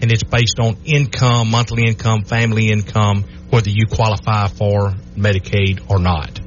and 0.02 0.12
it's 0.12 0.24
based 0.24 0.60
on 0.60 0.78
income, 0.84 1.52
monthly 1.52 1.86
income, 1.86 2.24
family 2.24 2.70
income, 2.70 3.24
whether 3.52 3.70
you 3.70 3.86
qualify 3.86 4.48
for 4.48 4.94
Medicaid 5.16 5.90
or 5.90 6.00
not. 6.00 6.40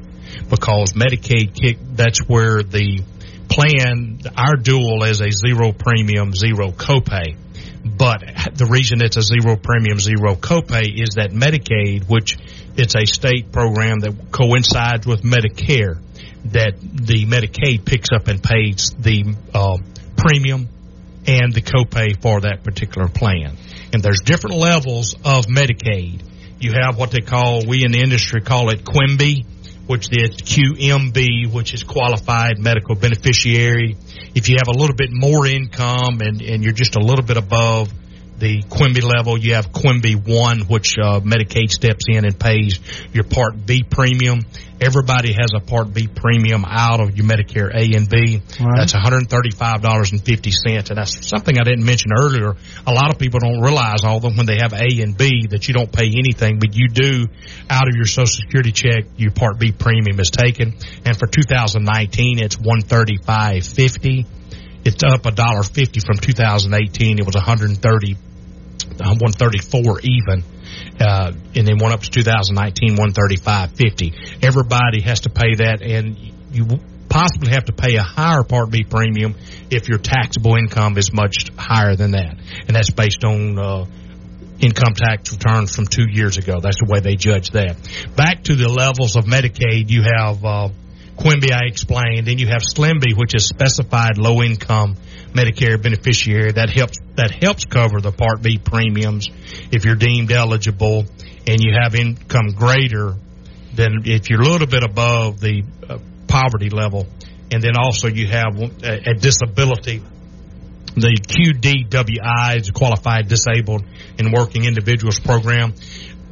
Because 0.51 0.93
Medicaid 0.93 1.55
kick 1.55 1.79
that's 1.81 2.19
where 2.27 2.63
the 2.65 3.03
plan 3.49 4.21
our 4.37 4.57
dual 4.57 5.05
is 5.05 5.21
a 5.21 5.31
zero 5.31 5.73
premium, 5.73 6.33
zero 6.35 6.73
copay. 6.73 7.37
But 7.85 8.21
the 8.55 8.67
reason 8.67 9.03
it's 9.03 9.19
a 9.19 9.23
zero 9.23 9.57
premium, 9.57 10.01
zero 10.01 10.37
copay 10.37 10.89
is 10.95 11.17
that 11.17 11.31
Medicaid, 11.33 12.09
which 12.09 12.39
it's 12.77 12.95
a 12.95 13.05
state 13.05 13.53
program 13.53 14.01
that 14.01 14.33
coincides 14.33 15.07
with 15.07 15.23
Medicare, 15.23 16.01
that 16.47 16.81
the 16.81 17.27
Medicaid 17.27 17.85
picks 17.85 18.09
up 18.13 18.29
and 18.29 18.43
pays 18.43 18.95
the 18.99 19.35
uh, 19.53 19.79
premium 20.17 20.69
and 21.27 21.53
the 21.53 21.61
copay 21.61 22.21
for 22.21 22.41
that 22.41 22.65
particular 22.65 23.09
plan. 23.09 23.57
And 23.93 24.03
there's 24.03 24.21
different 24.21 24.57
levels 24.57 25.15
of 25.25 25.47
Medicaid. 25.47 26.23
You 26.61 26.73
have 26.73 26.99
what 26.99 27.11
they 27.11 27.21
call, 27.21 27.67
we 27.67 27.85
in 27.85 27.93
the 27.93 28.01
industry 28.01 28.41
call 28.41 28.71
it 28.71 28.85
QMB, 28.85 29.45
which 29.87 30.09
is 30.11 30.37
QMB, 30.37 31.53
which 31.53 31.75
is 31.75 31.83
qualified 31.83 32.59
medical 32.59 32.95
beneficiary. 32.95 33.97
If 34.35 34.49
you 34.49 34.57
have 34.59 34.69
a 34.69 34.79
little 34.79 34.97
bit 34.97 35.11
more 35.13 35.47
income 35.47 36.21
and, 36.21 36.41
and 36.41 36.63
you're 36.63 36.73
just 36.73 36.97
a 36.97 37.01
little 37.01 37.25
bit 37.25 37.37
above 37.37 37.93
the 38.39 38.63
Quimby 38.69 39.01
level, 39.01 39.39
you 39.39 39.55
have 39.55 39.73
Quimby 39.73 40.15
1, 40.15 40.63
which 40.63 40.99
uh, 40.99 41.21
Medicaid 41.21 41.71
steps 41.71 42.05
in 42.09 42.25
and 42.25 42.39
pays 42.39 42.81
your 43.13 43.25
Part 43.25 43.65
B 43.65 43.83
premium. 43.83 44.41
Everybody 44.81 45.33
has 45.33 45.51
a 45.55 45.61
Part 45.61 45.95
B 45.95 46.09
premium 46.09 46.65
out 46.67 47.01
of 47.01 47.17
your 47.17 47.27
Medicare 47.27 47.71
A 47.73 47.97
and 47.97 48.09
B. 48.09 48.43
Right. 48.61 48.77
That's 48.77 48.93
$135.50. 48.93 50.91
And 50.91 50.99
that's 50.99 51.29
something 51.29 51.59
I 51.59 51.63
didn't 51.63 51.85
mention 51.85 52.11
earlier. 52.19 52.57
A 52.87 52.93
lot 52.93 53.13
of 53.13 53.19
people 53.19 53.41
don't 53.41 53.61
realize, 53.61 54.05
although 54.05 54.31
when 54.31 54.47
they 54.47 54.59
have 54.61 54.73
A 54.73 55.01
and 55.01 55.17
B, 55.17 55.47
that 55.51 55.69
you 55.69 55.75
don't 55.75 55.93
pay 55.93 56.09
anything, 56.09 56.59
but 56.59 56.75
you 56.75 56.89
do 56.89 57.27
out 57.71 57.89
of 57.89 57.95
your 57.95 58.07
Social 58.07 58.27
Security 58.27 58.73
check, 58.73 59.05
your 59.17 59.31
Part 59.31 59.59
B 59.59 59.71
premium 59.73 60.19
is 60.19 60.31
taken. 60.31 60.77
And 61.05 61.17
for 61.17 61.27
2019, 61.27 62.41
it's 62.41 62.57
135.50. 62.57 64.27
It's 64.85 65.03
up 65.03 65.25
a 65.27 65.31
dollar 65.31 65.63
fifty 65.63 66.01
from 66.01 66.19
2018. 66.19 67.19
It 67.19 67.27
was 67.27 67.35
130, 67.35 68.15
134 68.15 70.01
even. 70.03 70.45
Uh, 71.01 71.33
and 71.55 71.67
then 71.67 71.79
went 71.79 71.95
up 71.95 72.01
to 72.01 72.11
2019, 72.11 72.97
135.50. 72.97 74.45
Everybody 74.45 75.01
has 75.03 75.21
to 75.21 75.31
pay 75.31 75.55
that, 75.57 75.83
and 75.83 76.17
you 76.53 76.67
possibly 77.09 77.51
have 77.51 77.65
to 77.65 77.73
pay 77.73 77.97
a 77.97 78.03
higher 78.03 78.43
Part 78.43 78.71
B 78.71 78.85
premium 78.85 79.35
if 79.71 79.89
your 79.89 79.99
taxable 79.99 80.57
income 80.57 80.99
is 80.99 81.13
much 81.13 81.51
higher 81.57 81.97
than 81.97 82.13
that, 82.13 82.37
and 82.67 82.77
that's 82.77 82.91
based 82.91 83.25
on 83.25 83.59
uh, 83.59 83.87
income 84.61 84.95
tax 84.95 85.33
returns 85.33 85.75
from 85.75 85.87
two 85.87 86.07
years 86.11 86.39
ago. 86.39 86.61
That's 86.61 86.79
the 86.79 86.91
way 86.91 87.01
they 87.01 87.17
judge 87.17 87.51
that. 87.51 87.77
Back 88.17 88.45
to 88.45 88.57
the 88.57 88.69
levels 88.69 89.17
of 89.17 89.25
Medicaid, 89.25 89.91
you 89.91 90.03
have. 90.03 90.45
Uh, 90.45 90.69
Quimby 91.17 91.53
I 91.53 91.67
explained. 91.67 92.27
Then 92.27 92.39
you 92.39 92.49
have 92.49 92.63
SLIMB, 92.63 93.17
which 93.17 93.35
is 93.35 93.47
specified 93.47 94.19
low 94.19 94.43
income 94.43 94.97
Medicare 95.33 95.81
beneficiary. 95.83 96.53
That 96.53 96.71
helps 96.71 96.99
that 97.17 97.31
helps 97.31 97.65
cover 97.65 98.01
the 98.01 98.13
Part 98.13 98.43
B 98.43 98.59
premiums 98.59 99.29
if 99.73 99.85
you're 99.85 99.97
deemed 99.97 100.33
eligible 100.33 101.05
and 101.47 101.61
you 101.61 101.75
have 101.81 101.95
income 101.95 102.49
greater 102.57 103.15
than 103.75 104.03
if 104.05 104.31
you're 104.31 104.43
a 104.43 104.49
little 104.49 104.67
bit 104.67 104.85
above 104.85 105.41
the 105.41 105.65
uh, 105.89 105.99
poverty 106.27 106.71
level. 106.71 107.07
And 107.51 107.63
then 107.63 107.77
also 107.77 108.09
you 108.09 108.27
have 108.29 108.59
a, 108.59 109.11
a 109.11 109.15
disability. 109.15 110.03
The 110.97 111.19
QDWI 111.21 112.61
is 112.61 112.71
Qualified 112.71 113.29
Disabled 113.29 113.85
and 114.19 114.33
Working 114.33 114.65
Individuals 114.65 115.19
Program. 115.19 115.75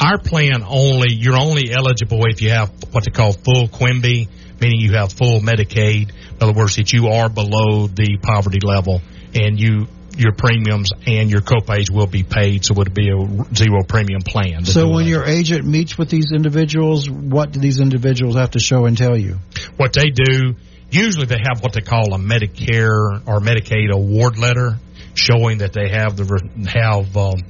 Our 0.00 0.18
plan 0.18 0.62
only, 0.66 1.12
you're 1.12 1.36
only 1.36 1.72
eligible 1.72 2.24
if 2.26 2.40
you 2.42 2.50
have 2.50 2.70
what 2.92 3.04
they 3.04 3.10
call 3.10 3.32
full 3.32 3.68
Quimby 3.68 4.28
meaning 4.62 4.80
you 4.80 4.92
have 4.92 5.12
full 5.12 5.40
Medicaid. 5.40 6.10
In 6.10 6.36
other 6.40 6.52
words, 6.52 6.76
that 6.76 6.92
you 6.92 7.08
are 7.08 7.28
below 7.28 7.88
the 7.88 8.16
poverty 8.22 8.60
level 8.62 9.02
and 9.34 9.60
you 9.60 9.88
your 10.16 10.32
premiums 10.32 10.92
and 11.06 11.30
your 11.30 11.40
copays 11.40 11.90
will 11.90 12.06
be 12.06 12.22
paid, 12.22 12.64
so 12.64 12.72
it 12.72 12.78
would 12.78 12.94
be 12.94 13.08
a 13.08 13.54
zero 13.54 13.82
premium 13.82 14.20
plan. 14.20 14.64
So 14.64 14.88
when 14.88 15.06
your 15.06 15.24
agent 15.24 15.64
meets 15.64 15.96
with 15.96 16.10
these 16.10 16.32
individuals, 16.32 17.08
what 17.08 17.52
do 17.52 17.60
these 17.60 17.80
individuals 17.80 18.36
have 18.36 18.50
to 18.50 18.58
show 18.58 18.84
and 18.84 18.96
tell 18.96 19.16
you? 19.16 19.38
What 19.76 19.94
they 19.94 20.10
do, 20.10 20.54
usually 20.90 21.26
they 21.26 21.38
have 21.42 21.62
what 21.62 21.72
they 21.72 21.80
call 21.80 22.12
a 22.14 22.18
Medicare 22.18 23.26
or 23.26 23.40
Medicaid 23.40 23.90
award 23.90 24.38
letter 24.38 24.76
showing 25.14 25.58
that 25.58 25.72
they 25.72 25.88
have 25.88 26.16
the 26.16 26.24
have 26.68 27.16
um, 27.16 27.42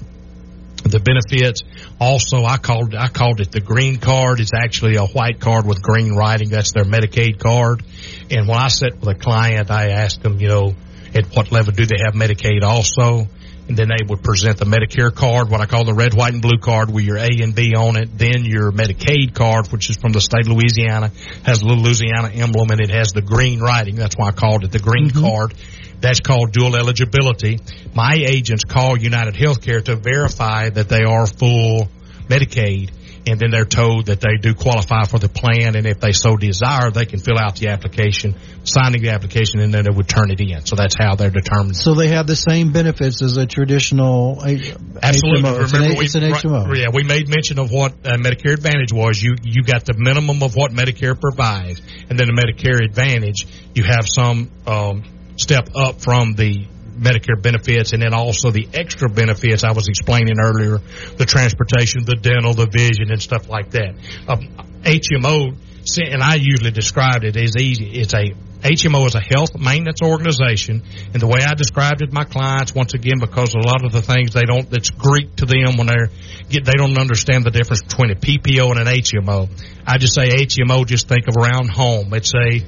the 0.84 1.00
benefits. 1.00 1.62
Also, 2.00 2.44
I 2.44 2.56
called 2.58 2.94
I 2.94 3.08
called 3.08 3.40
it 3.40 3.52
the 3.52 3.60
green 3.60 3.98
card. 3.98 4.40
It's 4.40 4.52
actually 4.54 4.96
a 4.96 5.06
white 5.06 5.40
card 5.40 5.66
with 5.66 5.82
green 5.82 6.14
writing. 6.14 6.50
That's 6.50 6.72
their 6.72 6.84
Medicaid 6.84 7.38
card. 7.38 7.82
And 8.30 8.48
when 8.48 8.58
I 8.58 8.68
sit 8.68 8.98
with 9.00 9.08
a 9.08 9.18
client, 9.18 9.70
I 9.70 9.90
ask 9.90 10.20
them, 10.20 10.38
you 10.40 10.48
know, 10.48 10.74
at 11.14 11.26
what 11.34 11.52
level 11.52 11.72
do 11.72 11.86
they 11.86 12.02
have 12.04 12.14
Medicaid 12.14 12.62
also? 12.62 13.28
And 13.68 13.76
then 13.76 13.88
they 13.88 14.04
would 14.08 14.24
present 14.24 14.58
the 14.58 14.64
Medicare 14.64 15.14
card, 15.14 15.48
what 15.48 15.60
I 15.60 15.66
call 15.66 15.84
the 15.84 15.94
red, 15.94 16.14
white, 16.14 16.32
and 16.32 16.42
blue 16.42 16.58
card 16.58 16.92
with 16.92 17.04
your 17.04 17.16
A 17.16 17.28
and 17.42 17.54
B 17.54 17.74
on 17.76 17.96
it. 17.96 18.18
Then 18.18 18.44
your 18.44 18.72
Medicaid 18.72 19.34
card, 19.34 19.68
which 19.68 19.88
is 19.88 19.96
from 19.96 20.12
the 20.12 20.20
state 20.20 20.46
of 20.46 20.52
Louisiana, 20.52 21.12
has 21.44 21.62
a 21.62 21.64
little 21.64 21.84
Louisiana 21.84 22.30
emblem 22.34 22.70
and 22.70 22.80
it 22.80 22.90
has 22.90 23.12
the 23.12 23.22
green 23.22 23.60
writing. 23.60 23.94
That's 23.94 24.16
why 24.16 24.28
I 24.28 24.32
called 24.32 24.64
it 24.64 24.72
the 24.72 24.80
green 24.80 25.10
mm-hmm. 25.10 25.24
card. 25.24 25.54
That's 26.02 26.20
called 26.20 26.52
dual 26.52 26.76
eligibility. 26.76 27.60
My 27.94 28.14
agents 28.14 28.64
call 28.64 28.98
United 28.98 29.34
Healthcare 29.34 29.82
to 29.84 29.96
verify 29.96 30.68
that 30.70 30.88
they 30.88 31.04
are 31.04 31.26
full 31.26 31.88
Medicaid 32.28 32.90
and 33.26 33.38
then 33.38 33.50
they're 33.50 33.64
told 33.64 34.06
that 34.06 34.20
they 34.20 34.36
do 34.40 34.54
qualify 34.54 35.04
for 35.04 35.18
the 35.18 35.28
plan, 35.28 35.76
and 35.76 35.86
if 35.86 36.00
they 36.00 36.12
so 36.12 36.36
desire, 36.36 36.90
they 36.90 37.06
can 37.06 37.20
fill 37.20 37.38
out 37.38 37.56
the 37.56 37.68
application, 37.68 38.34
signing 38.64 39.02
the 39.02 39.10
application, 39.10 39.60
and 39.60 39.72
then 39.72 39.84
they 39.84 39.94
would 39.94 40.08
turn 40.08 40.30
it 40.30 40.40
in. 40.40 40.64
So 40.66 40.76
that's 40.76 40.96
how 40.98 41.14
they're 41.14 41.30
determined. 41.30 41.76
So 41.76 41.94
they 41.94 42.08
have 42.08 42.26
the 42.26 42.36
same 42.36 42.72
benefits 42.72 43.22
as 43.22 43.36
a 43.36 43.46
traditional 43.46 44.42
Absolutely. 44.42 45.42
HMO. 45.42 45.62
It's 45.62 45.72
Remember, 45.72 45.94
an, 45.94 46.04
it's 46.04 46.14
an 46.14 46.22
HMO. 46.24 46.66
Right, 46.66 46.78
yeah, 46.78 46.88
we 46.92 47.04
made 47.04 47.28
mention 47.28 47.58
of 47.58 47.70
what 47.70 47.92
uh, 48.04 48.16
Medicare 48.16 48.54
Advantage 48.54 48.92
was. 48.92 49.22
You 49.22 49.36
you 49.42 49.62
got 49.62 49.84
the 49.84 49.94
minimum 49.96 50.42
of 50.42 50.56
what 50.56 50.72
Medicare 50.72 51.18
provides, 51.18 51.80
and 52.10 52.18
then 52.18 52.26
the 52.26 52.34
Medicare 52.34 52.84
Advantage, 52.84 53.46
you 53.74 53.84
have 53.84 54.06
some 54.08 54.50
um, 54.66 55.04
step 55.42 55.68
up 55.74 56.00
from 56.00 56.34
the 56.34 56.66
Medicare 56.96 57.40
benefits 57.40 57.92
and 57.92 58.02
then 58.02 58.14
also 58.14 58.50
the 58.50 58.68
extra 58.72 59.08
benefits 59.08 59.64
I 59.64 59.72
was 59.72 59.88
explaining 59.88 60.36
earlier, 60.42 60.78
the 61.16 61.26
transportation, 61.26 62.04
the 62.04 62.14
dental, 62.14 62.54
the 62.54 62.66
vision 62.66 63.10
and 63.10 63.20
stuff 63.20 63.48
like 63.48 63.70
that. 63.70 63.94
Um, 64.28 64.48
HMO, 64.82 65.56
and 65.98 66.22
I 66.22 66.34
usually 66.36 66.70
described 66.70 67.24
it 67.24 67.36
as 67.36 67.56
easy. 67.56 67.90
It's 67.90 68.14
a 68.14 68.32
HMO 68.62 69.06
is 69.08 69.16
a 69.16 69.20
health 69.20 69.58
maintenance 69.58 70.00
organization, 70.02 70.84
and 71.12 71.20
the 71.20 71.26
way 71.26 71.40
I 71.44 71.54
described 71.54 72.00
it 72.00 72.06
to 72.06 72.14
my 72.14 72.22
clients, 72.22 72.72
once 72.72 72.94
again, 72.94 73.18
because 73.18 73.54
a 73.54 73.58
lot 73.58 73.84
of 73.84 73.90
the 73.90 74.02
things 74.02 74.34
they 74.34 74.42
don't, 74.42 74.70
that's 74.70 74.90
Greek 74.90 75.34
to 75.36 75.46
them 75.46 75.76
when 75.76 75.88
they're, 75.88 76.10
get, 76.48 76.64
they 76.64 76.78
don't 76.78 76.96
understand 76.96 77.42
the 77.42 77.50
difference 77.50 77.82
between 77.82 78.12
a 78.12 78.14
PPO 78.14 78.70
and 78.70 78.78
an 78.78 78.86
HMO. 78.86 79.50
I 79.84 79.98
just 79.98 80.14
say 80.14 80.28
HMO, 80.28 80.86
just 80.86 81.08
think 81.08 81.26
of 81.26 81.36
around 81.36 81.70
home. 81.70 82.14
It's 82.14 82.32
a 82.36 82.62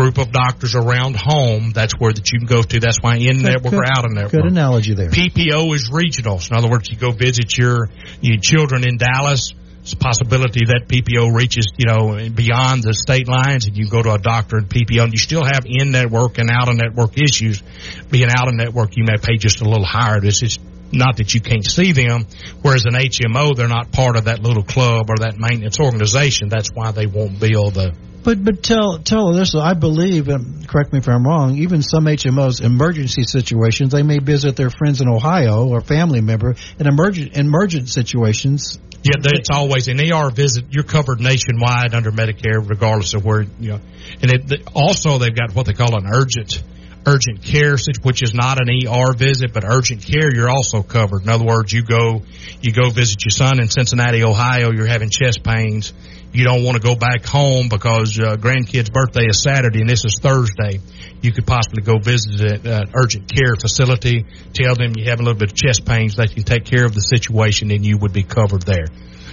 group 0.00 0.18
of 0.18 0.32
doctors 0.32 0.74
around 0.74 1.14
home, 1.16 1.72
that's 1.72 1.92
where 1.98 2.12
that 2.12 2.32
you 2.32 2.38
can 2.38 2.46
go 2.46 2.62
to. 2.62 2.80
That's 2.80 2.98
why 3.00 3.16
in 3.16 3.42
network 3.42 3.74
or 3.74 3.84
out 3.84 4.06
of 4.06 4.12
network. 4.12 4.32
Good 4.32 4.46
analogy 4.46 4.94
there. 4.94 5.10
PPO 5.10 5.74
is 5.74 5.90
regional. 5.92 6.38
So 6.38 6.52
in 6.52 6.58
other 6.58 6.70
words, 6.70 6.88
you 6.90 6.96
go 6.96 7.10
visit 7.10 7.56
your 7.58 7.88
your 8.20 8.38
children 8.38 8.86
in 8.86 8.96
Dallas. 8.96 9.52
It's 9.82 9.94
a 9.94 9.96
possibility 9.96 10.66
that 10.66 10.88
PPO 10.88 11.34
reaches, 11.34 11.66
you 11.76 11.86
know, 11.86 12.28
beyond 12.28 12.82
the 12.82 12.92
state 12.92 13.28
lines, 13.28 13.66
and 13.66 13.76
you 13.76 13.88
go 13.88 14.02
to 14.02 14.12
a 14.12 14.18
doctor 14.18 14.58
in 14.58 14.66
PPO, 14.66 15.04
and 15.04 15.12
you 15.12 15.18
still 15.18 15.44
have 15.44 15.64
in 15.64 15.90
network 15.90 16.38
and 16.38 16.50
out 16.50 16.68
of 16.68 16.76
network 16.76 17.18
issues. 17.20 17.62
Being 18.10 18.28
out 18.28 18.48
of 18.48 18.54
network, 18.54 18.96
you 18.96 19.04
may 19.04 19.16
pay 19.16 19.36
just 19.36 19.62
a 19.62 19.64
little 19.64 19.86
higher. 19.86 20.20
This 20.20 20.42
is 20.42 20.58
not 20.92 21.16
that 21.16 21.32
you 21.34 21.40
can't 21.40 21.64
see 21.64 21.92
them, 21.92 22.26
whereas 22.62 22.84
an 22.84 22.94
HMO, 22.94 23.56
they're 23.56 23.68
not 23.68 23.90
part 23.90 24.16
of 24.16 24.24
that 24.24 24.42
little 24.42 24.64
club 24.64 25.08
or 25.08 25.16
that 25.20 25.38
maintenance 25.38 25.80
organization. 25.80 26.48
That's 26.48 26.70
why 26.74 26.90
they 26.90 27.06
won't 27.06 27.40
bill 27.40 27.70
the 27.70 27.94
but 28.22 28.44
but 28.44 28.62
tell 28.62 28.98
tell 28.98 29.32
this. 29.32 29.54
I 29.54 29.74
believe, 29.74 30.28
and 30.28 30.68
correct 30.68 30.92
me 30.92 30.98
if 30.98 31.08
I'm 31.08 31.24
wrong. 31.24 31.56
Even 31.56 31.82
some 31.82 32.04
HMOs, 32.04 32.62
emergency 32.62 33.22
situations, 33.22 33.92
they 33.92 34.02
may 34.02 34.18
visit 34.18 34.56
their 34.56 34.70
friends 34.70 35.00
in 35.00 35.08
Ohio 35.08 35.68
or 35.68 35.80
family 35.80 36.20
member 36.20 36.54
in 36.78 36.86
emergent 36.86 37.36
emergent 37.36 37.88
situations. 37.88 38.78
Yeah, 39.02 39.30
it's 39.32 39.48
always 39.50 39.88
an 39.88 39.98
ER 39.98 40.30
visit. 40.30 40.66
You're 40.70 40.84
covered 40.84 41.20
nationwide 41.20 41.94
under 41.94 42.12
Medicare, 42.12 42.66
regardless 42.66 43.14
of 43.14 43.24
where 43.24 43.42
you 43.58 43.70
know. 43.70 43.80
And 44.20 44.32
it, 44.32 44.68
also, 44.74 45.16
they've 45.16 45.34
got 45.34 45.54
what 45.54 45.64
they 45.66 45.72
call 45.72 45.96
an 45.96 46.06
urgent 46.06 46.62
urgent 47.06 47.42
care, 47.42 47.76
which 48.02 48.22
is 48.22 48.34
not 48.34 48.58
an 48.60 48.68
ER 48.68 49.14
visit, 49.14 49.54
but 49.54 49.64
urgent 49.64 50.02
care, 50.02 50.34
you're 50.34 50.50
also 50.50 50.82
covered. 50.82 51.22
In 51.22 51.30
other 51.30 51.46
words, 51.46 51.72
you 51.72 51.82
go, 51.82 52.22
you 52.60 52.72
go 52.72 52.90
visit 52.90 53.24
your 53.24 53.30
son 53.30 53.58
in 53.58 53.70
Cincinnati, 53.70 54.22
Ohio, 54.22 54.70
you're 54.70 54.86
having 54.86 55.08
chest 55.08 55.42
pains 55.42 55.94
you 56.32 56.44
don't 56.44 56.64
want 56.64 56.76
to 56.76 56.82
go 56.82 56.94
back 56.94 57.24
home 57.24 57.68
because 57.68 58.18
uh, 58.18 58.36
grandkid's 58.36 58.90
birthday 58.90 59.26
is 59.26 59.42
Saturday 59.42 59.80
and 59.80 59.90
this 59.90 60.04
is 60.04 60.18
Thursday, 60.20 60.80
you 61.22 61.32
could 61.32 61.46
possibly 61.46 61.82
go 61.82 61.98
visit 61.98 62.66
an 62.66 62.90
urgent 62.94 63.32
care 63.32 63.56
facility, 63.56 64.24
tell 64.52 64.74
them 64.74 64.92
you 64.96 65.10
have 65.10 65.20
a 65.20 65.22
little 65.22 65.38
bit 65.38 65.52
of 65.52 65.56
chest 65.56 65.84
pains, 65.84 66.16
they 66.16 66.28
can 66.28 66.44
take 66.44 66.64
care 66.64 66.84
of 66.84 66.94
the 66.94 67.00
situation 67.00 67.70
and 67.70 67.84
you 67.84 67.98
would 67.98 68.12
be 68.12 68.22
covered 68.22 68.62
there. 68.62 68.86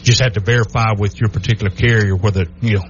Just 0.03 0.21
have 0.21 0.33
to 0.33 0.39
verify 0.39 0.93
with 0.97 1.19
your 1.19 1.29
particular 1.29 1.69
carrier 1.69 2.15
whether, 2.15 2.45
you 2.61 2.77
know, 2.77 2.83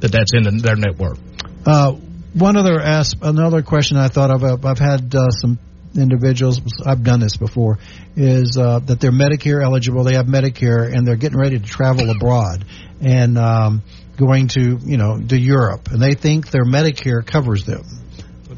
that 0.00 0.12
that's 0.12 0.32
in 0.34 0.44
the, 0.44 0.50
their 0.62 0.76
network. 0.76 1.18
Uh, 1.66 1.92
one 2.34 2.56
other 2.56 2.80
ask, 2.80 3.16
another 3.22 3.62
question 3.62 3.96
I 3.96 4.08
thought 4.08 4.30
of, 4.30 4.64
I've 4.64 4.78
had 4.78 5.14
uh, 5.14 5.30
some 5.30 5.58
individuals, 5.96 6.60
I've 6.84 7.02
done 7.02 7.20
this 7.20 7.36
before, 7.36 7.78
is 8.16 8.56
uh, 8.58 8.80
that 8.80 9.00
they're 9.00 9.12
Medicare 9.12 9.62
eligible, 9.62 10.04
they 10.04 10.14
have 10.14 10.26
Medicare, 10.26 10.92
and 10.92 11.06
they're 11.06 11.16
getting 11.16 11.38
ready 11.38 11.58
to 11.58 11.64
travel 11.64 12.10
abroad 12.10 12.64
and 13.00 13.38
um, 13.38 13.82
going 14.16 14.48
to, 14.48 14.78
you 14.84 14.96
know, 14.96 15.18
to 15.18 15.38
Europe, 15.38 15.88
and 15.90 16.00
they 16.00 16.14
think 16.14 16.50
their 16.50 16.64
Medicare 16.64 17.24
covers 17.24 17.64
them. 17.64 17.84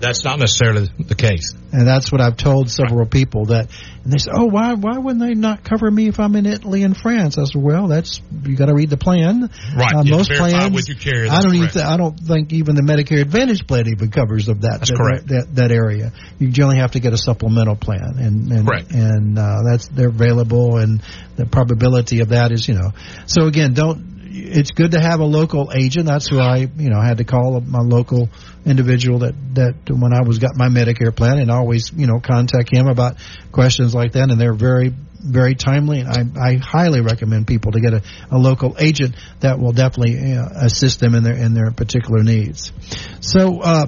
That's 0.01 0.25
not 0.25 0.39
necessarily 0.39 0.89
the 0.99 1.15
case. 1.15 1.55
And 1.73 1.87
that's 1.87 2.11
what 2.11 2.21
I've 2.21 2.37
told 2.37 2.71
several 2.71 3.07
people 3.07 3.47
that, 3.47 3.69
and 4.05 4.13
they 4.13 4.19
say, 4.19 4.31
"Oh, 4.33 4.47
why 4.47 4.75
why 4.75 4.99
wouldn't 4.99 5.21
they 5.21 5.35
not 5.35 5.65
cover 5.65 5.91
me 5.91 6.09
if 6.09 6.21
I'm 6.21 6.37
in 6.37 6.47
Italy 6.47 6.83
and 6.83 6.97
France?" 6.97 7.39
I 7.39 7.45
said, 7.45 7.61
"Well, 7.61 7.89
that's 7.89 8.21
you 8.45 8.57
got 8.57 8.67
to 8.67 8.75
read 8.75 8.91
the 8.91 8.97
plan. 8.97 9.51
Right. 9.77 9.95
Uh, 9.95 10.05
most 10.05 10.31
plans, 10.31 10.75
with 10.75 10.89
your 10.89 10.99
carrier, 10.99 11.31
I 11.31 11.43
don't 11.43 11.51
correct. 11.51 11.55
even 11.57 11.69
th- 11.71 11.85
I 11.85 11.97
don't 11.97 12.19
think 12.19 12.53
even 12.53 12.77
the 12.77 12.83
Medicare 12.83 13.21
Advantage 13.21 13.67
plan 13.67 13.89
even 13.89 14.11
covers 14.11 14.49
of 14.49 14.63
that. 14.63 14.79
That's 14.79 14.91
that, 14.91 14.97
correct. 14.97 15.29
That, 15.29 15.55
that 15.57 15.73
area. 15.73 16.13
You 16.39 16.51
generally 16.51 16.79
have 16.79 16.93
to 16.93 17.01
get 17.01 17.13
a 17.13 17.19
supplemental 17.19 17.77
plan, 17.77 18.17
and 18.19 18.53
and 18.53 18.67
correct. 18.67 18.93
and 18.93 19.39
uh, 19.39 19.63
that's 19.69 19.89
they're 19.89 20.09
available, 20.09 20.79
and 20.79 21.03
the 21.37 21.47
probability 21.47 22.21
of 22.21 22.31
that 22.31 22.53
is 22.53 22.67
you 22.69 22.75
know. 22.75 22.93
So 23.27 23.47
again, 23.47 23.75
don't 23.75 24.16
it's 24.47 24.71
good 24.71 24.93
to 24.93 25.01
have 25.01 25.21
a 25.21 25.25
local 25.25 25.73
agent. 25.75 26.07
That's 26.07 26.29
who 26.29 26.39
I, 26.39 26.59
you 26.59 26.91
know, 26.91 27.01
had 27.01 27.19
to 27.19 27.25
call 27.25 27.61
my 27.61 27.81
local 27.81 28.29
individual 28.65 29.21
that 29.21 29.35
that 29.55 29.75
when 29.91 30.13
I 30.13 30.23
was 30.27 30.39
got 30.39 30.57
my 30.57 30.69
Medicare 30.69 31.15
plan, 31.15 31.39
and 31.39 31.51
always, 31.51 31.91
you 31.95 32.07
know, 32.07 32.21
contact 32.21 32.73
him 32.73 32.87
about 32.87 33.17
questions 33.53 33.95
like 33.95 34.13
that. 34.13 34.31
And 34.31 34.41
they're 34.41 34.55
very 34.55 34.93
very 35.19 35.55
timely, 35.55 36.01
and 36.01 36.39
I, 36.39 36.51
I 36.51 36.57
highly 36.57 37.01
recommend 37.01 37.47
people 37.47 37.73
to 37.73 37.81
get 37.81 37.95
a, 37.95 38.03
a 38.31 38.39
local 38.39 38.77
agent 38.79 39.17
that 39.41 39.59
will 39.59 39.73
definitely 39.73 40.13
you 40.13 40.35
know, 40.37 40.49
assist 40.55 41.01
them 41.01 41.15
in 41.15 41.25
their 41.25 41.35
in 41.35 41.55
their 41.55 41.71
particular 41.73 42.23
needs. 42.23 42.73
So, 43.21 43.61
uh, 43.61 43.87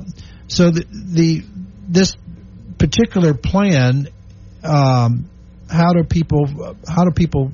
so 0.49 0.71
the, 0.71 0.85
the 0.91 1.43
this 1.89 2.17
particular 2.79 3.35
plan, 3.35 4.09
um, 4.65 5.31
how 5.71 5.93
do 5.93 6.05
people 6.05 6.77
how 6.87 7.05
do 7.05 7.11
people 7.11 7.53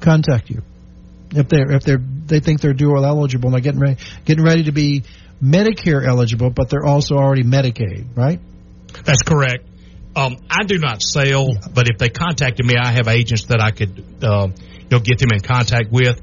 contact 0.00 0.50
you? 0.50 0.62
If 1.36 1.48
they're 1.48 1.72
if 1.72 1.82
they're 1.82 1.98
they 1.98 2.40
think 2.40 2.60
they're 2.60 2.72
dual 2.72 3.04
eligible 3.04 3.48
and 3.48 3.54
they're 3.54 3.60
getting 3.60 3.80
ready 3.80 3.96
getting 4.24 4.44
ready 4.44 4.64
to 4.64 4.72
be 4.72 5.04
Medicare 5.42 6.06
eligible, 6.06 6.50
but 6.50 6.70
they're 6.70 6.84
also 6.84 7.16
already 7.16 7.44
Medicaid, 7.44 8.16
right? 8.16 8.40
That's 9.04 9.22
correct. 9.22 9.66
Um, 10.14 10.36
I 10.48 10.64
do 10.64 10.78
not 10.78 11.02
sell, 11.02 11.48
but 11.74 11.88
if 11.88 11.98
they 11.98 12.08
contacted 12.08 12.64
me, 12.64 12.74
I 12.80 12.92
have 12.92 13.06
agents 13.06 13.46
that 13.46 13.60
I 13.60 13.70
could 13.70 14.02
uh, 14.22 14.48
you 14.48 14.88
know 14.90 14.98
get 14.98 15.18
them 15.18 15.28
in 15.32 15.40
contact 15.40 15.92
with. 15.92 16.20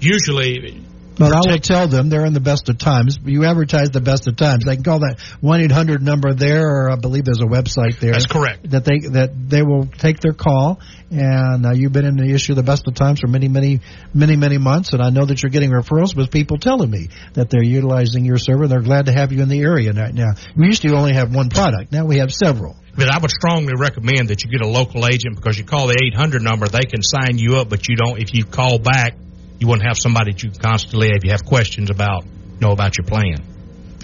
Usually, 0.00 0.85
but 1.18 1.32
I 1.32 1.40
will 1.50 1.58
tell 1.58 1.88
them 1.88 2.08
they're 2.08 2.26
in 2.26 2.34
the 2.34 2.40
best 2.40 2.68
of 2.68 2.78
times. 2.78 3.18
You 3.24 3.44
advertise 3.44 3.90
the 3.90 4.00
best 4.00 4.26
of 4.28 4.36
times. 4.36 4.64
They 4.64 4.74
can 4.74 4.84
call 4.84 5.00
that 5.00 5.18
one 5.40 5.60
eight 5.60 5.72
hundred 5.72 6.02
number 6.02 6.34
there, 6.34 6.68
or 6.68 6.90
I 6.90 6.96
believe 6.96 7.24
there's 7.24 7.40
a 7.40 7.46
website 7.46 7.98
there. 8.00 8.12
That's 8.12 8.26
correct. 8.26 8.70
That 8.70 8.84
they 8.84 8.98
that 9.08 9.30
they 9.48 9.62
will 9.62 9.86
take 9.86 10.20
their 10.20 10.34
call. 10.34 10.80
And 11.08 11.64
uh, 11.64 11.70
you've 11.72 11.92
been 11.92 12.04
in 12.04 12.16
the 12.16 12.34
issue 12.34 12.52
of 12.52 12.56
the 12.56 12.64
best 12.64 12.88
of 12.88 12.94
times 12.94 13.20
for 13.20 13.28
many, 13.28 13.46
many, 13.46 13.80
many, 14.12 14.34
many 14.34 14.58
months. 14.58 14.92
And 14.92 15.00
I 15.00 15.10
know 15.10 15.24
that 15.24 15.40
you're 15.40 15.50
getting 15.50 15.70
referrals 15.70 16.16
with 16.16 16.32
people 16.32 16.58
telling 16.58 16.90
me 16.90 17.10
that 17.34 17.48
they're 17.48 17.62
utilizing 17.62 18.24
your 18.24 18.38
server. 18.38 18.66
They're 18.66 18.82
glad 18.82 19.06
to 19.06 19.12
have 19.12 19.30
you 19.30 19.40
in 19.40 19.48
the 19.48 19.60
area 19.60 19.92
right 19.92 20.12
now. 20.12 20.32
We 20.56 20.66
used 20.66 20.82
to 20.82 20.92
only 20.96 21.14
have 21.14 21.32
one 21.32 21.48
product. 21.48 21.92
Now 21.92 22.06
we 22.06 22.18
have 22.18 22.32
several. 22.32 22.76
But 22.96 23.14
I 23.14 23.18
would 23.18 23.30
strongly 23.30 23.74
recommend 23.78 24.28
that 24.28 24.42
you 24.42 24.50
get 24.50 24.62
a 24.62 24.68
local 24.68 25.06
agent 25.06 25.36
because 25.36 25.56
you 25.58 25.64
call 25.64 25.86
the 25.86 25.96
800 26.12 26.42
number, 26.42 26.66
they 26.66 26.86
can 26.90 27.02
sign 27.02 27.38
you 27.38 27.56
up, 27.56 27.68
but 27.68 27.88
you 27.88 27.94
don't. 27.94 28.18
If 28.18 28.34
you 28.34 28.44
call 28.44 28.78
back, 28.78 29.14
you 29.58 29.66
wouldn't 29.66 29.86
have 29.86 29.96
somebody 29.98 30.32
that 30.32 30.42
you 30.42 30.50
constantly, 30.50 31.10
if 31.10 31.24
you 31.24 31.30
have 31.30 31.44
questions 31.44 31.90
about, 31.90 32.24
know 32.60 32.72
about 32.72 32.98
your 32.98 33.06
plan. 33.06 33.55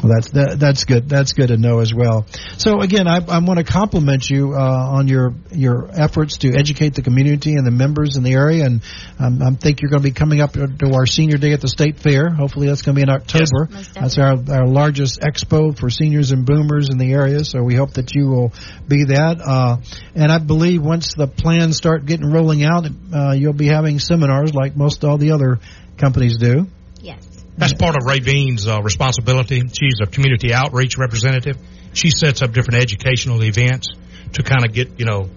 Well, 0.02 0.12
that's 0.14 0.30
that, 0.32 0.56
that's 0.58 0.84
good. 0.84 1.08
That's 1.08 1.32
good 1.32 1.48
to 1.48 1.56
know 1.56 1.78
as 1.78 1.94
well. 1.94 2.26
So 2.58 2.80
again, 2.80 3.06
I, 3.06 3.18
I 3.18 3.38
want 3.38 3.58
to 3.58 3.64
compliment 3.64 4.28
you 4.28 4.52
uh, 4.52 4.96
on 4.98 5.06
your 5.06 5.34
your 5.52 5.88
efforts 5.92 6.38
to 6.38 6.52
educate 6.56 6.94
the 6.94 7.02
community 7.02 7.54
and 7.54 7.64
the 7.64 7.70
members 7.70 8.16
in 8.16 8.24
the 8.24 8.32
area, 8.32 8.64
and 8.64 8.82
um, 9.20 9.40
I 9.40 9.50
think 9.54 9.80
you're 9.80 9.90
going 9.90 10.02
to 10.02 10.08
be 10.08 10.12
coming 10.12 10.40
up 10.40 10.54
to 10.54 10.92
our 10.92 11.06
senior 11.06 11.36
day 11.36 11.52
at 11.52 11.60
the 11.60 11.68
state 11.68 12.00
fair. 12.00 12.30
Hopefully, 12.30 12.66
that's 12.66 12.82
going 12.82 12.96
to 12.96 12.98
be 12.98 13.02
in 13.02 13.10
October. 13.10 13.68
Yes, 13.70 13.90
that's 13.94 14.18
our 14.18 14.38
our 14.50 14.66
largest 14.66 15.20
expo 15.20 15.78
for 15.78 15.88
seniors 15.88 16.32
and 16.32 16.44
boomers 16.44 16.88
in 16.90 16.98
the 16.98 17.12
area. 17.12 17.44
So 17.44 17.62
we 17.62 17.76
hope 17.76 17.92
that 17.92 18.12
you 18.12 18.26
will 18.26 18.52
be 18.88 19.04
that. 19.04 19.40
Uh, 19.40 19.76
and 20.16 20.32
I 20.32 20.38
believe 20.38 20.82
once 20.82 21.14
the 21.14 21.28
plans 21.28 21.76
start 21.76 22.06
getting 22.06 22.28
rolling 22.28 22.64
out, 22.64 22.86
uh, 23.14 23.32
you'll 23.32 23.52
be 23.52 23.68
having 23.68 24.00
seminars 24.00 24.52
like 24.52 24.74
most 24.76 25.04
all 25.04 25.16
the 25.16 25.30
other 25.30 25.60
companies 25.96 26.38
do. 26.38 26.66
Yes. 27.00 27.31
That's 27.62 27.74
part 27.74 27.96
of 27.96 28.04
Ray 28.04 28.20
uh, 28.66 28.82
responsibility. 28.82 29.60
She's 29.60 30.00
a 30.02 30.06
community 30.06 30.52
outreach 30.52 30.98
representative. 30.98 31.56
She 31.92 32.10
sets 32.10 32.42
up 32.42 32.52
different 32.52 32.82
educational 32.82 33.42
events 33.44 33.88
to 34.32 34.42
kind 34.42 34.64
of 34.64 34.72
get, 34.72 34.98
you 34.98 35.04
know, 35.04 35.28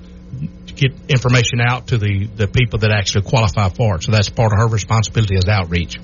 get 0.76 0.92
information 1.08 1.62
out 1.62 1.88
to 1.88 1.98
the, 1.98 2.26
the 2.26 2.48
people 2.48 2.80
that 2.80 2.92
actually 2.92 3.24
qualify 3.24 3.70
for 3.70 3.96
it. 3.96 4.04
So 4.04 4.12
that's 4.12 4.30
part 4.30 4.52
of 4.52 4.60
her 4.60 4.68
responsibility 4.68 5.38
as 5.38 5.48
outreach. 5.48 6.00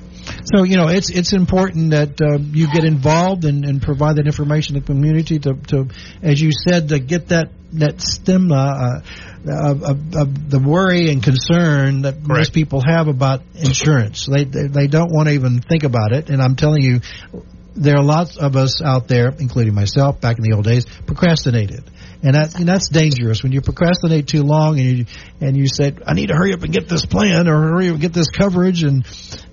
So 0.54 0.64
you 0.64 0.78
know 0.78 0.88
it's 0.88 1.10
it's 1.10 1.34
important 1.34 1.92
that 1.92 2.22
uh, 2.22 2.38
you 2.40 2.72
get 2.72 2.86
involved 2.86 3.44
and, 3.44 3.66
and 3.66 3.82
provide 3.82 4.18
that 4.18 4.28
information 4.28 4.76
to 4.76 4.82
the 4.82 4.86
community 4.86 5.40
to, 5.40 5.54
to 5.54 5.88
as 6.22 6.40
you 6.40 6.52
said 6.52 6.90
to 6.90 7.00
get 7.00 7.30
that 7.30 7.50
that 7.74 8.02
stigma 8.02 8.56
uh, 8.56 9.02
of, 9.48 9.84
of, 9.84 10.16
of, 10.16 10.50
the 10.50 10.60
worry 10.60 11.10
and 11.10 11.24
concern 11.24 12.04
that 12.04 12.16
Correct. 12.16 12.28
most 12.28 12.54
people 12.54 12.82
have 12.86 13.08
about 13.08 13.42
insurance. 13.56 14.28
They, 14.32 14.44
they 14.44 14.68
they 14.68 14.88
don't 14.88 15.12
want 15.12 15.30
to 15.30 15.34
even 15.34 15.62
think 15.62 15.84
about 15.84 16.14
it. 16.14 16.30
And 16.30 16.42
I'm 16.42 16.56
telling 16.56 16.82
you, 16.82 17.02
there 17.76 17.98
are 17.98 18.04
lots 18.04 18.38
of 18.38 18.56
us 18.56 18.82
out 18.84 19.08
there, 19.08 19.30
including 19.40 19.74
myself, 19.74 20.22
back 20.22 20.38
in 20.38 20.44
the 20.44 20.56
old 20.56 20.66
days, 20.66 20.86
procrastinated. 21.06 21.84
And, 22.24 22.36
that, 22.36 22.56
and 22.56 22.68
that's 22.68 22.90
dangerous 22.90 23.42
when 23.42 23.52
you 23.52 23.62
procrastinate 23.62 24.28
too 24.28 24.44
long 24.44 24.80
and 24.80 24.98
you 25.00 25.06
and 25.40 25.58
you 25.58 25.66
say 25.68 25.92
I 26.06 26.14
need 26.14 26.28
to 26.28 26.36
hurry 26.36 26.54
up 26.54 26.62
and 26.62 26.72
get 26.72 26.88
this 26.88 27.06
plan 27.06 27.48
or 27.48 27.60
hurry 27.60 27.88
up 27.88 27.94
and 27.94 28.02
get 28.02 28.14
this 28.14 28.30
coverage 28.30 28.84
and 28.84 29.06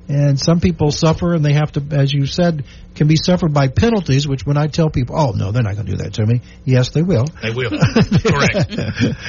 and 0.09 0.41
some 0.41 0.61
people 0.61 0.91
suffer 0.91 1.35
and 1.35 1.45
they 1.45 1.53
have 1.53 1.73
to, 1.73 1.83
as 1.93 2.13
you 2.13 2.25
said, 2.25 2.65
can 2.95 3.07
be 3.09 3.17
suffered 3.17 3.53
by 3.53 3.69
penalties, 3.69 4.27
which 4.27 4.45
when 4.45 4.57
I 4.57 4.67
tell 4.67 4.89
people, 4.89 5.17
oh, 5.19 5.33
no, 5.33 5.53
they're 5.53 5.63
not 5.63 5.75
going 5.75 5.87
to 5.87 5.93
do 5.93 5.99
that 5.99 6.15
to 6.15 6.27
me. 6.27 6.41
Yes, 6.65 6.91
they 6.91 7.03
will. 7.03 7.27
They 7.43 7.51
will. 7.51 7.71
Correct. 7.71 8.75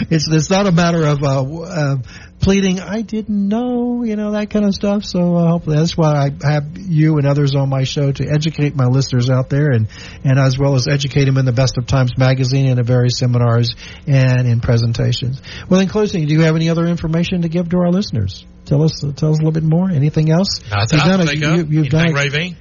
it's, 0.09 0.27
it's 0.29 0.49
not 0.49 0.67
a 0.67 0.71
matter 0.71 1.05
of, 1.05 1.21
uh, 1.21 1.43
uh, 1.63 1.95
pleading, 2.39 2.79
I 2.79 3.01
didn't 3.01 3.49
know, 3.49 4.03
you 4.03 4.15
know, 4.15 4.31
that 4.31 4.49
kind 4.49 4.65
of 4.65 4.73
stuff. 4.73 5.03
So 5.03 5.35
uh, 5.35 5.49
hopefully 5.49 5.77
that's 5.77 5.97
why 5.97 6.15
I 6.15 6.49
have 6.49 6.77
you 6.77 7.17
and 7.17 7.27
others 7.27 7.53
on 7.55 7.69
my 7.69 7.83
show 7.83 8.11
to 8.11 8.25
educate 8.25 8.75
my 8.75 8.85
listeners 8.85 9.29
out 9.29 9.49
there 9.49 9.71
and, 9.71 9.87
and 10.23 10.39
as 10.39 10.57
well 10.57 10.75
as 10.75 10.87
educate 10.87 11.25
them 11.25 11.37
in 11.37 11.45
the 11.45 11.51
Best 11.51 11.77
of 11.77 11.85
Times 11.85 12.17
magazine 12.17 12.67
and 12.67 12.77
the 12.77 12.83
various 12.83 13.17
seminars 13.17 13.75
and 14.07 14.47
in 14.47 14.61
presentations. 14.61 15.41
Well, 15.67 15.81
in 15.81 15.89
closing, 15.89 16.25
do 16.25 16.33
you 16.33 16.41
have 16.41 16.55
any 16.55 16.69
other 16.69 16.85
information 16.85 17.41
to 17.41 17.49
give 17.49 17.69
to 17.69 17.77
our 17.77 17.91
listeners? 17.91 18.45
Tell 18.69 18.83
us, 18.83 18.99
tell 18.99 19.31
us 19.31 19.39
a 19.39 19.41
little 19.41 19.51
bit 19.51 19.63
more. 19.63 19.89
Anything 19.89 20.29
else? 20.29 20.59
Nothing. 20.69 20.99
You've 20.99 21.41
done, 21.41 21.59
a, 21.59 21.63
you, 21.63 21.79
have 21.79 21.89
done 21.89 22.13
Raveen? 22.13 22.55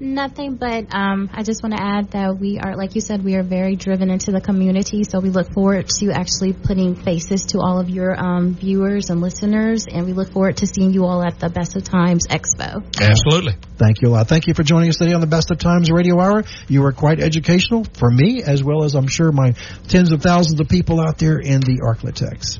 Nothing, 0.00 0.56
but 0.56 0.92
um, 0.92 1.30
I 1.32 1.44
just 1.44 1.62
want 1.62 1.76
to 1.76 1.82
add 1.82 2.10
that 2.10 2.36
we 2.38 2.58
are, 2.58 2.76
like 2.76 2.96
you 2.96 3.00
said, 3.00 3.24
we 3.24 3.36
are 3.36 3.44
very 3.44 3.76
driven 3.76 4.10
into 4.10 4.32
the 4.32 4.40
community. 4.40 5.04
So 5.04 5.20
we 5.20 5.30
look 5.30 5.52
forward 5.52 5.88
to 6.00 6.10
actually 6.10 6.52
putting 6.52 6.96
faces 6.96 7.46
to 7.50 7.60
all 7.60 7.78
of 7.78 7.88
your 7.88 8.18
um, 8.18 8.54
viewers 8.54 9.08
and 9.08 9.20
listeners, 9.20 9.86
and 9.86 10.04
we 10.04 10.14
look 10.14 10.32
forward 10.32 10.56
to 10.58 10.66
seeing 10.66 10.92
you 10.92 11.04
all 11.04 11.22
at 11.22 11.38
the 11.38 11.48
Best 11.48 11.76
of 11.76 11.84
Times 11.84 12.26
Expo. 12.26 12.84
Absolutely. 13.00 13.54
Thank 13.76 14.02
you 14.02 14.08
a 14.08 14.10
lot. 14.10 14.26
Thank 14.26 14.48
you 14.48 14.54
for 14.54 14.64
joining 14.64 14.88
us 14.88 14.96
today 14.96 15.14
on 15.14 15.20
the 15.20 15.28
Best 15.28 15.52
of 15.52 15.58
Times 15.58 15.92
Radio 15.92 16.20
Hour. 16.20 16.42
You 16.66 16.82
were 16.82 16.92
quite 16.92 17.20
educational 17.20 17.84
for 17.84 18.10
me, 18.10 18.42
as 18.42 18.64
well 18.64 18.82
as 18.82 18.96
I'm 18.96 19.08
sure 19.08 19.30
my 19.30 19.52
tens 19.86 20.10
of 20.10 20.22
thousands 20.22 20.60
of 20.60 20.68
people 20.68 21.00
out 21.00 21.18
there 21.18 21.38
in 21.38 21.60
the 21.60 21.80
Arklatex. 21.86 22.58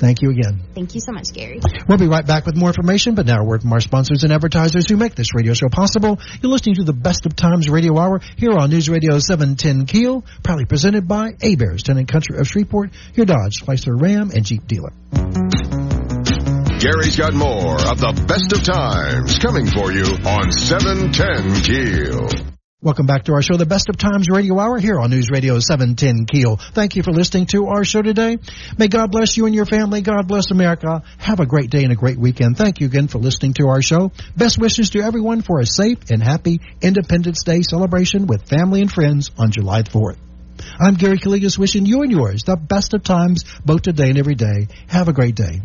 Thank 0.00 0.22
you 0.22 0.30
again. 0.30 0.60
Thank 0.74 0.94
you 0.94 1.00
so 1.00 1.12
much, 1.12 1.30
Gary. 1.34 1.60
We'll 1.86 1.98
be 1.98 2.08
right 2.08 2.26
back 2.26 2.46
with 2.46 2.56
more 2.56 2.70
information, 2.70 3.14
but 3.14 3.26
now 3.26 3.42
a 3.42 3.44
word 3.44 3.60
from 3.60 3.72
our 3.74 3.80
sponsors 3.80 4.24
and 4.24 4.32
advertisers 4.32 4.88
who 4.88 4.96
make 4.96 5.14
this 5.14 5.34
radio 5.34 5.52
show 5.52 5.68
possible. 5.68 6.18
You're 6.40 6.50
listening 6.50 6.76
to 6.76 6.84
the 6.84 6.94
Best 6.94 7.26
of 7.26 7.36
Times 7.36 7.68
Radio 7.68 7.98
Hour 7.98 8.22
here 8.36 8.52
on 8.52 8.70
News 8.70 8.88
Radio 8.88 9.18
710 9.18 9.84
Keel, 9.84 10.24
proudly 10.42 10.64
presented 10.64 11.06
by 11.06 11.32
Hebert's, 11.42 11.82
Town 11.82 11.98
and 11.98 12.08
Country 12.08 12.38
of 12.38 12.48
Shreveport, 12.48 12.90
your 13.14 13.26
Dodge, 13.26 13.62
Chrysler 13.62 14.00
Ram, 14.00 14.30
and 14.34 14.42
Jeep 14.42 14.66
dealer. 14.66 14.92
Gary's 16.80 17.16
got 17.16 17.34
more 17.34 17.76
of 17.76 18.00
the 18.00 18.24
Best 18.26 18.54
of 18.54 18.64
Times 18.64 19.38
coming 19.38 19.66
for 19.66 19.92
you 19.92 20.16
on 20.24 20.50
710 20.50 21.62
Keel. 21.62 22.59
Welcome 22.82 23.04
back 23.04 23.24
to 23.24 23.34
our 23.34 23.42
show, 23.42 23.58
the 23.58 23.66
Best 23.66 23.90
of 23.90 23.98
Times 23.98 24.28
Radio 24.32 24.58
Hour 24.58 24.78
here 24.78 24.98
on 24.98 25.10
News 25.10 25.28
Radio 25.30 25.58
710 25.58 26.24
Keel. 26.24 26.56
Thank 26.56 26.96
you 26.96 27.02
for 27.02 27.10
listening 27.10 27.44
to 27.48 27.66
our 27.66 27.84
show 27.84 28.00
today. 28.00 28.38
May 28.78 28.88
God 28.88 29.10
bless 29.10 29.36
you 29.36 29.44
and 29.44 29.54
your 29.54 29.66
family. 29.66 30.00
God 30.00 30.26
bless 30.26 30.50
America. 30.50 31.02
Have 31.18 31.40
a 31.40 31.46
great 31.46 31.68
day 31.68 31.84
and 31.84 31.92
a 31.92 31.94
great 31.94 32.16
weekend. 32.16 32.56
Thank 32.56 32.80
you 32.80 32.86
again 32.86 33.08
for 33.08 33.18
listening 33.18 33.52
to 33.58 33.68
our 33.68 33.82
show. 33.82 34.12
Best 34.34 34.58
wishes 34.58 34.88
to 34.90 35.00
everyone 35.00 35.42
for 35.42 35.60
a 35.60 35.66
safe 35.66 36.10
and 36.10 36.22
happy 36.22 36.62
Independence 36.80 37.44
Day 37.44 37.60
celebration 37.60 38.26
with 38.26 38.48
family 38.48 38.80
and 38.80 38.90
friends 38.90 39.30
on 39.36 39.50
July 39.50 39.82
4th. 39.82 40.16
I'm 40.80 40.94
Gary 40.94 41.18
Calligas 41.18 41.58
wishing 41.58 41.84
you 41.84 42.00
and 42.00 42.10
yours 42.10 42.44
the 42.44 42.56
best 42.56 42.94
of 42.94 43.02
times 43.02 43.44
both 43.62 43.82
today 43.82 44.08
and 44.08 44.16
every 44.16 44.36
day. 44.36 44.68
Have 44.86 45.08
a 45.08 45.12
great 45.12 45.34
day. 45.34 45.60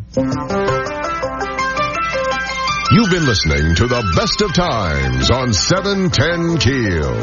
You've 2.92 3.10
been 3.10 3.26
listening 3.26 3.74
to 3.76 3.88
the 3.88 4.14
best 4.16 4.42
of 4.42 4.54
times 4.54 5.32
on 5.32 5.52
710 5.52 6.60
Keel. 6.60 7.20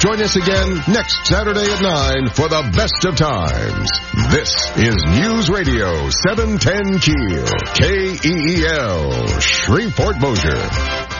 Join 0.00 0.22
us 0.22 0.34
again 0.34 0.80
next 0.88 1.26
Saturday 1.26 1.70
at 1.70 1.82
9 1.82 2.30
for 2.30 2.48
the 2.48 2.72
best 2.74 3.04
of 3.04 3.14
times. 3.14 3.90
This 4.32 4.50
is 4.78 4.96
News 5.20 5.50
Radio 5.50 6.08
710 6.08 6.98
Keel, 7.00 7.46
K-E-E-L, 7.74 9.40
Shreveport 9.40 10.18
Bossier. 10.18 11.11